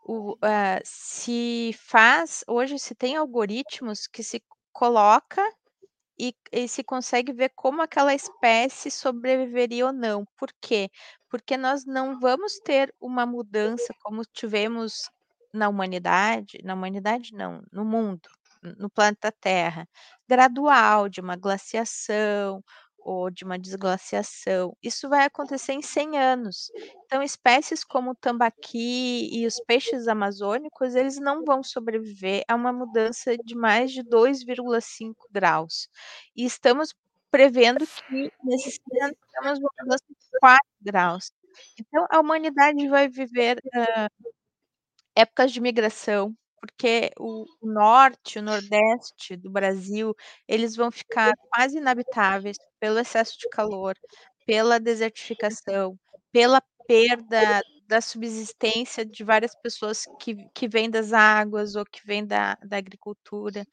O, 0.08 0.34
uh, 0.34 0.80
se 0.84 1.74
faz, 1.76 2.44
hoje 2.46 2.78
se 2.78 2.94
tem 2.94 3.16
algoritmos 3.16 4.06
que 4.06 4.22
se 4.22 4.40
coloca 4.72 5.42
e, 6.18 6.34
e 6.52 6.68
se 6.68 6.82
consegue 6.84 7.32
ver 7.32 7.50
como 7.54 7.82
aquela 7.82 8.14
espécie 8.14 8.90
sobreviveria 8.90 9.86
ou 9.86 9.92
não. 9.92 10.24
Por 10.36 10.50
quê? 10.60 10.90
Porque 11.30 11.56
nós 11.56 11.84
não 11.86 12.18
vamos 12.20 12.58
ter 12.60 12.94
uma 13.00 13.26
mudança 13.26 13.92
como 14.02 14.22
tivemos 14.24 15.10
na 15.52 15.68
humanidade, 15.68 16.58
na 16.64 16.74
humanidade 16.74 17.32
não, 17.34 17.62
no 17.72 17.84
mundo, 17.84 18.28
no 18.78 18.90
planeta 18.90 19.32
Terra, 19.32 19.86
gradual, 20.28 21.08
de 21.08 21.20
uma 21.20 21.36
glaciação, 21.36 22.62
ou 23.06 23.30
de 23.30 23.44
uma 23.44 23.56
desglaciação. 23.56 24.76
Isso 24.82 25.08
vai 25.08 25.24
acontecer 25.24 25.72
em 25.74 25.80
100 25.82 26.18
anos. 26.18 26.72
Então, 27.04 27.22
espécies 27.22 27.84
como 27.84 28.10
o 28.10 28.14
tambaqui 28.16 29.30
e 29.32 29.46
os 29.46 29.60
peixes 29.60 30.08
amazônicos, 30.08 30.96
eles 30.96 31.16
não 31.20 31.44
vão 31.44 31.62
sobreviver 31.62 32.42
a 32.48 32.56
uma 32.56 32.72
mudança 32.72 33.36
de 33.38 33.54
mais 33.54 33.92
de 33.92 34.02
2,5 34.02 35.14
graus. 35.30 35.88
E 36.34 36.44
estamos 36.44 36.92
prevendo 37.30 37.86
que 37.86 38.32
nesses 38.42 38.80
100 38.90 39.02
anos 39.04 39.16
teremos 39.32 39.58
uma 39.60 39.70
mudança 39.82 40.04
de 40.08 40.38
4 40.40 40.66
graus. 40.80 41.32
Então, 41.78 42.06
a 42.10 42.18
humanidade 42.20 42.88
vai 42.88 43.08
viver 43.08 43.58
uh, 43.58 44.26
épocas 45.14 45.52
de 45.52 45.60
migração, 45.60 46.34
porque 46.66 47.10
o 47.18 47.46
norte, 47.62 48.38
o 48.38 48.42
nordeste 48.42 49.36
do 49.36 49.50
Brasil, 49.50 50.14
eles 50.48 50.76
vão 50.76 50.90
ficar 50.90 51.32
quase 51.50 51.78
inabitáveis 51.78 52.56
pelo 52.80 52.98
excesso 52.98 53.38
de 53.38 53.48
calor, 53.50 53.96
pela 54.46 54.78
desertificação, 54.78 55.98
pela 56.32 56.60
perda 56.86 57.62
da 57.88 58.00
subsistência 58.00 59.04
de 59.04 59.22
várias 59.24 59.54
pessoas 59.54 60.04
que, 60.20 60.36
que 60.54 60.68
vêm 60.68 60.90
das 60.90 61.12
águas 61.12 61.76
ou 61.76 61.84
que 61.84 62.04
vêm 62.04 62.26
da, 62.26 62.56
da 62.64 62.76
agricultura. 62.78 63.64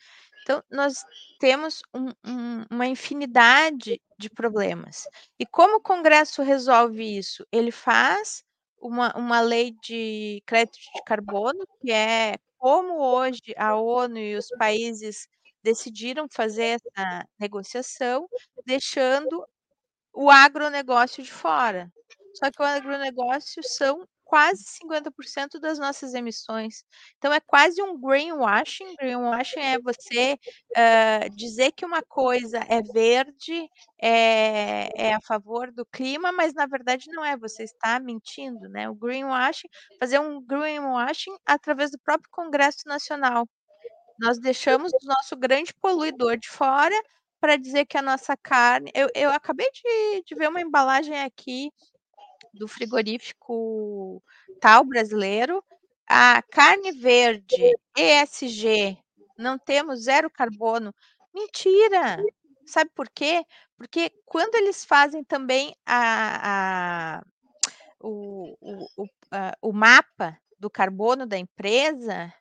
Então, 0.44 0.62
nós 0.72 1.04
temos 1.40 1.82
um, 1.94 2.10
um, 2.26 2.66
uma 2.70 2.86
infinidade 2.86 4.02
de 4.20 4.30
problemas. 4.30 5.04
E 5.40 5.46
como 5.46 5.78
o 5.78 5.82
Congresso 5.82 6.42
resolve 6.44 7.18
isso? 7.18 7.46
Ele 7.52 7.72
faz 7.72 8.44
uma, 8.84 9.16
uma 9.18 9.42
lei 9.42 9.76
de 9.84 10.42
crédito 10.46 10.78
de 10.96 11.04
carbono, 11.06 11.66
que 11.82 11.92
é 11.92 12.36
como 12.58 13.00
hoje 13.00 13.42
a 13.58 13.76
ONU 13.76 14.18
e 14.18 14.36
os 14.38 14.48
países 14.58 15.28
decidiram 15.64 16.28
fazer 16.32 16.80
essa 16.98 17.26
negociação, 17.40 18.28
deixando 18.66 19.46
o 20.14 20.30
agronegócio 20.30 21.24
de 21.24 21.32
fora. 21.32 21.92
Só 22.36 22.52
que 22.52 22.62
o 22.62 22.66
agronegócio 22.66 23.64
são 23.64 24.08
quase 24.34 24.64
50% 24.64 25.60
das 25.60 25.78
nossas 25.78 26.16
emissões. 26.16 26.84
Então, 27.20 27.32
é 27.32 27.40
quase 27.40 27.80
um 27.84 27.96
greenwashing. 27.96 28.96
Greenwashing 28.96 29.60
é 29.60 29.78
você 29.78 30.40
uh, 30.76 31.30
dizer 31.36 31.72
que 31.72 31.86
uma 31.86 32.02
coisa 32.02 32.58
é 32.68 32.82
verde, 32.82 33.70
é, 34.02 34.90
é, 34.96 35.14
a 35.14 35.22
favor 35.22 35.72
do 35.72 35.86
clima, 35.86 36.32
mas 36.32 36.52
na 36.52 36.66
verdade 36.66 37.12
não 37.12 37.24
é, 37.24 37.38
você 37.38 37.62
está 37.62 38.00
mentindo, 38.00 38.68
né? 38.70 38.90
O 38.90 38.96
greenwashing, 38.96 39.68
fazer 40.00 40.18
um 40.18 40.42
greenwashing 40.42 41.36
através 41.46 41.92
do 41.92 42.00
próprio 42.00 42.32
Congresso 42.32 42.88
Nacional. 42.88 43.48
Nós 44.18 44.40
deixamos 44.40 44.92
o 44.94 45.06
nosso 45.06 45.38
grande 45.38 45.72
poluidor 45.80 46.38
de 46.38 46.50
fora 46.50 47.00
para 47.40 47.56
dizer 47.56 47.86
que 47.86 48.00
a 48.00 48.02
nossa 48.02 48.36
carne. 48.36 48.90
Eu, 48.96 49.10
eu 49.14 49.30
acabei 49.30 49.70
de, 49.72 50.24
de 50.26 50.34
ver 50.34 50.50
uma 50.50 50.62
embalagem 50.62 51.22
aqui 51.22 51.70
do 52.54 52.68
frigorífico 52.68 54.22
tal 54.62 54.84
brasileiro. 54.86 55.64
A 56.08 56.42
carne 56.44 56.92
verde, 56.92 57.74
ESG, 57.98 58.98
não 59.38 59.58
temos 59.58 60.04
zero 60.04 60.30
carbono. 60.30 60.94
Mentira! 61.34 62.24
Sabe 62.66 62.92
por 62.96 63.10
quê? 63.10 63.46
Porque 63.78 64.12
quando 64.26 64.56
eles 64.56 64.86
fazem 64.86 65.24
também 65.24 65.76
a, 65.86 67.18
a 67.20 67.24
o, 68.00 68.56
o, 68.62 69.04
o, 69.04 69.08
a, 69.32 69.54
o 69.62 69.72
mapa 69.74 70.38
do 70.60 70.70
carbono 70.70 71.26
da 71.26 71.38
empresa, 71.38 72.34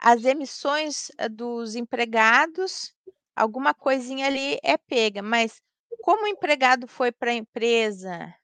as 0.00 0.24
emissões 0.24 1.10
eh, 1.18 1.28
dos 1.28 1.74
empregados, 1.76 2.92
alguma 3.34 3.72
coisinha 3.72 4.26
ali 4.26 4.58
é 4.62 4.76
pega, 4.76 5.22
mas 5.22 5.60
como 6.02 6.24
o 6.24 6.28
empregado 6.28 6.86
foi 6.86 7.12
para 7.12 7.30
a 7.30 7.34
empresa, 7.34 8.34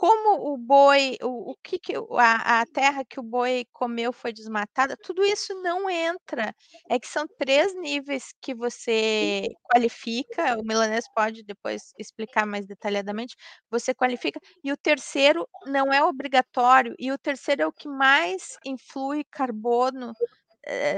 como 0.00 0.54
o 0.54 0.56
boi, 0.56 1.18
o, 1.22 1.50
o 1.50 1.56
que, 1.62 1.78
que 1.78 1.92
a, 1.94 2.60
a, 2.62 2.66
terra 2.66 3.04
que 3.04 3.20
o 3.20 3.22
boi 3.22 3.66
comeu 3.70 4.14
foi 4.14 4.32
desmatada, 4.32 4.96
tudo 4.96 5.22
isso 5.22 5.52
não 5.62 5.90
entra. 5.90 6.54
É 6.88 6.98
que 6.98 7.06
são 7.06 7.26
três 7.38 7.74
níveis 7.78 8.32
que 8.40 8.54
você 8.54 9.46
qualifica, 9.62 10.58
o 10.58 10.64
milanês 10.64 11.04
pode 11.14 11.42
depois 11.42 11.92
explicar 11.98 12.46
mais 12.46 12.66
detalhadamente, 12.66 13.36
você 13.70 13.92
qualifica, 13.92 14.40
e 14.64 14.72
o 14.72 14.76
terceiro 14.76 15.46
não 15.66 15.92
é 15.92 16.02
obrigatório, 16.02 16.94
e 16.98 17.12
o 17.12 17.18
terceiro 17.18 17.60
é 17.60 17.66
o 17.66 17.72
que 17.72 17.86
mais 17.86 18.56
influi 18.64 19.22
carbono 19.30 20.14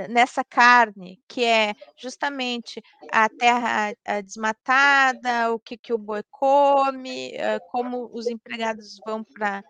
nessa 0.09 0.45
carne, 0.45 1.23
que 1.29 1.45
é 1.45 1.75
justamente 1.97 2.83
a 3.11 3.29
terra 3.29 3.95
desmatada, 4.25 5.53
o 5.53 5.59
que, 5.59 5.77
que 5.77 5.93
o 5.93 5.99
boi 5.99 6.23
come, 6.31 7.33
eh, 7.35 7.59
como 7.71 8.11
os 8.13 8.27
empregados 8.27 8.99
vão 9.07 9.25
para 9.25 9.63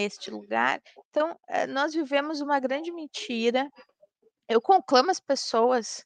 este 0.00 0.30
lugar. 0.30 0.80
Então, 1.10 1.38
eh, 1.48 1.66
nós 1.66 1.94
vivemos 1.94 2.40
uma 2.40 2.58
grande 2.60 2.92
mentira. 2.92 3.70
Eu 4.48 4.60
conclamo 4.60 5.10
as 5.10 5.20
pessoas 5.20 6.04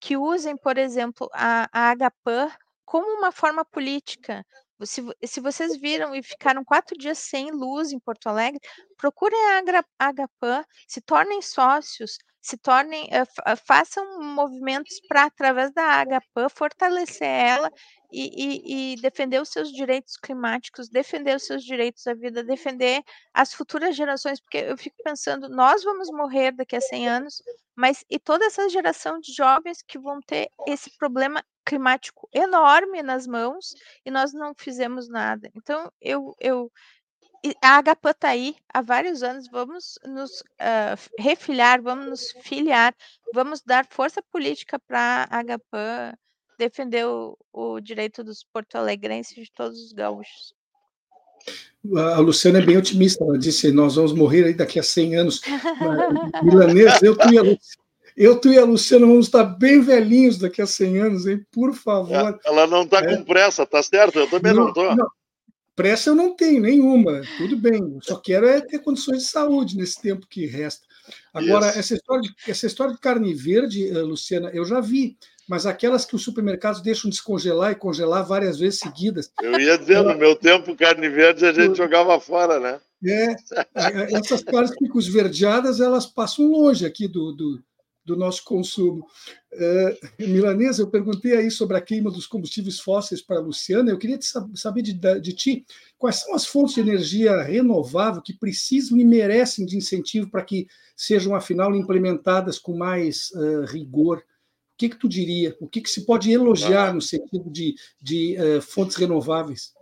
que 0.00 0.16
usem, 0.16 0.56
por 0.56 0.78
exemplo, 0.78 1.28
a, 1.32 1.68
a 1.72 1.90
Agapan 1.90 2.50
como 2.84 3.18
uma 3.18 3.32
forma 3.32 3.64
política. 3.64 4.46
Se, 4.84 5.02
se 5.24 5.40
vocês 5.40 5.76
viram 5.78 6.14
e 6.14 6.22
ficaram 6.22 6.64
quatro 6.64 6.96
dias 6.98 7.18
sem 7.18 7.50
luz 7.50 7.92
em 7.92 7.98
Porto 7.98 8.28
Alegre, 8.28 8.60
procurem 8.96 9.38
a 9.46 9.62
Agapan, 9.98 10.64
se 10.86 11.00
tornem 11.00 11.42
sócios, 11.42 12.18
se 12.46 12.56
tornem, 12.56 13.06
uh, 13.06 13.56
façam 13.66 14.22
movimentos 14.22 15.00
para, 15.08 15.24
através 15.24 15.72
da 15.72 15.82
Agapan, 15.82 16.48
fortalecer 16.48 17.26
ela 17.26 17.72
e, 18.12 18.30
e, 18.36 18.92
e, 18.92 18.96
defender 19.02 19.42
os 19.42 19.48
seus 19.48 19.72
direitos 19.72 20.16
climáticos, 20.16 20.88
defender 20.88 21.34
os 21.34 21.42
seus 21.42 21.64
direitos 21.64 22.06
à 22.06 22.14
vida, 22.14 22.44
defender 22.44 23.02
as 23.34 23.52
futuras 23.52 23.96
gerações, 23.96 24.40
porque 24.40 24.58
eu 24.58 24.78
fico 24.78 24.96
pensando, 25.02 25.48
nós 25.48 25.82
vamos 25.82 26.08
morrer 26.12 26.52
daqui 26.52 26.76
a 26.76 26.80
100 26.80 27.08
anos, 27.08 27.42
mas 27.74 28.04
e 28.08 28.16
toda 28.16 28.44
essa 28.46 28.68
geração 28.68 29.18
de 29.18 29.32
jovens 29.32 29.82
que 29.82 29.98
vão 29.98 30.20
ter 30.20 30.48
esse 30.68 30.96
problema 30.96 31.44
climático 31.64 32.28
enorme 32.32 33.02
nas 33.02 33.26
mãos 33.26 33.74
e 34.04 34.10
nós 34.10 34.32
não 34.32 34.54
fizemos 34.56 35.08
nada. 35.08 35.50
Então, 35.52 35.90
eu, 36.00 36.32
eu 36.38 36.70
a 37.62 37.82
HPAN 37.82 38.10
está 38.10 38.28
aí 38.28 38.56
há 38.72 38.80
vários 38.80 39.22
anos, 39.22 39.48
vamos 39.50 39.98
nos 40.06 40.40
uh, 40.40 40.96
refiliar, 41.18 41.82
vamos 41.82 42.06
nos 42.06 42.30
filiar, 42.42 42.94
vamos 43.34 43.62
dar 43.62 43.86
força 43.88 44.22
política 44.32 44.78
para 44.78 45.28
a 45.30 45.42
HPAN 45.42 46.14
defender 46.58 47.06
o, 47.06 47.36
o 47.52 47.80
direito 47.80 48.24
dos 48.24 48.44
porto-alegrenses 48.52 49.34
de 49.34 49.52
todos 49.52 49.78
os 49.78 49.92
gaúchos. 49.92 50.54
A 51.94 52.18
Luciana 52.18 52.58
é 52.58 52.62
bem 52.62 52.76
otimista, 52.76 53.22
ela 53.22 53.38
disse, 53.38 53.70
nós 53.70 53.94
vamos 53.94 54.12
morrer 54.12 54.46
aí 54.46 54.54
daqui 54.54 54.78
a 54.78 54.82
100 54.82 55.16
anos. 55.16 55.40
Milanês, 56.42 57.02
eu, 57.02 57.16
tu 57.16 57.32
e 57.32 57.38
a 57.38 57.42
Luciana, 57.42 57.58
eu, 58.16 58.40
tu 58.40 58.48
e 58.48 58.58
a 58.58 58.64
Luciana 58.64 59.06
vamos 59.06 59.26
estar 59.26 59.44
bem 59.44 59.80
velhinhos 59.80 60.38
daqui 60.38 60.60
a 60.60 60.66
100 60.66 60.98
anos, 60.98 61.26
hein? 61.26 61.44
Por 61.52 61.74
favor. 61.74 62.40
Ela 62.44 62.66
não 62.66 62.82
está 62.82 62.98
é. 63.00 63.16
com 63.16 63.24
pressa, 63.24 63.64
tá 63.64 63.82
certo? 63.82 64.18
Eu 64.18 64.28
também 64.28 64.52
não 64.52 64.68
estou. 64.68 64.96
Pressa 65.76 66.08
eu 66.08 66.14
não 66.14 66.34
tenho 66.34 66.62
nenhuma, 66.62 67.20
tudo 67.36 67.54
bem. 67.54 67.98
só 68.00 68.16
quero 68.16 68.46
é 68.46 68.62
ter 68.62 68.78
condições 68.78 69.18
de 69.18 69.28
saúde 69.28 69.76
nesse 69.76 70.00
tempo 70.00 70.26
que 70.26 70.46
resta. 70.46 70.86
Agora, 71.34 71.66
essa 71.66 71.94
história, 71.94 72.22
de, 72.22 72.34
essa 72.48 72.66
história 72.66 72.94
de 72.94 72.98
carne 72.98 73.34
verde, 73.34 73.90
eh, 73.90 74.00
Luciana, 74.00 74.50
eu 74.54 74.64
já 74.64 74.80
vi, 74.80 75.18
mas 75.46 75.66
aquelas 75.66 76.06
que 76.06 76.16
os 76.16 76.24
supermercados 76.24 76.80
deixam 76.80 77.10
descongelar 77.10 77.72
e 77.72 77.76
congelar 77.76 78.26
várias 78.26 78.58
vezes 78.58 78.80
seguidas. 78.80 79.30
Eu 79.42 79.60
ia 79.60 79.76
dizer, 79.76 80.02
no 80.02 80.16
meu 80.16 80.34
tempo, 80.34 80.74
carne 80.74 81.10
verde 81.10 81.44
a 81.44 81.52
gente 81.52 81.76
jogava 81.76 82.18
fora, 82.18 82.58
né? 82.58 82.80
É, 83.04 83.36
essas 84.16 84.42
carnes 84.42 84.70
que 84.70 84.86
ficam 84.86 84.98
esverdeadas, 84.98 85.78
elas 85.78 86.06
passam 86.06 86.50
longe 86.50 86.86
aqui 86.86 87.06
do, 87.06 87.32
do, 87.32 87.62
do 88.06 88.16
nosso 88.16 88.44
consumo. 88.44 89.06
Uh, 89.52 90.26
Milanesa, 90.28 90.82
eu 90.82 90.88
perguntei 90.88 91.36
aí 91.36 91.50
sobre 91.50 91.76
a 91.76 91.80
queima 91.80 92.10
dos 92.10 92.26
combustíveis 92.26 92.78
fósseis 92.78 93.20
para 93.20 93.38
a 93.38 93.42
Luciana. 93.42 93.90
Eu 93.90 93.98
queria 93.98 94.18
saber 94.54 94.82
de, 94.82 94.92
de 94.92 95.32
ti 95.32 95.66
quais 95.98 96.20
são 96.20 96.34
as 96.34 96.46
fontes 96.46 96.74
de 96.74 96.80
energia 96.80 97.42
renovável 97.42 98.22
que 98.22 98.32
precisam 98.32 98.96
e 98.98 99.04
merecem 99.04 99.66
de 99.66 99.76
incentivo 99.76 100.30
para 100.30 100.44
que 100.44 100.68
sejam, 100.96 101.34
afinal, 101.34 101.74
implementadas 101.74 102.58
com 102.58 102.76
mais 102.76 103.30
uh, 103.32 103.64
rigor. 103.64 104.18
O 104.18 104.22
que, 104.78 104.90
que 104.90 104.96
tu 104.96 105.08
diria? 105.08 105.56
O 105.60 105.66
que, 105.66 105.80
que 105.80 105.90
se 105.90 106.06
pode 106.06 106.30
elogiar 106.30 106.94
no 106.94 107.02
sentido 107.02 107.50
de, 107.50 107.74
de 108.00 108.36
uh, 108.38 108.62
fontes 108.62 108.96
renováveis? 108.96 109.74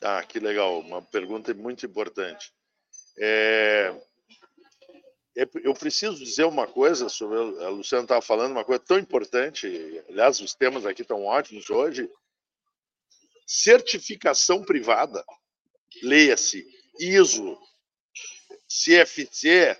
Ah, 0.00 0.22
que 0.22 0.38
legal. 0.38 0.78
Uma 0.80 1.02
pergunta 1.02 1.52
muito 1.52 1.84
importante. 1.84 2.52
É, 3.18 3.94
eu 5.36 5.74
preciso 5.74 6.22
dizer 6.22 6.44
uma 6.44 6.66
coisa 6.66 7.08
sobre 7.08 7.38
a 7.64 7.68
Luciana 7.68 8.04
estava 8.04 8.22
falando 8.22 8.52
uma 8.52 8.64
coisa 8.64 8.82
tão 8.84 8.98
importante. 8.98 9.66
Aliás, 10.08 10.40
os 10.40 10.54
temas 10.54 10.86
aqui 10.86 11.02
estão 11.02 11.24
ótimos 11.24 11.68
hoje. 11.70 12.08
Certificação 13.46 14.62
privada, 14.62 15.24
leia-se 16.02 16.64
ISO, 17.00 17.58
CFC. 18.68 19.76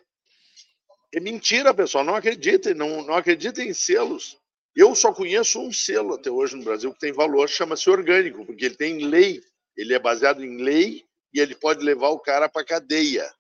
É 1.12 1.20
mentira, 1.20 1.72
pessoal. 1.72 2.04
Não 2.04 2.16
acreditem, 2.16 2.74
não, 2.74 3.02
não 3.02 3.14
acreditem 3.14 3.68
em 3.68 3.74
selos. 3.74 4.36
Eu 4.74 4.92
só 4.96 5.12
conheço 5.12 5.60
um 5.60 5.72
selo 5.72 6.14
até 6.14 6.30
hoje 6.30 6.56
no 6.56 6.64
Brasil 6.64 6.92
que 6.92 6.98
tem 6.98 7.12
valor, 7.12 7.48
chama-se 7.48 7.88
orgânico, 7.88 8.44
porque 8.44 8.64
ele 8.64 8.74
tem 8.74 9.06
lei, 9.06 9.40
ele 9.76 9.94
é 9.94 10.00
baseado 10.00 10.44
em 10.44 10.60
lei 10.60 11.04
e 11.32 11.38
ele 11.38 11.54
pode 11.54 11.84
levar 11.84 12.08
o 12.08 12.18
cara 12.18 12.48
para 12.48 12.64
cadeia. 12.64 13.32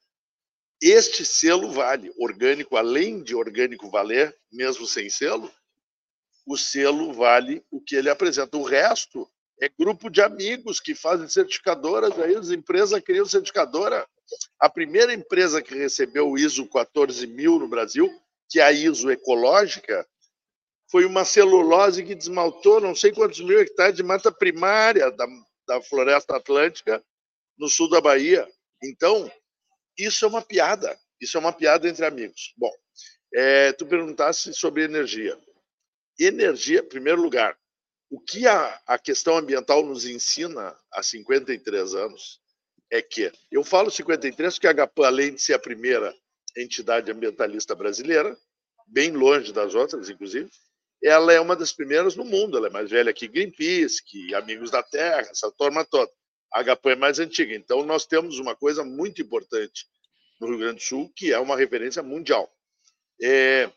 Este 0.86 1.24
selo 1.24 1.70
vale. 1.70 2.12
Orgânico, 2.18 2.76
além 2.76 3.22
de 3.22 3.34
orgânico 3.34 3.88
valer, 3.88 4.36
mesmo 4.52 4.86
sem 4.86 5.08
selo, 5.08 5.50
o 6.46 6.58
selo 6.58 7.10
vale 7.10 7.64
o 7.70 7.80
que 7.80 7.96
ele 7.96 8.10
apresenta. 8.10 8.58
O 8.58 8.62
resto 8.62 9.26
é 9.62 9.66
grupo 9.66 10.10
de 10.10 10.20
amigos 10.20 10.80
que 10.80 10.94
fazem 10.94 11.26
certificadoras, 11.26 12.18
aí 12.18 12.36
as 12.36 12.50
empresas 12.50 13.00
criam 13.02 13.24
certificadora. 13.24 14.06
A 14.60 14.68
primeira 14.68 15.14
empresa 15.14 15.62
que 15.62 15.74
recebeu 15.74 16.28
o 16.28 16.36
ISO 16.36 16.66
14000 16.66 17.58
no 17.60 17.66
Brasil, 17.66 18.14
que 18.50 18.60
é 18.60 18.64
a 18.64 18.70
ISO 18.70 19.10
ecológica, 19.10 20.06
foi 20.90 21.06
uma 21.06 21.24
celulose 21.24 22.04
que 22.04 22.14
desmaltou 22.14 22.78
não 22.78 22.94
sei 22.94 23.10
quantos 23.10 23.40
mil 23.40 23.58
hectares 23.58 23.96
de 23.96 24.02
mata 24.02 24.30
primária 24.30 25.10
da, 25.10 25.26
da 25.66 25.80
floresta 25.80 26.36
atlântica 26.36 27.02
no 27.56 27.70
sul 27.70 27.88
da 27.88 28.02
Bahia. 28.02 28.46
Então, 28.82 29.32
isso 29.98 30.24
é 30.24 30.28
uma 30.28 30.42
piada. 30.42 30.98
Isso 31.20 31.36
é 31.36 31.40
uma 31.40 31.52
piada 31.52 31.88
entre 31.88 32.04
amigos. 32.04 32.52
Bom, 32.56 32.72
é, 33.34 33.72
tu 33.72 33.86
perguntasse 33.86 34.52
sobre 34.52 34.84
energia. 34.84 35.38
Energia, 36.18 36.80
em 36.80 36.88
primeiro 36.88 37.20
lugar, 37.20 37.56
o 38.10 38.20
que 38.20 38.46
a, 38.46 38.80
a 38.86 38.98
questão 38.98 39.36
ambiental 39.36 39.84
nos 39.84 40.04
ensina 40.04 40.76
há 40.92 41.02
53 41.02 41.94
anos 41.94 42.40
é 42.90 43.02
que, 43.02 43.32
eu 43.50 43.64
falo 43.64 43.90
53 43.90 44.54
porque 44.54 44.68
a 44.68 44.86
HPA, 44.86 45.06
além 45.06 45.34
de 45.34 45.42
ser 45.42 45.54
a 45.54 45.58
primeira 45.58 46.14
entidade 46.56 47.10
ambientalista 47.10 47.74
brasileira, 47.74 48.36
bem 48.86 49.10
longe 49.10 49.52
das 49.52 49.74
outras, 49.74 50.08
inclusive, 50.08 50.48
ela 51.02 51.32
é 51.32 51.40
uma 51.40 51.56
das 51.56 51.72
primeiras 51.72 52.14
no 52.16 52.24
mundo. 52.24 52.56
Ela 52.56 52.68
é 52.68 52.70
mais 52.70 52.90
velha 52.90 53.12
que 53.12 53.28
Greenpeace, 53.28 54.02
que 54.04 54.34
Amigos 54.34 54.70
da 54.70 54.82
Terra, 54.82 55.28
essa 55.30 55.50
turma 55.52 55.84
toda. 55.84 56.10
A 56.54 56.62
HPAN 56.62 56.92
é 56.92 56.96
mais 56.96 57.18
antiga. 57.18 57.52
Então, 57.52 57.84
nós 57.84 58.06
temos 58.06 58.38
uma 58.38 58.54
coisa 58.54 58.84
muito 58.84 59.20
importante 59.20 59.88
no 60.40 60.46
Rio 60.46 60.58
Grande 60.58 60.76
do 60.76 60.82
Sul, 60.82 61.12
que 61.16 61.32
é 61.32 61.38
uma 61.40 61.56
referência 61.56 62.00
mundial. 62.00 62.48
É, 63.20 63.68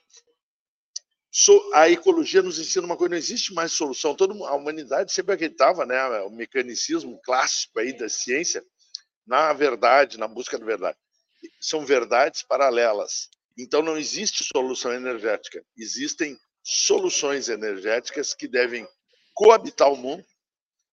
a 1.74 1.90
ecologia 1.90 2.44
nos 2.44 2.60
ensina 2.60 2.86
uma 2.86 2.96
coisa: 2.96 3.12
não 3.12 3.18
existe 3.18 3.52
mais 3.52 3.72
solução. 3.72 4.14
Toda 4.14 4.34
a 4.46 4.54
humanidade 4.54 5.12
sempre 5.12 5.34
acreditava, 5.34 5.88
né, 5.88 6.00
o 6.22 6.30
mecanicismo 6.30 7.20
clássico 7.24 7.80
aí 7.80 7.94
da 7.94 8.08
ciência, 8.08 8.64
na 9.26 9.52
verdade, 9.54 10.20
na 10.20 10.28
busca 10.28 10.60
da 10.60 10.66
verdade. 10.66 10.98
São 11.60 11.84
verdades 11.84 12.44
paralelas. 12.44 13.30
Então, 13.58 13.82
não 13.82 13.98
existe 13.98 14.44
solução 14.44 14.94
energética. 14.94 15.66
Existem 15.76 16.38
soluções 16.64 17.50
energéticas 17.50 18.36
que 18.36 18.48
devem 18.48 18.88
coabitar 19.34 19.92
o 19.92 19.98
mundo 19.98 20.24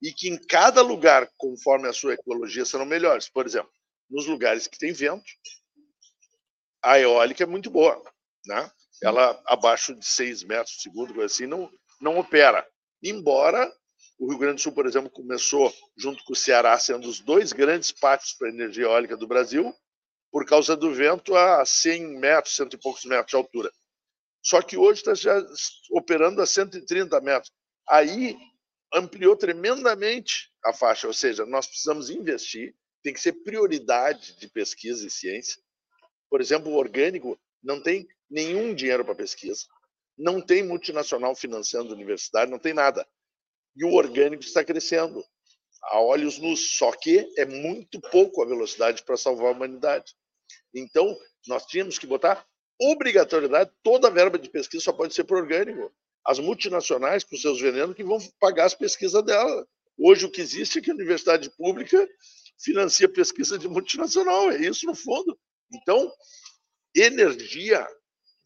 e 0.05 0.12
que 0.12 0.28
em 0.28 0.36
cada 0.36 0.82
lugar, 0.82 1.26
conforme 1.38 1.88
a 1.88 1.92
sua 1.94 2.12
ecologia, 2.12 2.66
serão 2.66 2.84
melhores. 2.84 3.26
Por 3.26 3.46
exemplo, 3.46 3.72
nos 4.11 4.26
lugares 4.26 4.66
que 4.66 4.78
tem 4.78 4.92
vento, 4.92 5.24
a 6.82 7.00
eólica 7.00 7.42
é 7.42 7.46
muito 7.46 7.70
boa, 7.70 8.05
né? 8.44 8.70
Ela 9.02 9.42
abaixo 9.46 9.94
de 9.94 10.05
6 10.05 10.44
metros 10.44 10.76
por 10.76 10.82
segundo, 10.82 11.22
assim, 11.22 11.46
não, 11.46 11.72
não 12.02 12.18
opera. 12.18 12.68
Embora 13.02 13.72
o 14.18 14.28
Rio 14.28 14.38
Grande 14.38 14.57
do 14.57 14.61
Sul, 14.61 14.72
por 14.72 14.84
exemplo, 14.84 15.09
começou 15.09 15.72
junto 15.96 16.22
com 16.24 16.34
o 16.34 16.36
Ceará 16.36 16.78
sendo 16.78 17.09
os 17.09 17.20
dois 17.20 17.55
grandes 17.55 17.90
pátios 17.90 18.34
para 18.34 18.50
energia 18.50 18.84
eólica 18.84 19.16
do 19.16 19.26
Brasil, 19.26 19.74
por 20.30 20.44
causa 20.44 20.76
do 20.76 20.92
vento 20.92 21.34
a 21.34 21.64
100 21.64 22.18
metros, 22.18 22.55
cento 22.55 22.74
e 22.74 22.78
poucos 22.78 23.07
metros 23.07 23.30
de 23.30 23.36
altura. 23.36 23.72
Só 24.42 24.61
que 24.61 24.76
hoje 24.76 25.00
está 25.00 25.14
já 25.14 25.42
operando 25.92 26.42
a 26.42 26.46
130 26.46 27.18
metros. 27.22 27.50
Aí 27.88 28.36
ampliou 28.95 29.36
tremendamente 29.36 30.51
a 30.64 30.72
faixa, 30.72 31.07
ou 31.07 31.12
seja, 31.12 31.45
nós 31.45 31.66
precisamos 31.66 32.11
investir, 32.11 32.74
tem 33.03 33.12
que 33.12 33.20
ser 33.20 33.32
prioridade 33.32 34.38
de 34.38 34.49
pesquisa 34.49 35.07
e 35.07 35.11
ciência. 35.11 35.61
Por 36.30 36.40
exemplo, 36.40 36.70
o 36.70 36.76
orgânico 36.76 37.38
não 37.62 37.82
tem 37.82 38.07
nenhum 38.30 38.74
dinheiro 38.74 39.05
para 39.05 39.14
pesquisa, 39.14 39.66
não 40.16 40.40
tem 40.40 40.62
multinacional 40.62 41.34
financiando 41.34 41.92
universidade, 41.92 42.51
não 42.51 42.59
tem 42.59 42.72
nada. 42.72 43.07
E 43.76 43.84
o 43.84 43.92
orgânico 43.92 44.42
está 44.42 44.64
crescendo 44.64 45.24
a 45.82 46.01
olhos 46.01 46.38
nus, 46.38 46.76
só 46.76 46.92
que 46.92 47.28
é 47.36 47.45
muito 47.45 48.01
pouco 48.01 48.42
a 48.42 48.47
velocidade 48.47 49.03
para 49.03 49.16
salvar 49.16 49.49
a 49.49 49.51
humanidade. 49.51 50.14
Então, 50.72 51.18
nós 51.47 51.66
tínhamos 51.66 51.99
que 51.99 52.07
botar 52.07 52.47
obrigatoriedade, 52.80 53.70
toda 53.82 54.09
a 54.09 54.11
verba 54.11 54.38
de 54.38 54.49
pesquisa 54.49 54.84
só 54.84 54.92
pode 54.92 55.14
ser 55.14 55.24
para 55.24 55.36
orgânico 55.36 55.92
as 56.25 56.39
multinacionais 56.39 57.25
com 57.25 57.37
seus 57.37 57.61
venenos 57.61 57.95
que 57.95 58.05
vão 58.05 58.18
pagar 58.41 58.64
as 58.64 58.75
pesquisas 58.75 59.22
dela. 59.25 59.66
Hoje 59.97 60.25
o 60.25 60.31
que 60.31 60.41
existe 60.41 60.79
é 60.79 60.83
que 60.83 60.91
a 60.91 60.95
universidade 60.95 61.51
pública 61.51 62.09
financia 62.59 63.09
pesquisa 63.09 63.59
de 63.59 63.68
multinacional, 63.68 64.51
é 64.51 64.59
isso 64.59 64.87
no 64.87 64.95
fundo. 64.95 65.39
Então, 65.72 66.11
energia, 66.95 67.87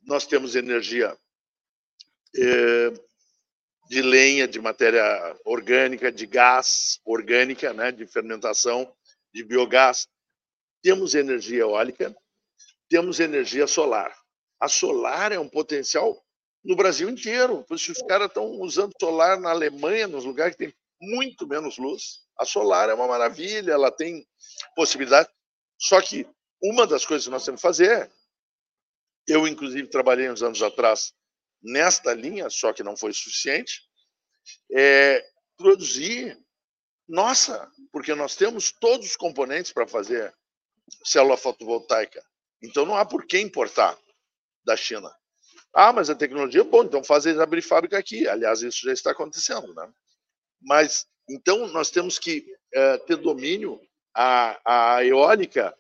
nós 0.03 0.27
temos 0.27 0.57
energia 0.57 1.17
é, 2.37 2.93
de 3.89 4.03
lenha, 4.03 4.49
de 4.49 4.61
matéria 4.61 5.37
orgânica, 5.45 6.11
de 6.11 6.27
gás 6.27 7.01
orgânica, 7.05 7.73
né, 7.73 7.93
de 7.93 8.07
fermentação, 8.07 8.93
de 9.33 9.45
biogás. 9.45 10.09
Temos 10.83 11.15
energia 11.15 11.61
eólica, 11.61 12.15
temos 12.89 13.21
energia 13.21 13.67
solar. 13.67 14.15
A 14.61 14.69
solar 14.69 15.33
é 15.33 15.39
um 15.39 15.49
potencial 15.49 16.25
no 16.69 16.77
Brasil 16.77 17.09
inteiro. 17.09 17.65
Se 17.79 17.91
os 17.91 18.03
caras 18.03 18.29
estão 18.29 18.45
usando 18.61 18.93
solar 19.01 19.41
na 19.41 19.51
Alemanha, 19.51 20.07
nos 20.07 20.27
lugares 20.27 20.55
que 20.55 20.67
tem 20.67 20.75
muito 21.01 21.47
menos 21.47 21.79
luz, 21.79 22.21
a 22.39 22.45
solar 22.45 22.91
é 22.91 22.95
uma 22.95 23.09
maravilha, 23.09 23.73
ela 23.73 23.91
tem 23.91 24.29
possibilidade. 24.77 25.31
Só 25.79 26.03
que 26.03 26.29
uma 26.63 26.87
das 26.87 27.07
coisas 27.07 27.25
que 27.25 27.31
nós 27.31 27.45
temos 27.45 27.63
que 27.63 27.67
fazer, 27.67 28.11
eu 29.27 29.49
inclusive 29.49 29.89
trabalhei 29.89 30.31
uns 30.31 30.43
anos 30.43 30.63
atrás 30.63 31.15
nesta 31.63 32.13
linha, 32.13 32.51
só 32.51 32.71
que 32.71 32.83
não 32.83 32.97
foi 32.97 33.15
suficiente, 33.15 33.81
é 34.71 35.27
produzir 35.57 36.39
nossa, 37.09 37.71
porque 37.91 38.15
nós 38.15 38.37
temos 38.37 38.71
todos 38.73 39.07
os 39.07 39.17
componentes 39.17 39.73
para 39.73 39.87
fazer 39.87 40.35
célula 41.03 41.39
fotovoltaica. 41.39 42.23
Então 42.63 42.85
não 42.85 42.95
há 42.95 43.07
por 43.07 43.25
que 43.27 43.39
importar 43.39 43.99
da 44.65 44.77
China. 44.77 45.11
Ah, 45.75 45.93
mas 45.93 46.11
a 46.11 46.15
tecnologia 46.15 46.63
é 46.63 46.65
boa, 46.65 46.85
então 46.85 47.05
faz 47.05 47.27
abrir 47.27 47.63
fábrica 47.63 47.99
aqui. 47.99 48.27
Aliás, 48.27 48.63
isso 48.63 48.87
já 48.87 48.93
está 48.93 49.11
acontecendo, 49.11 49.75
né? 49.75 49.89
Mas 50.61 51.07
então 51.29 51.69
nós 51.69 51.91
temos 51.91 52.19
que 52.19 52.45
é, 52.73 52.99
ter 52.99 53.17
domínio. 53.17 53.81
A, 54.15 54.97
a 54.97 55.05
eólica, 55.05 55.77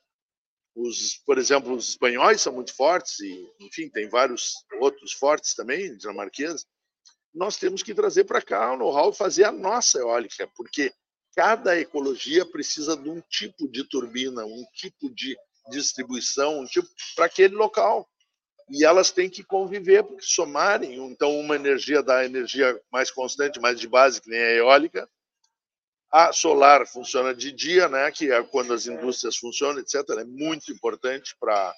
os, 0.77 1.17
por 1.27 1.39
exemplo, 1.39 1.75
os 1.75 1.89
espanhóis 1.89 2.41
são 2.41 2.53
muito 2.53 2.73
fortes 2.73 3.19
e, 3.19 3.53
enfim, 3.61 3.89
tem 3.89 4.09
vários 4.09 4.53
outros 4.81 5.13
fortes 5.13 5.55
também, 5.55 5.97
dinamarqueses. 5.97 6.65
Nós 7.35 7.57
temos 7.57 7.83
que 7.83 7.95
trazer 7.95 8.25
para 8.25 8.41
cá 8.41 8.73
o 8.73 8.77
know-how 8.77 9.13
fazer 9.13 9.45
a 9.45 9.51
nossa 9.51 9.99
eólica, 9.99 10.49
porque 10.55 10.93
cada 11.35 11.79
ecologia 11.81 12.47
precisa 12.47 12.97
de 12.97 13.09
um 13.09 13.21
tipo 13.23 13.69
de 13.69 13.83
turbina, 13.85 14.45
um 14.45 14.65
tipo 14.75 15.13
de 15.13 15.37
distribuição, 15.71 16.61
um 16.61 16.65
tipo 16.65 16.89
para 17.17 17.27
aquele 17.27 17.55
local. 17.55 18.09
E 18.71 18.85
elas 18.85 19.11
têm 19.11 19.31
que 19.31 19.43
conviver, 19.43 20.03
porque 20.03 20.23
somarem, 20.23 20.97
então, 20.97 21.39
uma 21.39 21.57
energia 21.57 22.03
da 22.03 22.25
energia 22.25 22.79
mais 22.93 23.11
constante, 23.11 23.61
mais 23.61 23.81
de 23.81 23.89
base, 23.89 24.21
que 24.21 24.29
nem 24.29 24.39
a 24.39 24.55
eólica. 24.55 25.09
A 26.11 26.33
solar 26.33 26.87
funciona 26.87 27.35
de 27.35 27.51
dia, 27.53 27.89
né, 27.89 28.11
que 28.11 28.31
é 28.31 28.43
quando 28.43 28.73
as 28.73 28.87
indústrias 28.87 29.37
funcionam, 29.37 29.81
etc. 29.81 30.05
É 30.19 30.25
muito 30.25 30.73
importante 30.73 31.35
para 31.39 31.75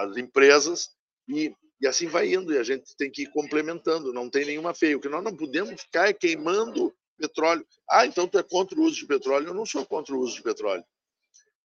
as 0.00 0.16
empresas. 0.16 0.90
E, 1.28 1.54
e 1.80 1.86
assim 1.86 2.06
vai 2.06 2.32
indo, 2.32 2.52
e 2.52 2.58
a 2.58 2.62
gente 2.62 2.96
tem 2.96 3.10
que 3.10 3.22
ir 3.22 3.30
complementando, 3.30 4.12
não 4.12 4.28
tem 4.28 4.44
nenhuma 4.44 4.74
feia. 4.74 4.96
O 4.96 5.00
que 5.00 5.08
nós 5.08 5.22
não 5.22 5.36
podemos 5.36 5.80
ficar 5.80 6.08
é 6.08 6.12
queimando 6.12 6.92
petróleo. 7.18 7.66
Ah, 7.90 8.06
então 8.06 8.26
tu 8.26 8.38
é 8.38 8.42
contra 8.42 8.78
o 8.78 8.82
uso 8.82 8.96
de 8.96 9.06
petróleo? 9.06 9.48
Eu 9.48 9.54
não 9.54 9.66
sou 9.66 9.84
contra 9.84 10.14
o 10.14 10.20
uso 10.20 10.36
de 10.36 10.42
petróleo. 10.42 10.84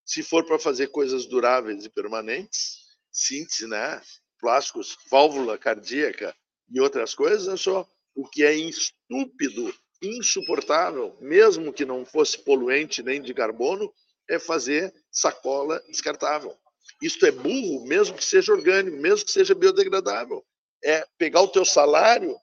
Se 0.04 0.22
for 0.22 0.46
para 0.46 0.60
fazer 0.60 0.88
coisas 0.88 1.26
duráveis 1.26 1.86
e 1.86 1.90
permanentes, 1.90 2.83
síntese, 3.14 3.68
né? 3.68 4.02
Plásticos, 4.42 4.98
válvula 5.10 5.58
cardíaca 5.58 6.36
e 6.70 6.82
outras 6.82 7.14
coisas, 7.14 7.48
eu 7.48 7.58
sou 7.58 7.88
o 8.16 8.28
que 8.28 8.44
é 8.44 8.54
estúpido, 8.54 9.74
insuportável, 10.02 11.16
mesmo 11.22 11.72
que 11.72 11.86
não 11.86 12.06
fosse 12.06 12.38
poluente 12.40 13.02
nem 13.02 13.22
de 13.22 13.34
carbono, 13.34 13.94
é 14.30 14.38
fazer 14.38 14.94
sacola 15.12 15.82
descartável. 15.88 16.58
Isto 17.02 17.26
é 17.26 17.32
burro, 17.32 17.86
mesmo 17.86 18.18
que 18.18 18.26
seja 18.26 18.52
orgânico, 18.52 18.98
mesmo 18.98 19.26
que 19.26 19.32
seja 19.32 19.56
biodegradável. 19.56 20.44
É 20.84 21.06
pegar 21.18 21.42
o 21.42 21.48
teu 21.48 21.64
salário 21.64 22.36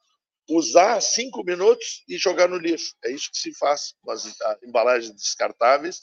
usar 0.48 1.00
cinco 1.00 1.44
minutos 1.44 2.02
e 2.08 2.18
jogar 2.18 2.48
no 2.48 2.56
lixo. 2.56 2.94
É 3.04 3.12
isso 3.12 3.30
que 3.30 3.38
se 3.38 3.54
faz 3.54 3.94
com 4.02 4.10
as 4.10 4.36
embalagens 4.62 5.14
descartáveis, 5.14 6.02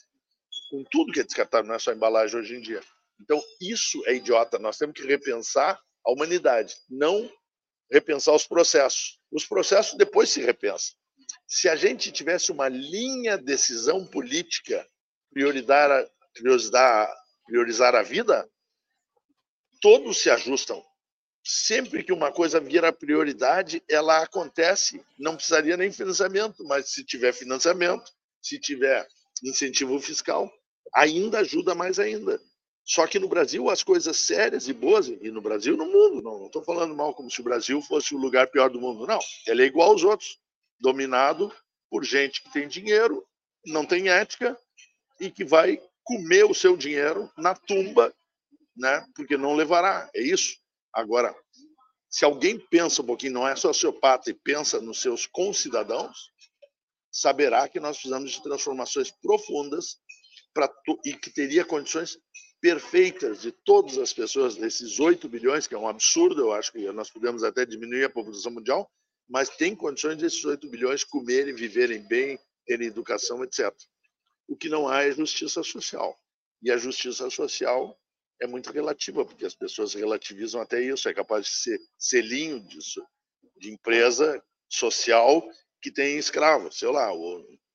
com 0.70 0.84
tudo 0.90 1.12
que 1.12 1.20
é 1.20 1.24
descartável, 1.24 1.68
não 1.68 1.76
é 1.76 1.80
só 1.80 1.92
embalagem 1.92 2.40
hoje 2.40 2.56
em 2.56 2.62
dia. 2.62 2.82
Então, 3.20 3.42
isso 3.62 4.04
é 4.06 4.16
idiota. 4.16 4.60
Nós 4.60 4.78
temos 4.78 5.00
que 5.00 5.06
repensar 5.06 5.80
a 6.06 6.12
humanidade, 6.12 6.76
não 6.90 7.30
repensar 7.92 8.34
os 8.34 8.46
processos. 8.46 9.20
Os 9.32 9.46
processos 9.46 9.98
depois 9.98 10.30
se 10.30 10.42
repensam. 10.42 10.96
Se 11.48 11.68
a 11.68 11.76
gente 11.76 12.12
tivesse 12.12 12.52
uma 12.52 12.70
linha 12.70 13.38
de 13.38 13.44
decisão 13.44 14.06
política 14.06 14.88
priorizar, 15.32 15.90
priorizar, 16.34 17.14
priorizar 17.46 17.96
a 17.96 18.04
vida, 18.04 18.50
todos 19.82 20.20
se 20.20 20.30
ajustam 20.30 20.84
sempre 21.48 22.04
que 22.04 22.12
uma 22.12 22.32
coisa 22.32 22.60
vira 22.60 22.92
prioridade, 22.92 23.82
ela 23.90 24.22
acontece. 24.22 25.02
Não 25.18 25.36
precisaria 25.36 25.78
nem 25.78 25.92
financiamento, 25.92 26.64
mas 26.66 26.90
se 26.90 27.06
tiver 27.06 27.32
financiamento, 27.32 28.12
se 28.42 28.60
tiver 28.60 29.08
incentivo 29.44 29.98
fiscal, 30.00 30.52
ainda 30.94 31.40
ajuda 31.40 31.74
mais 31.74 32.00
ainda. 32.00 32.40
Só 32.88 33.06
que 33.06 33.20
no 33.20 33.28
Brasil, 33.28 33.70
as 33.70 33.84
coisas 33.84 34.16
sérias 34.16 34.70
e 34.70 34.74
boas, 34.74 35.10
e 35.10 35.30
no 35.30 35.42
Brasil 35.42 35.76
no 35.76 35.86
mundo, 35.86 36.22
não 36.22 36.46
estou 36.46 36.64
falando 36.64 36.96
mal 36.96 37.14
como 37.14 37.30
se 37.30 37.42
o 37.42 37.44
Brasil 37.44 37.82
fosse 37.82 38.16
o 38.16 38.18
lugar 38.18 38.48
pior 38.48 38.70
do 38.70 38.80
mundo, 38.80 39.06
não. 39.06 39.20
Ele 39.46 39.64
é 39.64 39.66
igual 39.66 39.92
aos 39.92 40.06
outros, 40.06 40.40
dominado 40.80 41.54
por 41.90 42.06
gente 42.06 42.42
que 42.42 42.50
tem 42.50 42.66
dinheiro, 42.66 43.28
não 43.66 43.86
tem 43.86 44.08
ética 44.08 44.58
e 45.20 45.30
que 45.30 45.44
vai 45.44 45.82
comer 46.02 46.46
o 46.46 46.54
seu 46.54 46.78
dinheiro 46.78 47.30
na 47.38 47.54
tumba, 47.54 48.14
né? 48.76 49.06
porque 49.14 49.36
não 49.36 49.54
levará. 49.54 50.10
É 50.16 50.22
isso. 50.22 50.58
Agora, 50.94 51.36
se 52.10 52.24
alguém 52.24 52.58
pensa 52.58 53.02
um 53.02 53.06
pouquinho, 53.06 53.34
não 53.34 53.48
é 53.48 53.58
sociopata 53.58 54.30
e 54.30 54.34
pensa 54.34 54.80
nos 54.80 55.02
seus 55.02 55.26
concidadãos, 55.26 56.32
saberá 57.12 57.68
que 57.68 57.82
nós 57.82 57.98
precisamos 57.98 58.32
de 58.32 58.42
transformações 58.42 59.12
profundas 59.12 59.98
para 60.54 60.72
e 61.04 61.14
que 61.14 61.30
teria 61.30 61.66
condições 61.66 62.18
perfeitas 62.68 63.40
de 63.40 63.50
todas 63.50 63.98
as 63.98 64.12
pessoas 64.12 64.58
desses 64.58 65.00
8 65.00 65.30
bilhões, 65.30 65.66
que 65.66 65.74
é 65.74 65.78
um 65.78 65.88
absurdo, 65.88 66.42
eu 66.42 66.52
acho 66.52 66.74
que 66.74 66.92
nós 66.92 67.10
podemos 67.10 67.42
até 67.42 67.66
diminuir 67.66 68.04
a 68.04 68.10
população 68.10 68.52
mundial, 68.52 68.92
mas 69.26 69.48
tem 69.48 69.74
condições 69.74 70.18
desses 70.18 70.44
8 70.44 70.70
bilhões 70.70 71.02
comerem, 71.02 71.56
viverem 71.56 72.06
bem, 72.10 72.38
terem 72.66 72.88
educação, 72.88 73.42
etc. 73.42 73.74
O 74.50 74.58
que 74.58 74.68
não 74.68 74.86
há 74.86 75.04
é 75.04 75.12
justiça 75.14 75.64
social. 75.64 76.20
E 76.62 76.70
a 76.70 76.76
justiça 76.76 77.30
social 77.30 77.98
é 78.42 78.46
muito 78.46 78.70
relativa, 78.70 79.24
porque 79.24 79.46
as 79.46 79.56
pessoas 79.56 79.94
relativizam 79.94 80.60
até 80.60 80.82
isso. 80.82 81.08
É 81.08 81.14
capaz 81.14 81.46
de 81.46 81.52
ser 81.52 81.80
selinho 81.98 82.60
disso, 82.60 83.02
de 83.56 83.72
empresa 83.72 84.44
social 84.68 85.42
que 85.82 85.90
tem 85.90 86.18
escravo, 86.18 86.70
sei 86.70 86.90
lá, 86.90 87.08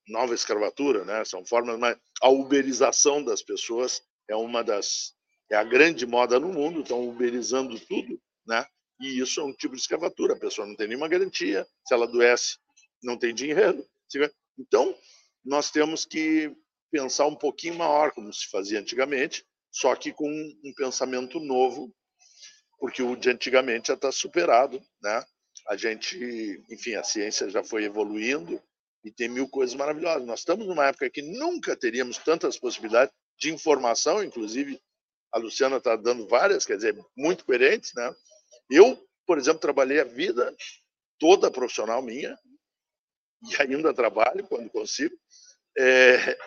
nova 0.07 0.35
escravatura, 0.35 1.03
né? 1.03 1.25
São 1.25 1.43
formas, 1.43 1.79
mas 1.79 1.97
a 2.21 2.29
uberização 2.29 3.23
das 3.23 3.41
pessoas 3.41 4.03
é 4.29 4.35
uma 4.35 4.63
das 4.63 5.13
é 5.51 5.55
a 5.55 5.63
grande 5.63 6.05
moda 6.05 6.39
no 6.39 6.49
mundo, 6.49 6.81
estão 6.81 7.07
uberizando 7.07 7.79
tudo, 7.79 8.19
né? 8.47 8.65
E 8.99 9.19
isso 9.19 9.39
é 9.39 9.43
um 9.43 9.53
tipo 9.53 9.75
de 9.75 9.81
escravatura. 9.81 10.33
A 10.33 10.39
pessoa 10.39 10.65
não 10.65 10.75
tem 10.75 10.87
nenhuma 10.87 11.07
garantia, 11.07 11.67
se 11.85 11.93
ela 11.93 12.05
adoece, 12.05 12.57
não 13.03 13.17
tem 13.17 13.33
dinheiro. 13.33 13.85
Então, 14.57 14.97
nós 15.43 15.69
temos 15.69 16.05
que 16.05 16.55
pensar 16.91 17.27
um 17.27 17.35
pouquinho 17.35 17.75
maior, 17.75 18.11
como 18.11 18.31
se 18.33 18.47
fazia 18.49 18.79
antigamente, 18.79 19.45
só 19.71 19.95
que 19.95 20.13
com 20.13 20.29
um 20.29 20.73
pensamento 20.75 21.39
novo, 21.39 21.93
porque 22.79 23.01
o 23.01 23.15
de 23.15 23.29
antigamente 23.29 23.87
já 23.87 23.95
está 23.95 24.11
superado, 24.11 24.81
né? 25.01 25.23
A 25.67 25.75
gente, 25.75 26.63
enfim, 26.69 26.95
a 26.95 27.03
ciência 27.03 27.49
já 27.49 27.63
foi 27.63 27.83
evoluindo 27.83 28.61
e 29.03 29.11
tem 29.11 29.29
mil 29.29 29.47
coisas 29.47 29.75
maravilhosas. 29.75 30.25
Nós 30.25 30.39
estamos 30.39 30.67
numa 30.67 30.87
época 30.87 31.09
que 31.09 31.21
nunca 31.21 31.75
teríamos 31.75 32.17
tantas 32.17 32.57
possibilidades 32.57 33.13
de 33.37 33.53
informação, 33.53 34.23
inclusive 34.23 34.81
a 35.31 35.37
Luciana 35.37 35.77
está 35.77 35.95
dando 35.95 36.27
várias, 36.27 36.65
quer 36.65 36.75
dizer, 36.75 36.95
muito 37.17 37.43
coerentes, 37.43 37.91
né? 37.95 38.13
Eu, 38.69 39.07
por 39.25 39.37
exemplo, 39.37 39.59
trabalhei 39.59 39.99
a 39.99 40.03
vida 40.03 40.55
toda 41.19 41.51
profissional 41.51 42.01
minha 42.01 42.37
e 43.49 43.61
ainda 43.61 43.93
trabalho 43.93 44.47
quando 44.47 44.69
consigo, 44.69 45.15
é, 45.77 46.37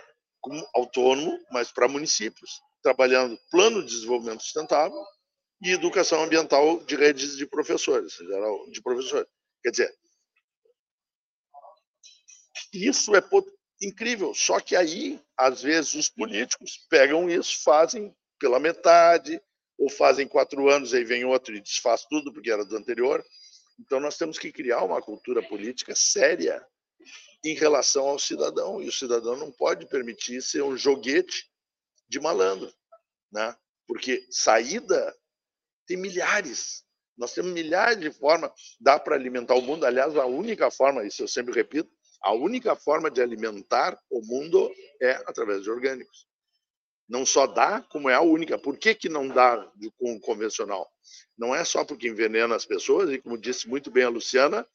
como 0.41 0.67
autônomo, 0.75 1.39
mas 1.51 1.73
para 1.73 1.89
municípios 1.89 2.61
trabalhando 2.83 3.37
plano 3.51 3.83
de 3.83 3.93
desenvolvimento 3.93 4.43
sustentável 4.43 5.03
e 5.61 5.73
educação 5.73 6.23
ambiental 6.23 6.85
de 6.85 6.95
redes 6.95 7.37
de 7.37 7.45
professores, 7.45 8.13
geral 8.15 8.71
de 8.71 8.81
professores. 8.81 9.29
Quer 9.63 9.71
dizer, 9.71 9.99
isso 12.73 13.17
é 13.17 13.21
incrível. 13.81 14.35
Só 14.35 14.61
que 14.61 14.75
aí, 14.75 15.21
às 15.37 15.63
vezes, 15.63 15.95
os 15.95 16.09
políticos 16.09 16.79
pegam 16.89 17.29
isso, 17.29 17.63
fazem 17.63 18.15
pela 18.39 18.59
metade, 18.59 19.41
ou 19.79 19.91
fazem 19.91 20.27
quatro 20.27 20.69
anos, 20.71 20.95
aí 20.95 21.05
vem 21.05 21.25
outro 21.25 21.55
e 21.55 21.61
desfaz 21.61 22.05
tudo 22.05 22.33
porque 22.33 22.51
era 22.51 22.65
do 22.65 22.77
anterior. 22.77 23.25
Então, 23.79 24.01
nós 24.01 24.17
temos 24.17 24.39
que 24.39 24.51
criar 24.51 24.83
uma 24.83 25.03
cultura 25.03 25.43
política 25.43 25.95
séria 25.95 26.67
em 27.45 27.55
relação 27.55 28.09
ao 28.09 28.19
cidadão, 28.19 28.83
e 28.83 28.89
o 28.89 28.93
cidadão 28.93 29.37
não 29.37 29.53
pode 29.53 29.87
permitir 29.87 30.43
ser 30.43 30.63
um 30.63 30.77
joguete 30.77 31.49
de 32.09 32.19
malandro, 32.19 32.73
né? 33.31 33.55
Porque 33.87 34.27
saída 34.31 35.15
tem 35.87 35.97
milhares. 35.97 36.85
Nós 37.17 37.33
temos 37.33 37.53
milhares 37.53 38.01
de 38.01 38.11
formas, 38.11 38.51
dá 38.81 38.99
para 38.99 39.15
alimentar 39.15 39.55
o 39.55 39.63
mundo. 39.63 39.87
Aliás, 39.87 40.17
a 40.17 40.27
única 40.27 40.71
forma, 40.71 41.05
isso 41.05 41.23
eu 41.23 41.29
sempre 41.29 41.55
repito, 41.55 41.91
a 42.23 42.33
única 42.33 42.75
forma 42.75 43.11
de 43.11 43.21
alimentar 43.21 43.99
o 44.11 44.21
mundo 44.25 44.71
é 45.01 45.13
através 45.27 45.63
de 45.63 45.71
orgânicos. 45.71 46.27
Não 47.09 47.25
só 47.25 47.47
dá, 47.47 47.81
como 47.83 48.11
é 48.11 48.15
a 48.15 48.21
única. 48.21 48.59
Por 48.59 48.77
que, 48.77 48.95
que 48.95 49.09
não 49.09 49.29
dá 49.29 49.71
com 49.97 50.19
convencional? 50.21 50.91
Não 51.39 51.55
é 51.55 51.65
só 51.65 51.85
porque 51.85 52.09
envenena 52.09 52.57
as 52.57 52.65
pessoas, 52.65 53.11
e 53.11 53.19
como 53.19 53.39
disse 53.39 53.69
muito 53.69 53.91
bem 53.91 54.05
a 54.05 54.09
Luciana, 54.09 54.67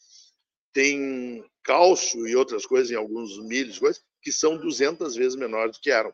tem 0.73 1.43
cálcio 1.63 2.27
e 2.27 2.35
outras 2.35 2.65
coisas 2.65 2.89
em 2.91 2.95
alguns 2.95 3.37
milhos, 3.43 3.79
coisas, 3.79 4.01
que 4.21 4.31
são 4.31 4.57
200 4.57 5.15
vezes 5.15 5.35
menores 5.35 5.77
do 5.77 5.81
que 5.81 5.91
eram. 5.91 6.13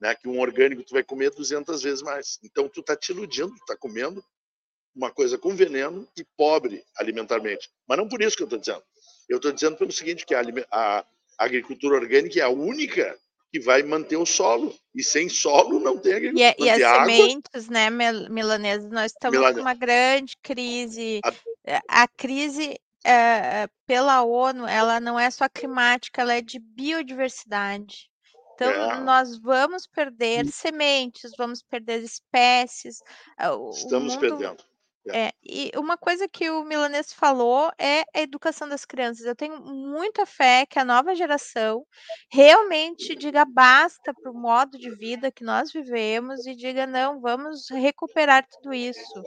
Né? 0.00 0.14
Que 0.16 0.28
um 0.28 0.40
orgânico 0.40 0.82
tu 0.82 0.94
vai 0.94 1.04
comer 1.04 1.30
200 1.30 1.82
vezes 1.82 2.02
mais. 2.02 2.38
Então 2.42 2.68
tu 2.68 2.80
está 2.80 2.96
te 2.96 3.12
iludindo, 3.12 3.50
tu 3.50 3.60
está 3.60 3.76
comendo 3.76 4.24
uma 4.94 5.10
coisa 5.10 5.38
com 5.38 5.54
veneno 5.54 6.08
e 6.16 6.24
pobre 6.36 6.84
alimentarmente. 6.96 7.70
Mas 7.86 7.98
não 7.98 8.08
por 8.08 8.20
isso 8.20 8.36
que 8.36 8.42
eu 8.42 8.46
estou 8.46 8.58
dizendo. 8.58 8.82
Eu 9.28 9.36
estou 9.36 9.52
dizendo 9.52 9.76
pelo 9.76 9.92
seguinte, 9.92 10.26
que 10.26 10.34
a, 10.34 10.42
a 10.70 11.04
agricultura 11.38 11.96
orgânica 11.96 12.38
é 12.38 12.42
a 12.42 12.48
única 12.48 13.16
que 13.52 13.60
vai 13.60 13.82
manter 13.82 14.16
o 14.16 14.24
solo. 14.24 14.74
E 14.94 15.02
sem 15.02 15.28
solo 15.28 15.78
não 15.78 15.98
tem 15.98 16.14
agricultura. 16.14 16.54
E, 16.58 16.64
e 16.64 16.70
as 16.70 16.82
água. 16.82 17.04
sementes, 17.06 17.68
né, 17.68 17.90
milanesas, 17.90 18.90
nós 18.90 19.12
estamos 19.12 19.38
Milan... 19.38 19.54
com 19.54 19.60
uma 19.60 19.74
grande 19.74 20.36
crise. 20.42 21.20
A, 21.24 21.32
eh, 21.66 21.80
a 21.88 22.08
crise 22.08 22.78
é, 23.04 23.68
pela 23.86 24.22
ONU, 24.22 24.66
ela 24.66 25.00
não 25.00 25.18
é 25.18 25.30
só 25.30 25.48
climática, 25.48 26.22
ela 26.22 26.34
é 26.34 26.40
de 26.40 26.58
biodiversidade. 26.58 28.10
Então, 28.54 28.70
é. 28.70 29.00
nós 29.00 29.38
vamos 29.38 29.86
perder 29.86 30.46
sementes, 30.46 31.32
vamos 31.36 31.62
perder 31.62 32.02
espécies. 32.02 33.02
Estamos 33.72 34.14
mundo... 34.14 34.20
perdendo. 34.20 34.64
É. 35.08 35.26
é, 35.26 35.32
e 35.42 35.72
uma 35.76 35.96
coisa 35.96 36.28
que 36.28 36.48
o 36.50 36.64
Milanês 36.64 37.12
falou 37.12 37.72
é 37.78 38.02
a 38.14 38.20
educação 38.20 38.68
das 38.68 38.84
crianças. 38.84 39.26
Eu 39.26 39.34
tenho 39.34 39.60
muita 39.60 40.24
fé 40.24 40.64
que 40.66 40.78
a 40.78 40.84
nova 40.84 41.14
geração 41.14 41.84
realmente 42.30 43.16
diga 43.16 43.44
basta 43.44 44.14
para 44.14 44.30
o 44.30 44.34
modo 44.34 44.78
de 44.78 44.90
vida 44.94 45.32
que 45.32 45.42
nós 45.42 45.72
vivemos 45.72 46.46
e 46.46 46.54
diga 46.54 46.86
não, 46.86 47.20
vamos 47.20 47.68
recuperar 47.70 48.46
tudo 48.48 48.72
isso. 48.72 49.22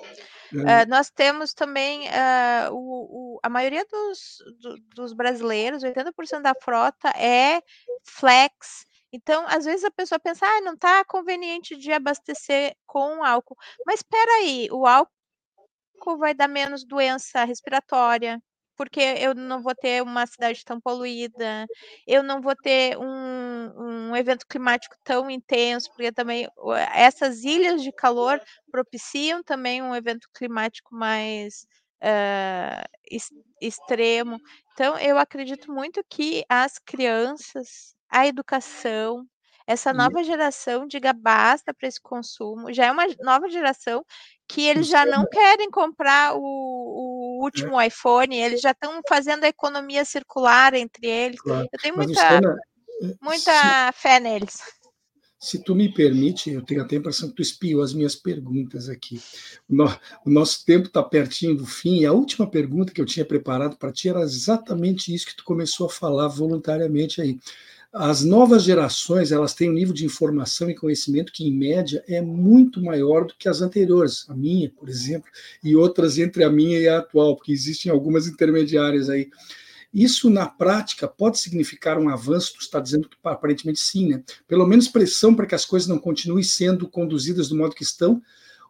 É. 0.54 0.84
Uh, 0.84 0.90
nós 0.90 1.10
temos 1.10 1.54
também 1.54 2.08
uh, 2.08 2.72
o, 2.72 3.36
o, 3.36 3.40
a 3.44 3.50
maioria 3.50 3.86
dos, 3.92 4.38
do, 4.62 4.78
dos 4.96 5.14
brasileiros, 5.14 5.84
80% 5.84 6.42
da 6.42 6.54
frota 6.56 7.10
é 7.10 7.62
flex. 8.04 8.86
Então, 9.12 9.46
às 9.48 9.66
vezes 9.66 9.86
a 9.86 9.92
pessoa 9.92 10.20
pensa, 10.20 10.46
ah, 10.46 10.62
não 10.62 10.74
está 10.74 11.04
conveniente 11.06 11.78
de 11.78 11.92
abastecer 11.92 12.76
com 12.86 13.24
álcool. 13.24 13.56
Mas 13.86 14.00
espera 14.00 14.32
aí, 14.40 14.68
o 14.72 14.86
álcool 14.86 15.15
vai 16.18 16.34
dar 16.34 16.48
menos 16.48 16.86
doença 16.86 17.44
respiratória, 17.44 18.42
porque 18.76 19.00
eu 19.00 19.34
não 19.34 19.62
vou 19.62 19.74
ter 19.74 20.02
uma 20.04 20.26
cidade 20.28 20.64
tão 20.66 20.80
poluída, 20.80 21.66
eu 22.06 22.22
não 22.22 22.42
vou 22.42 22.56
ter 22.56 22.98
um, 22.98 24.10
um 24.12 24.16
evento 24.16 24.46
climático 24.48 24.96
tão 25.04 25.30
intenso, 25.30 25.90
porque 25.92 26.12
também 26.12 26.48
essas 26.94 27.44
ilhas 27.44 27.82
de 27.82 27.92
calor 27.92 28.40
propiciam 28.72 29.44
também 29.44 29.82
um 29.82 29.96
evento 29.96 30.28
climático 30.34 30.94
mais 30.94 31.66
uh, 32.02 33.18
extremo. 33.62 34.40
Então, 34.74 34.98
eu 35.00 35.18
acredito 35.18 35.72
muito 35.72 36.04
que 36.10 36.44
as 36.50 36.78
crianças, 36.80 37.96
a 38.10 38.28
educação, 38.28 39.26
essa 39.68 39.92
nova 39.92 40.24
geração 40.24 40.88
diga 40.88 41.12
basta 41.12 41.74
para 41.74 41.88
esse 41.88 42.00
consumo. 42.00 42.72
Já 42.72 42.86
é 42.86 42.92
uma 42.92 43.06
nova 43.22 43.50
geração 43.50 44.06
que 44.48 44.62
eles 44.62 44.88
já 44.88 45.06
não 45.06 45.26
querem 45.26 45.72
comprar 45.72 46.36
o, 46.36 46.40
o 46.40 47.44
último 47.44 47.80
é. 47.82 47.88
iPhone, 47.88 48.36
eles 48.36 48.62
já 48.62 48.72
estão 48.72 49.02
fazendo 49.10 49.44
a 49.44 49.48
economia 49.48 50.06
circular 50.06 50.74
entre 50.76 51.08
eles. 51.08 51.42
Claro. 51.42 51.68
Eu 51.72 51.80
tenho 51.80 51.96
muita, 51.96 52.12
Luciana, 52.12 52.56
muita 53.22 53.92
se, 53.92 54.02
fé 54.02 54.20
neles. 54.20 54.60
Se 55.40 55.64
tu 55.64 55.74
me 55.74 55.92
permite, 55.92 56.52
eu 56.52 56.62
tenho 56.62 56.84
até 56.84 56.96
a 56.96 57.00
impressão 57.00 57.30
que 57.30 57.36
tu 57.36 57.42
espiou 57.42 57.82
as 57.82 57.94
minhas 57.94 58.16
perguntas 58.16 58.88
aqui. 58.88 59.20
O, 59.68 59.76
no, 59.76 59.86
o 60.26 60.30
nosso 60.30 60.64
tempo 60.64 60.88
está 60.88 61.02
pertinho 61.02 61.56
do 61.56 61.66
fim, 61.66 62.02
e 62.02 62.06
a 62.06 62.14
última 62.14 62.50
pergunta 62.50 62.94
que 62.94 63.02
eu 63.02 63.06
tinha 63.06 63.26
preparado 63.26 63.78
para 63.78 63.92
ti 63.92 64.10
era 64.10 64.22
exatamente 64.22 65.14
isso 65.14 65.26
que 65.26 65.36
tu 65.36 65.44
começou 65.44 65.88
a 65.88 65.92
falar 65.92 66.28
voluntariamente 66.28 67.20
aí 67.20 67.40
as 67.98 68.26
novas 68.26 68.64
gerações 68.64 69.32
elas 69.32 69.54
têm 69.54 69.70
um 69.70 69.74
nível 69.74 69.94
de 69.94 70.06
informação 70.06 70.70
e 70.70 70.76
conhecimento 70.76 71.32
que, 71.32 71.48
em 71.48 71.56
média, 71.56 72.04
é 72.10 72.22
muito 72.22 72.84
maior 72.84 73.26
do 73.26 73.34
que 73.40 73.48
as 73.48 73.62
anteriores, 73.62 74.26
a 74.28 74.36
minha, 74.36 74.70
por 74.70 74.90
exemplo, 74.90 75.30
e 75.64 75.78
outras 75.78 76.18
entre 76.18 76.44
a 76.44 76.50
minha 76.50 76.78
e 76.78 76.90
a 76.90 76.98
atual, 76.98 77.38
porque 77.38 77.54
existem 77.54 77.90
algumas 77.90 78.28
intermediárias 78.28 79.10
aí. 79.10 79.30
Isso, 79.94 80.30
na 80.30 80.46
prática, 80.46 81.08
pode 81.08 81.40
significar 81.40 81.98
um 81.98 82.10
avanço? 82.10 82.56
Tu 82.56 82.64
está 82.64 82.82
dizendo 82.82 83.08
que 83.08 83.16
aparentemente 83.24 83.80
sim, 83.80 84.10
né? 84.10 84.22
Pelo 84.46 84.68
menos 84.68 84.90
pressão 84.90 85.34
para 85.34 85.46
que 85.46 85.56
as 85.56 85.66
coisas 85.66 85.88
não 85.88 85.98
continuem 85.98 86.44
sendo 86.44 86.90
conduzidas 86.90 87.48
do 87.48 87.56
modo 87.56 87.74
que 87.74 87.84
estão, 87.84 88.22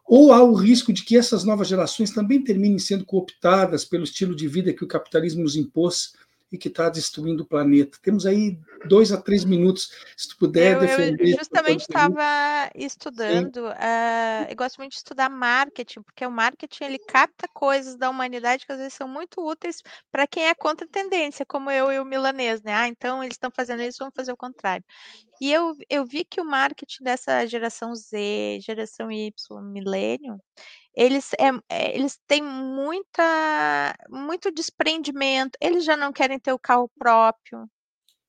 ou 0.06 0.32
há 0.32 0.40
o 0.40 0.54
risco 0.54 0.92
de 0.92 1.02
que 1.02 1.16
essas 1.16 1.42
novas 1.42 1.66
gerações 1.66 2.12
também 2.12 2.44
terminem 2.44 2.78
sendo 2.78 3.04
cooptadas 3.04 3.84
pelo 3.84 4.04
estilo 4.04 4.36
de 4.36 4.46
vida 4.46 4.72
que 4.72 4.84
o 4.84 4.86
capitalismo 4.86 5.42
nos 5.42 5.56
impôs 5.56 6.14
e 6.50 6.56
que 6.56 6.68
está 6.68 6.88
destruindo 6.88 7.42
o 7.42 7.46
planeta. 7.46 7.98
Temos 8.00 8.24
aí 8.24 8.58
dois 8.86 9.10
a 9.10 9.20
três 9.20 9.44
minutos, 9.44 9.90
se 10.16 10.28
tu 10.28 10.36
puder 10.38 10.74
eu, 10.74 10.80
defender. 10.80 11.32
Eu 11.32 11.38
justamente 11.38 11.80
estava 11.80 12.70
estudando, 12.74 13.56
uh, 13.68 14.46
eu 14.48 14.56
gosto 14.56 14.78
muito 14.78 14.92
de 14.92 14.98
estudar 14.98 15.28
marketing, 15.28 16.02
porque 16.02 16.24
o 16.24 16.30
marketing 16.30 16.84
ele 16.84 16.98
capta 16.98 17.48
coisas 17.52 17.96
da 17.96 18.08
humanidade 18.08 18.64
que 18.64 18.72
às 18.72 18.78
vezes 18.78 18.94
são 18.94 19.08
muito 19.08 19.44
úteis 19.44 19.82
para 20.10 20.26
quem 20.26 20.46
é 20.46 20.54
contra 20.54 20.86
a 20.86 20.90
tendência, 20.90 21.44
como 21.44 21.70
eu 21.70 21.92
e 21.92 21.98
o 21.98 22.04
milanês, 22.04 22.62
né? 22.62 22.72
Ah, 22.74 22.88
então 22.88 23.22
eles 23.22 23.34
estão 23.34 23.50
fazendo 23.50 23.82
isso, 23.82 23.98
vamos 23.98 24.14
fazer 24.14 24.32
o 24.32 24.36
contrário. 24.36 24.84
E 25.40 25.52
eu, 25.52 25.76
eu 25.90 26.04
vi 26.04 26.24
que 26.24 26.40
o 26.40 26.44
marketing 26.44 27.04
dessa 27.04 27.44
geração 27.46 27.94
Z, 27.94 28.58
geração 28.60 29.10
Y, 29.10 29.32
milênio, 29.62 30.40
eles, 30.96 31.30
é, 31.34 31.94
eles 31.94 32.18
têm 32.26 32.42
muita, 32.42 33.94
muito 34.08 34.50
desprendimento, 34.50 35.58
eles 35.60 35.84
já 35.84 35.96
não 35.96 36.12
querem 36.12 36.38
ter 36.38 36.52
o 36.52 36.58
carro 36.58 36.90
próprio, 36.98 37.68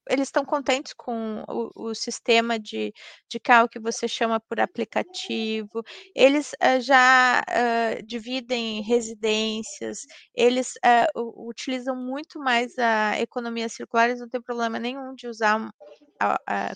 eles 0.10 0.28
estão 0.28 0.46
contentes 0.46 0.94
com 0.94 1.44
o, 1.48 1.90
o, 1.90 1.96
sistema 1.96 2.60
de, 2.60 2.94
de 3.30 3.40
carro 3.40 3.70
que 3.70 3.80
você 3.80 4.08
chama 4.08 4.40
por 4.40 4.60
aplicativo, 4.60 5.84
eles 6.16 6.54
uh, 6.54 6.80
já 6.82 7.42
uh, 7.42 8.04
dividem 8.04 8.82
residências, 8.82 10.06
eles 10.36 10.74
uh, 11.16 11.48
utilizam 11.48 11.96
muito 11.96 12.40
mais 12.40 12.78
a 12.78 13.20
economia 13.20 13.70
circular, 13.70 14.10
eles 14.10 14.22
não 14.22 14.30
têm 14.30 14.42
problema 14.42 14.80
nenhum 14.80 15.14
de 15.16 15.28
usar, 15.28 15.70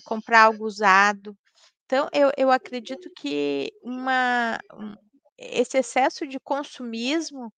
comprar 0.04 0.44
algo 0.44 0.64
usado. 0.64 1.36
Então, 1.84 2.08
eu, 2.12 2.30
eu 2.38 2.50
acredito 2.50 3.10
que 3.16 3.70
uma, 3.82 4.58
um, 4.74 4.94
esse 5.50 5.78
excesso 5.78 6.26
de 6.26 6.38
consumismo 6.40 7.52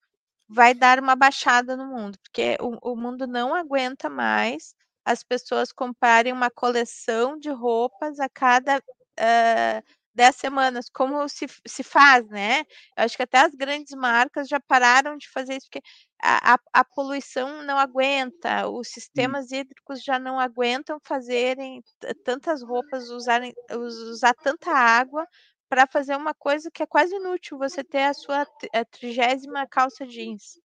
vai 0.48 0.74
dar 0.74 1.00
uma 1.00 1.16
baixada 1.16 1.76
no 1.76 1.86
mundo, 1.86 2.18
porque 2.22 2.56
o, 2.60 2.92
o 2.92 2.96
mundo 2.96 3.26
não 3.26 3.54
aguenta 3.54 4.10
mais 4.10 4.74
as 5.04 5.22
pessoas 5.22 5.72
comprarem 5.72 6.32
uma 6.32 6.50
coleção 6.50 7.38
de 7.38 7.50
roupas 7.50 8.18
a 8.20 8.28
cada 8.28 8.78
uh, 8.78 9.82
10 10.14 10.36
semanas, 10.36 10.88
como 10.88 11.28
se, 11.28 11.46
se 11.66 11.82
faz, 11.82 12.26
né? 12.28 12.60
Eu 12.96 13.04
acho 13.04 13.16
que 13.16 13.22
até 13.22 13.38
as 13.38 13.54
grandes 13.54 13.94
marcas 13.94 14.48
já 14.48 14.60
pararam 14.60 15.16
de 15.16 15.28
fazer 15.28 15.56
isso, 15.56 15.66
porque 15.70 15.82
a, 16.22 16.54
a, 16.54 16.58
a 16.72 16.84
poluição 16.84 17.62
não 17.64 17.78
aguenta, 17.78 18.68
os 18.68 18.88
sistemas 18.88 19.50
hum. 19.50 19.56
hídricos 19.56 20.02
já 20.02 20.18
não 20.18 20.38
aguentam 20.38 20.98
fazerem 21.02 21.82
tantas 22.24 22.62
roupas, 22.62 23.10
usarem, 23.10 23.52
usar 23.72 24.34
tanta 24.34 24.70
água 24.70 25.26
para 25.74 25.88
fazer 25.88 26.14
uma 26.14 26.32
coisa 26.32 26.70
que 26.70 26.84
é 26.84 26.86
quase 26.86 27.16
inútil, 27.16 27.58
você 27.58 27.82
ter 27.82 28.04
a 28.04 28.14
sua 28.14 28.46
trigésima 28.92 29.66
calça 29.66 30.06
jeans. 30.06 30.60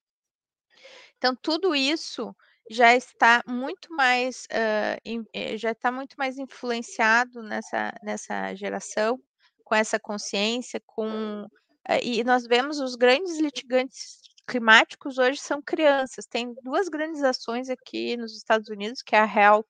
Então, 1.18 1.36
tudo 1.36 1.74
isso 1.74 2.32
já 2.70 2.96
está 2.96 3.42
muito 3.48 3.92
mais 3.92 4.46
uh, 4.52 5.58
já 5.58 5.72
está 5.72 5.92
muito 5.92 6.16
mais 6.16 6.38
influenciado 6.38 7.42
nessa, 7.42 7.92
nessa 8.04 8.54
geração, 8.54 9.20
com 9.64 9.74
essa 9.74 10.00
consciência, 10.00 10.80
com 10.86 11.44
uh, 11.44 12.00
e 12.04 12.24
nós 12.24 12.46
vemos 12.46 12.80
os 12.80 12.96
grandes 12.96 13.40
litigantes 13.40 14.20
climáticos 14.46 15.18
hoje 15.18 15.40
são 15.40 15.60
crianças. 15.60 16.28
Tem 16.28 16.54
duas 16.62 16.88
grandes 16.88 17.24
ações 17.24 17.68
aqui 17.68 18.16
nos 18.16 18.38
Estados 18.38 18.70
Unidos, 18.70 19.02
que 19.02 19.16
é 19.16 19.20
a 19.20 19.26
HELP 19.26 19.66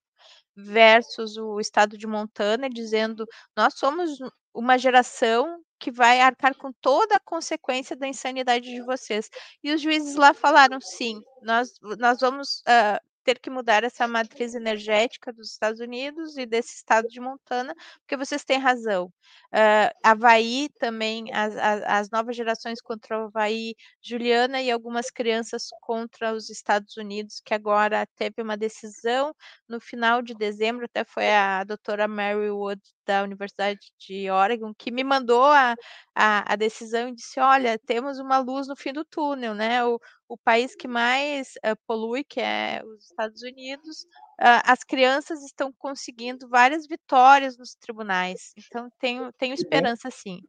versus 0.53 1.37
o 1.37 1.61
estado 1.61 1.97
de 1.97 2.05
Montana, 2.05 2.69
dizendo 2.69 3.25
nós 3.55 3.75
somos 3.77 4.19
uma 4.53 4.77
geração 4.77 5.61
que 5.79 5.91
vai 5.91 6.19
arcar 6.21 6.55
com 6.55 6.71
toda 6.81 7.15
a 7.15 7.19
consequência 7.19 7.95
da 7.95 8.07
insanidade 8.07 8.69
de 8.69 8.81
vocês. 8.81 9.29
E 9.63 9.73
os 9.73 9.81
juízes 9.81 10.15
lá 10.15 10.33
falaram: 10.33 10.79
sim, 10.81 11.21
nós, 11.41 11.73
nós 11.97 12.19
vamos 12.19 12.61
uh, 12.61 12.99
ter 13.23 13.39
que 13.39 13.49
mudar 13.49 13.83
essa 13.83 14.07
matriz 14.07 14.55
energética 14.55 15.31
dos 15.31 15.51
Estados 15.51 15.79
Unidos 15.79 16.37
e 16.37 16.45
desse 16.45 16.75
estado 16.75 17.07
de 17.07 17.19
Montana, 17.19 17.75
porque 17.99 18.17
vocês 18.17 18.43
têm 18.43 18.57
razão. 18.57 19.05
Uh, 19.53 19.93
Havaí 20.03 20.69
também, 20.79 21.31
as, 21.33 21.55
as, 21.55 21.83
as, 21.83 22.09
novas 22.09 22.35
gerações 22.35 22.81
contra 22.81 23.19
o 23.19 23.25
Havaí, 23.25 23.75
Juliana 24.01 24.61
e 24.61 24.71
algumas 24.71 25.11
crianças 25.11 25.67
contra 25.81 26.33
os 26.33 26.49
Estados 26.49 26.97
Unidos, 26.97 27.39
que 27.45 27.53
agora 27.53 28.05
teve 28.15 28.41
uma 28.41 28.57
decisão 28.57 29.33
no 29.67 29.79
final 29.79 30.21
de 30.21 30.33
dezembro, 30.33 30.85
até 30.85 31.03
foi 31.03 31.29
a 31.31 31.63
doutora 31.63 32.07
Mary 32.07 32.49
Wood 32.49 32.81
da 33.09 33.23
Universidade 33.23 33.79
de 33.97 34.29
Oregon, 34.29 34.71
que 34.71 34.91
me 34.91 35.03
mandou 35.03 35.45
a, 35.45 35.75
a, 36.13 36.53
a, 36.53 36.55
decisão 36.55 37.09
e 37.09 37.15
disse: 37.15 37.39
olha, 37.39 37.79
temos 37.79 38.19
uma 38.19 38.37
luz 38.37 38.67
no 38.67 38.75
fim 38.75 38.93
do 38.93 39.03
túnel, 39.03 39.55
né? 39.55 39.83
O, 39.83 39.99
o 40.27 40.37
país 40.37 40.75
que 40.75 40.87
mais 40.87 41.53
uh, 41.65 41.75
polui, 41.87 42.23
que 42.23 42.39
é 42.39 42.83
os 42.85 43.05
Estados 43.05 43.41
Unidos, 43.41 44.03
uh, 44.39 44.61
as 44.63 44.83
crianças 44.83 45.43
estão 45.43 45.73
conseguindo 45.75 46.47
várias 46.47 46.85
vitórias 46.85 47.57
nos 47.57 47.73
tribunais. 47.73 48.53
Então, 48.55 48.87
tenho, 48.99 49.33
tenho 49.33 49.55
esperança, 49.55 50.11
sim. 50.11 50.39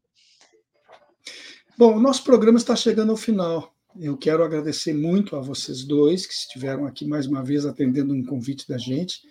Bom, 1.79 1.97
o 1.97 2.01
nosso 2.01 2.23
programa 2.25 2.59
está 2.59 2.77
chegando 2.77 3.11
ao 3.11 3.17
final. 3.17 3.75
Eu 3.99 4.19
quero 4.19 4.45
agradecer 4.45 4.93
muito 4.93 5.35
a 5.35 5.41
vocês 5.41 5.83
dois 5.83 6.27
que 6.27 6.35
estiveram 6.35 6.85
aqui 6.85 7.07
mais 7.07 7.27
uma 7.27 7.43
vez 7.43 7.65
atendendo 7.65 8.13
um 8.13 8.23
convite 8.23 8.69
da 8.69 8.77
gente 8.77 9.23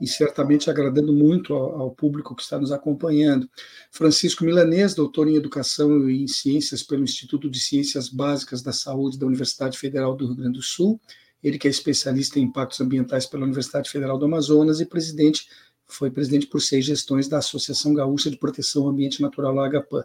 e 0.00 0.06
certamente 0.06 0.68
agradando 0.68 1.12
muito 1.12 1.54
ao, 1.54 1.80
ao, 1.82 1.90
público 1.90 2.34
que 2.34 2.42
está 2.42 2.58
nos 2.58 2.72
acompanhando. 2.72 3.48
Francisco 3.90 4.44
Milanês, 4.44 4.94
doutor 4.94 5.28
em 5.28 5.36
Educação 5.36 6.08
e 6.08 6.22
em 6.22 6.28
Ciências 6.28 6.82
pelo 6.82 7.04
Instituto 7.04 7.48
de 7.48 7.60
Ciências 7.60 8.08
Básicas 8.08 8.62
da 8.62 8.72
Saúde 8.72 9.18
da 9.18 9.26
Universidade 9.26 9.78
Federal 9.78 10.16
do 10.16 10.26
Rio 10.26 10.36
Grande 10.36 10.58
do 10.58 10.62
Sul, 10.62 11.00
ele 11.42 11.58
que 11.58 11.68
é 11.68 11.70
especialista 11.70 12.38
em 12.38 12.42
impactos 12.42 12.80
ambientais 12.80 13.26
pela 13.26 13.44
Universidade 13.44 13.90
Federal 13.90 14.18
do 14.18 14.24
Amazonas 14.24 14.80
e 14.80 14.86
presidente 14.86 15.46
foi 15.86 16.10
presidente 16.10 16.46
por 16.46 16.60
seis 16.60 16.84
gestões 16.84 17.28
da 17.28 17.38
Associação 17.38 17.92
Gaúcha 17.94 18.30
de 18.30 18.38
Proteção 18.38 18.84
ao 18.84 18.88
Ambiente 18.88 19.20
Natural, 19.20 19.58
AGAPAN. 19.60 20.04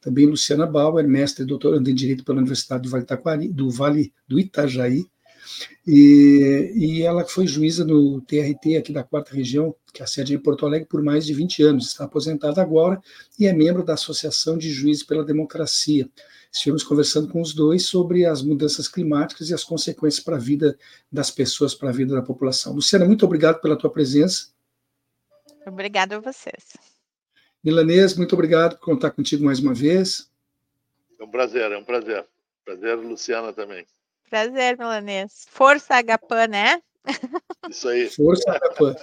Também 0.00 0.26
Luciana 0.26 0.66
Bauer, 0.66 1.06
mestre 1.06 1.44
e 1.44 1.46
doutoranda 1.46 1.90
em 1.90 1.94
Direito 1.94 2.24
pela 2.24 2.38
Universidade 2.38 2.82
do 2.82 2.90
Vale, 2.90 3.48
do, 3.48 3.70
vale 3.70 4.12
do 4.26 4.38
Itajaí, 4.38 5.06
e, 5.86 6.72
e, 6.74 7.02
ela 7.02 7.24
foi 7.24 7.46
juíza 7.46 7.84
no 7.84 8.20
TRT 8.20 8.76
aqui 8.76 8.92
da 8.92 9.02
quarta 9.02 9.34
região, 9.34 9.74
que 9.92 10.02
é 10.02 10.04
a 10.04 10.06
sede 10.06 10.32
é 10.32 10.36
em 10.36 10.38
Porto 10.38 10.66
Alegre, 10.66 10.88
por 10.88 11.02
mais 11.02 11.26
de 11.26 11.34
20 11.34 11.62
anos. 11.62 11.86
Está 11.88 12.04
aposentada 12.04 12.60
agora 12.60 13.00
e 13.38 13.46
é 13.46 13.52
membro 13.52 13.82
da 13.82 13.94
Associação 13.94 14.56
de 14.56 14.70
Juízes 14.70 15.02
pela 15.02 15.24
Democracia. 15.24 16.08
Estivemos 16.52 16.82
conversando 16.82 17.28
com 17.28 17.40
os 17.40 17.54
dois 17.54 17.86
sobre 17.86 18.26
as 18.26 18.42
mudanças 18.42 18.88
climáticas 18.88 19.50
e 19.50 19.54
as 19.54 19.64
consequências 19.64 20.22
para 20.22 20.36
a 20.36 20.40
vida 20.40 20.76
das 21.10 21.30
pessoas, 21.30 21.74
para 21.74 21.90
a 21.90 21.92
vida 21.92 22.14
da 22.14 22.22
população. 22.22 22.74
Luciana, 22.74 23.04
muito 23.04 23.24
obrigado 23.24 23.60
pela 23.60 23.76
tua 23.76 23.90
presença. 23.90 24.48
Obrigada 25.66 26.16
a 26.16 26.20
vocês. 26.20 26.76
Milanês, 27.62 28.16
muito 28.16 28.32
obrigado 28.32 28.78
por 28.78 28.84
contar 28.84 29.10
contigo 29.10 29.44
mais 29.44 29.60
uma 29.60 29.74
vez. 29.74 30.30
É 31.18 31.24
um 31.24 31.30
prazer, 31.30 31.70
é 31.70 31.78
um 31.78 31.84
prazer. 31.84 32.26
Prazer, 32.64 32.96
Luciana, 32.96 33.52
também. 33.52 33.86
Prazer, 34.30 34.78
Milanês. 34.78 35.44
Força 35.50 35.96
Agapan, 35.96 36.46
né? 36.46 36.80
Isso 37.68 37.88
aí. 37.88 38.08
Força 38.08 38.52
Agapan. 38.52 38.94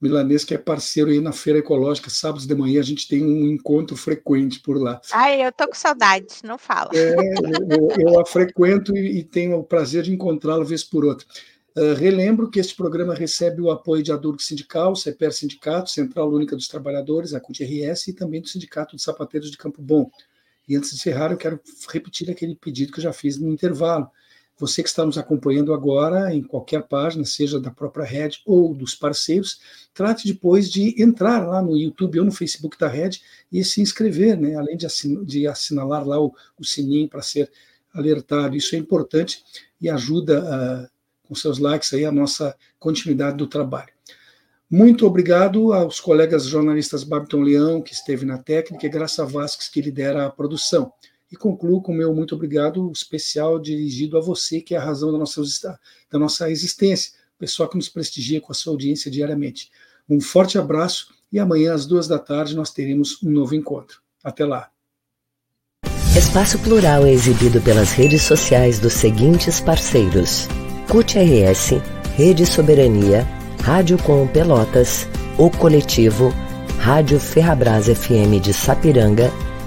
Milanês, 0.00 0.42
que 0.42 0.52
é 0.52 0.58
parceiro 0.58 1.10
aí 1.10 1.20
na 1.20 1.30
Feira 1.30 1.60
Ecológica, 1.60 2.10
sábados 2.10 2.44
de 2.44 2.54
manhã 2.56 2.80
a 2.80 2.84
gente 2.84 3.06
tem 3.06 3.24
um 3.24 3.46
encontro 3.46 3.96
frequente 3.96 4.58
por 4.58 4.76
lá. 4.76 5.00
Ai, 5.12 5.46
eu 5.46 5.52
tô 5.52 5.68
com 5.68 5.74
saudade, 5.74 6.26
não 6.42 6.58
fala. 6.58 6.90
É, 6.92 7.14
eu, 7.14 8.08
eu, 8.08 8.20
a 8.20 8.26
frequento 8.26 8.96
e, 8.96 9.20
e 9.20 9.22
tenho 9.22 9.56
o 9.56 9.62
prazer 9.62 10.02
de 10.02 10.12
encontrá-lo 10.12 10.64
vez 10.64 10.82
por 10.82 11.04
outra. 11.04 11.24
Uh, 11.76 11.94
relembro 11.94 12.50
que 12.50 12.58
este 12.58 12.74
programa 12.74 13.14
recebe 13.14 13.62
o 13.62 13.70
apoio 13.70 14.02
de 14.02 14.10
Adurg 14.10 14.42
Sindical, 14.42 14.96
CEPER 14.96 15.32
Sindicato, 15.32 15.88
Central 15.88 16.32
Única 16.32 16.56
dos 16.56 16.66
Trabalhadores, 16.66 17.32
a 17.32 17.40
CUT-RS 17.40 18.08
e 18.08 18.12
também 18.12 18.40
do 18.40 18.48
Sindicato 18.48 18.96
de 18.96 19.02
Sapateiros 19.02 19.52
de 19.52 19.56
Campo 19.56 19.80
Bom. 19.80 20.10
E 20.68 20.76
antes 20.76 20.90
de 20.90 20.96
encerrar, 20.96 21.30
eu 21.30 21.38
quero 21.38 21.60
repetir 21.88 22.28
aquele 22.28 22.56
pedido 22.56 22.92
que 22.92 22.98
eu 22.98 23.04
já 23.04 23.12
fiz 23.12 23.38
no 23.38 23.48
intervalo. 23.48 24.10
Você 24.62 24.80
que 24.80 24.88
está 24.88 25.04
nos 25.04 25.18
acompanhando 25.18 25.74
agora, 25.74 26.32
em 26.32 26.40
qualquer 26.40 26.84
página, 26.84 27.24
seja 27.24 27.58
da 27.58 27.72
própria 27.72 28.04
Rede 28.04 28.40
ou 28.46 28.72
dos 28.72 28.94
parceiros, 28.94 29.60
trate 29.92 30.28
depois 30.28 30.70
de 30.70 31.02
entrar 31.02 31.44
lá 31.44 31.60
no 31.60 31.76
YouTube 31.76 32.20
ou 32.20 32.24
no 32.24 32.30
Facebook 32.30 32.78
da 32.78 32.86
Rede 32.86 33.20
e 33.50 33.64
se 33.64 33.80
inscrever, 33.80 34.38
né? 34.38 34.54
além 34.54 34.76
de, 34.76 34.86
assin 34.86 35.24
de 35.24 35.48
assinalar 35.48 36.06
lá 36.06 36.20
o, 36.20 36.32
o 36.56 36.64
sininho 36.64 37.08
para 37.08 37.22
ser 37.22 37.50
alertado. 37.92 38.54
Isso 38.54 38.76
é 38.76 38.78
importante 38.78 39.42
e 39.80 39.90
ajuda 39.90 40.38
a 40.88 40.92
com 41.24 41.34
seus 41.34 41.58
likes 41.58 41.92
aí 41.94 42.04
a 42.04 42.12
nossa 42.12 42.54
continuidade 42.78 43.38
do 43.38 43.46
trabalho. 43.46 43.88
Muito 44.70 45.06
obrigado 45.06 45.72
aos 45.72 45.98
colegas 45.98 46.44
jornalistas 46.44 47.02
Babiton 47.04 47.40
Leão, 47.40 47.82
que 47.82 47.94
esteve 47.94 48.24
na 48.24 48.38
técnica, 48.38 48.86
e 48.86 48.90
Graça 48.90 49.24
Vasques, 49.24 49.66
que 49.68 49.80
lidera 49.80 50.26
a 50.26 50.30
produção. 50.30 50.92
E 51.32 51.36
concluo 51.36 51.80
com 51.80 51.92
o 51.92 51.94
meu 51.94 52.14
muito 52.14 52.34
obrigado 52.34 52.92
especial 52.92 53.58
dirigido 53.58 54.18
a 54.18 54.20
você, 54.20 54.60
que 54.60 54.74
é 54.74 54.78
a 54.78 54.84
razão 54.84 55.10
da 55.10 55.16
nossa, 55.16 55.40
da 56.10 56.18
nossa 56.18 56.50
existência, 56.50 57.12
pessoal 57.38 57.70
que 57.70 57.76
nos 57.76 57.88
prestigia 57.88 58.38
com 58.38 58.52
a 58.52 58.54
sua 58.54 58.74
audiência 58.74 59.10
diariamente. 59.10 59.70
Um 60.06 60.20
forte 60.20 60.58
abraço 60.58 61.14
e 61.32 61.38
amanhã 61.38 61.72
às 61.72 61.86
duas 61.86 62.06
da 62.06 62.18
tarde 62.18 62.54
nós 62.54 62.70
teremos 62.70 63.22
um 63.22 63.30
novo 63.30 63.54
encontro. 63.54 64.02
Até 64.22 64.44
lá. 64.44 64.70
Espaço 66.14 66.58
Plural 66.58 67.06
é 67.06 67.12
exibido 67.12 67.62
pelas 67.62 67.92
redes 67.92 68.20
sociais 68.20 68.78
dos 68.78 68.92
seguintes 68.92 69.58
parceiros. 69.58 70.46
CUT-RS, 70.90 71.80
Rede 72.14 72.44
Soberania, 72.44 73.26
Rádio 73.62 73.96
Com 74.02 74.28
Pelotas, 74.28 75.08
O 75.38 75.48
Coletivo, 75.48 76.30
Rádio 76.78 77.18
Ferrabras 77.18 77.86
FM 77.86 78.38
de 78.42 78.52
Sapiranga, 78.52 79.32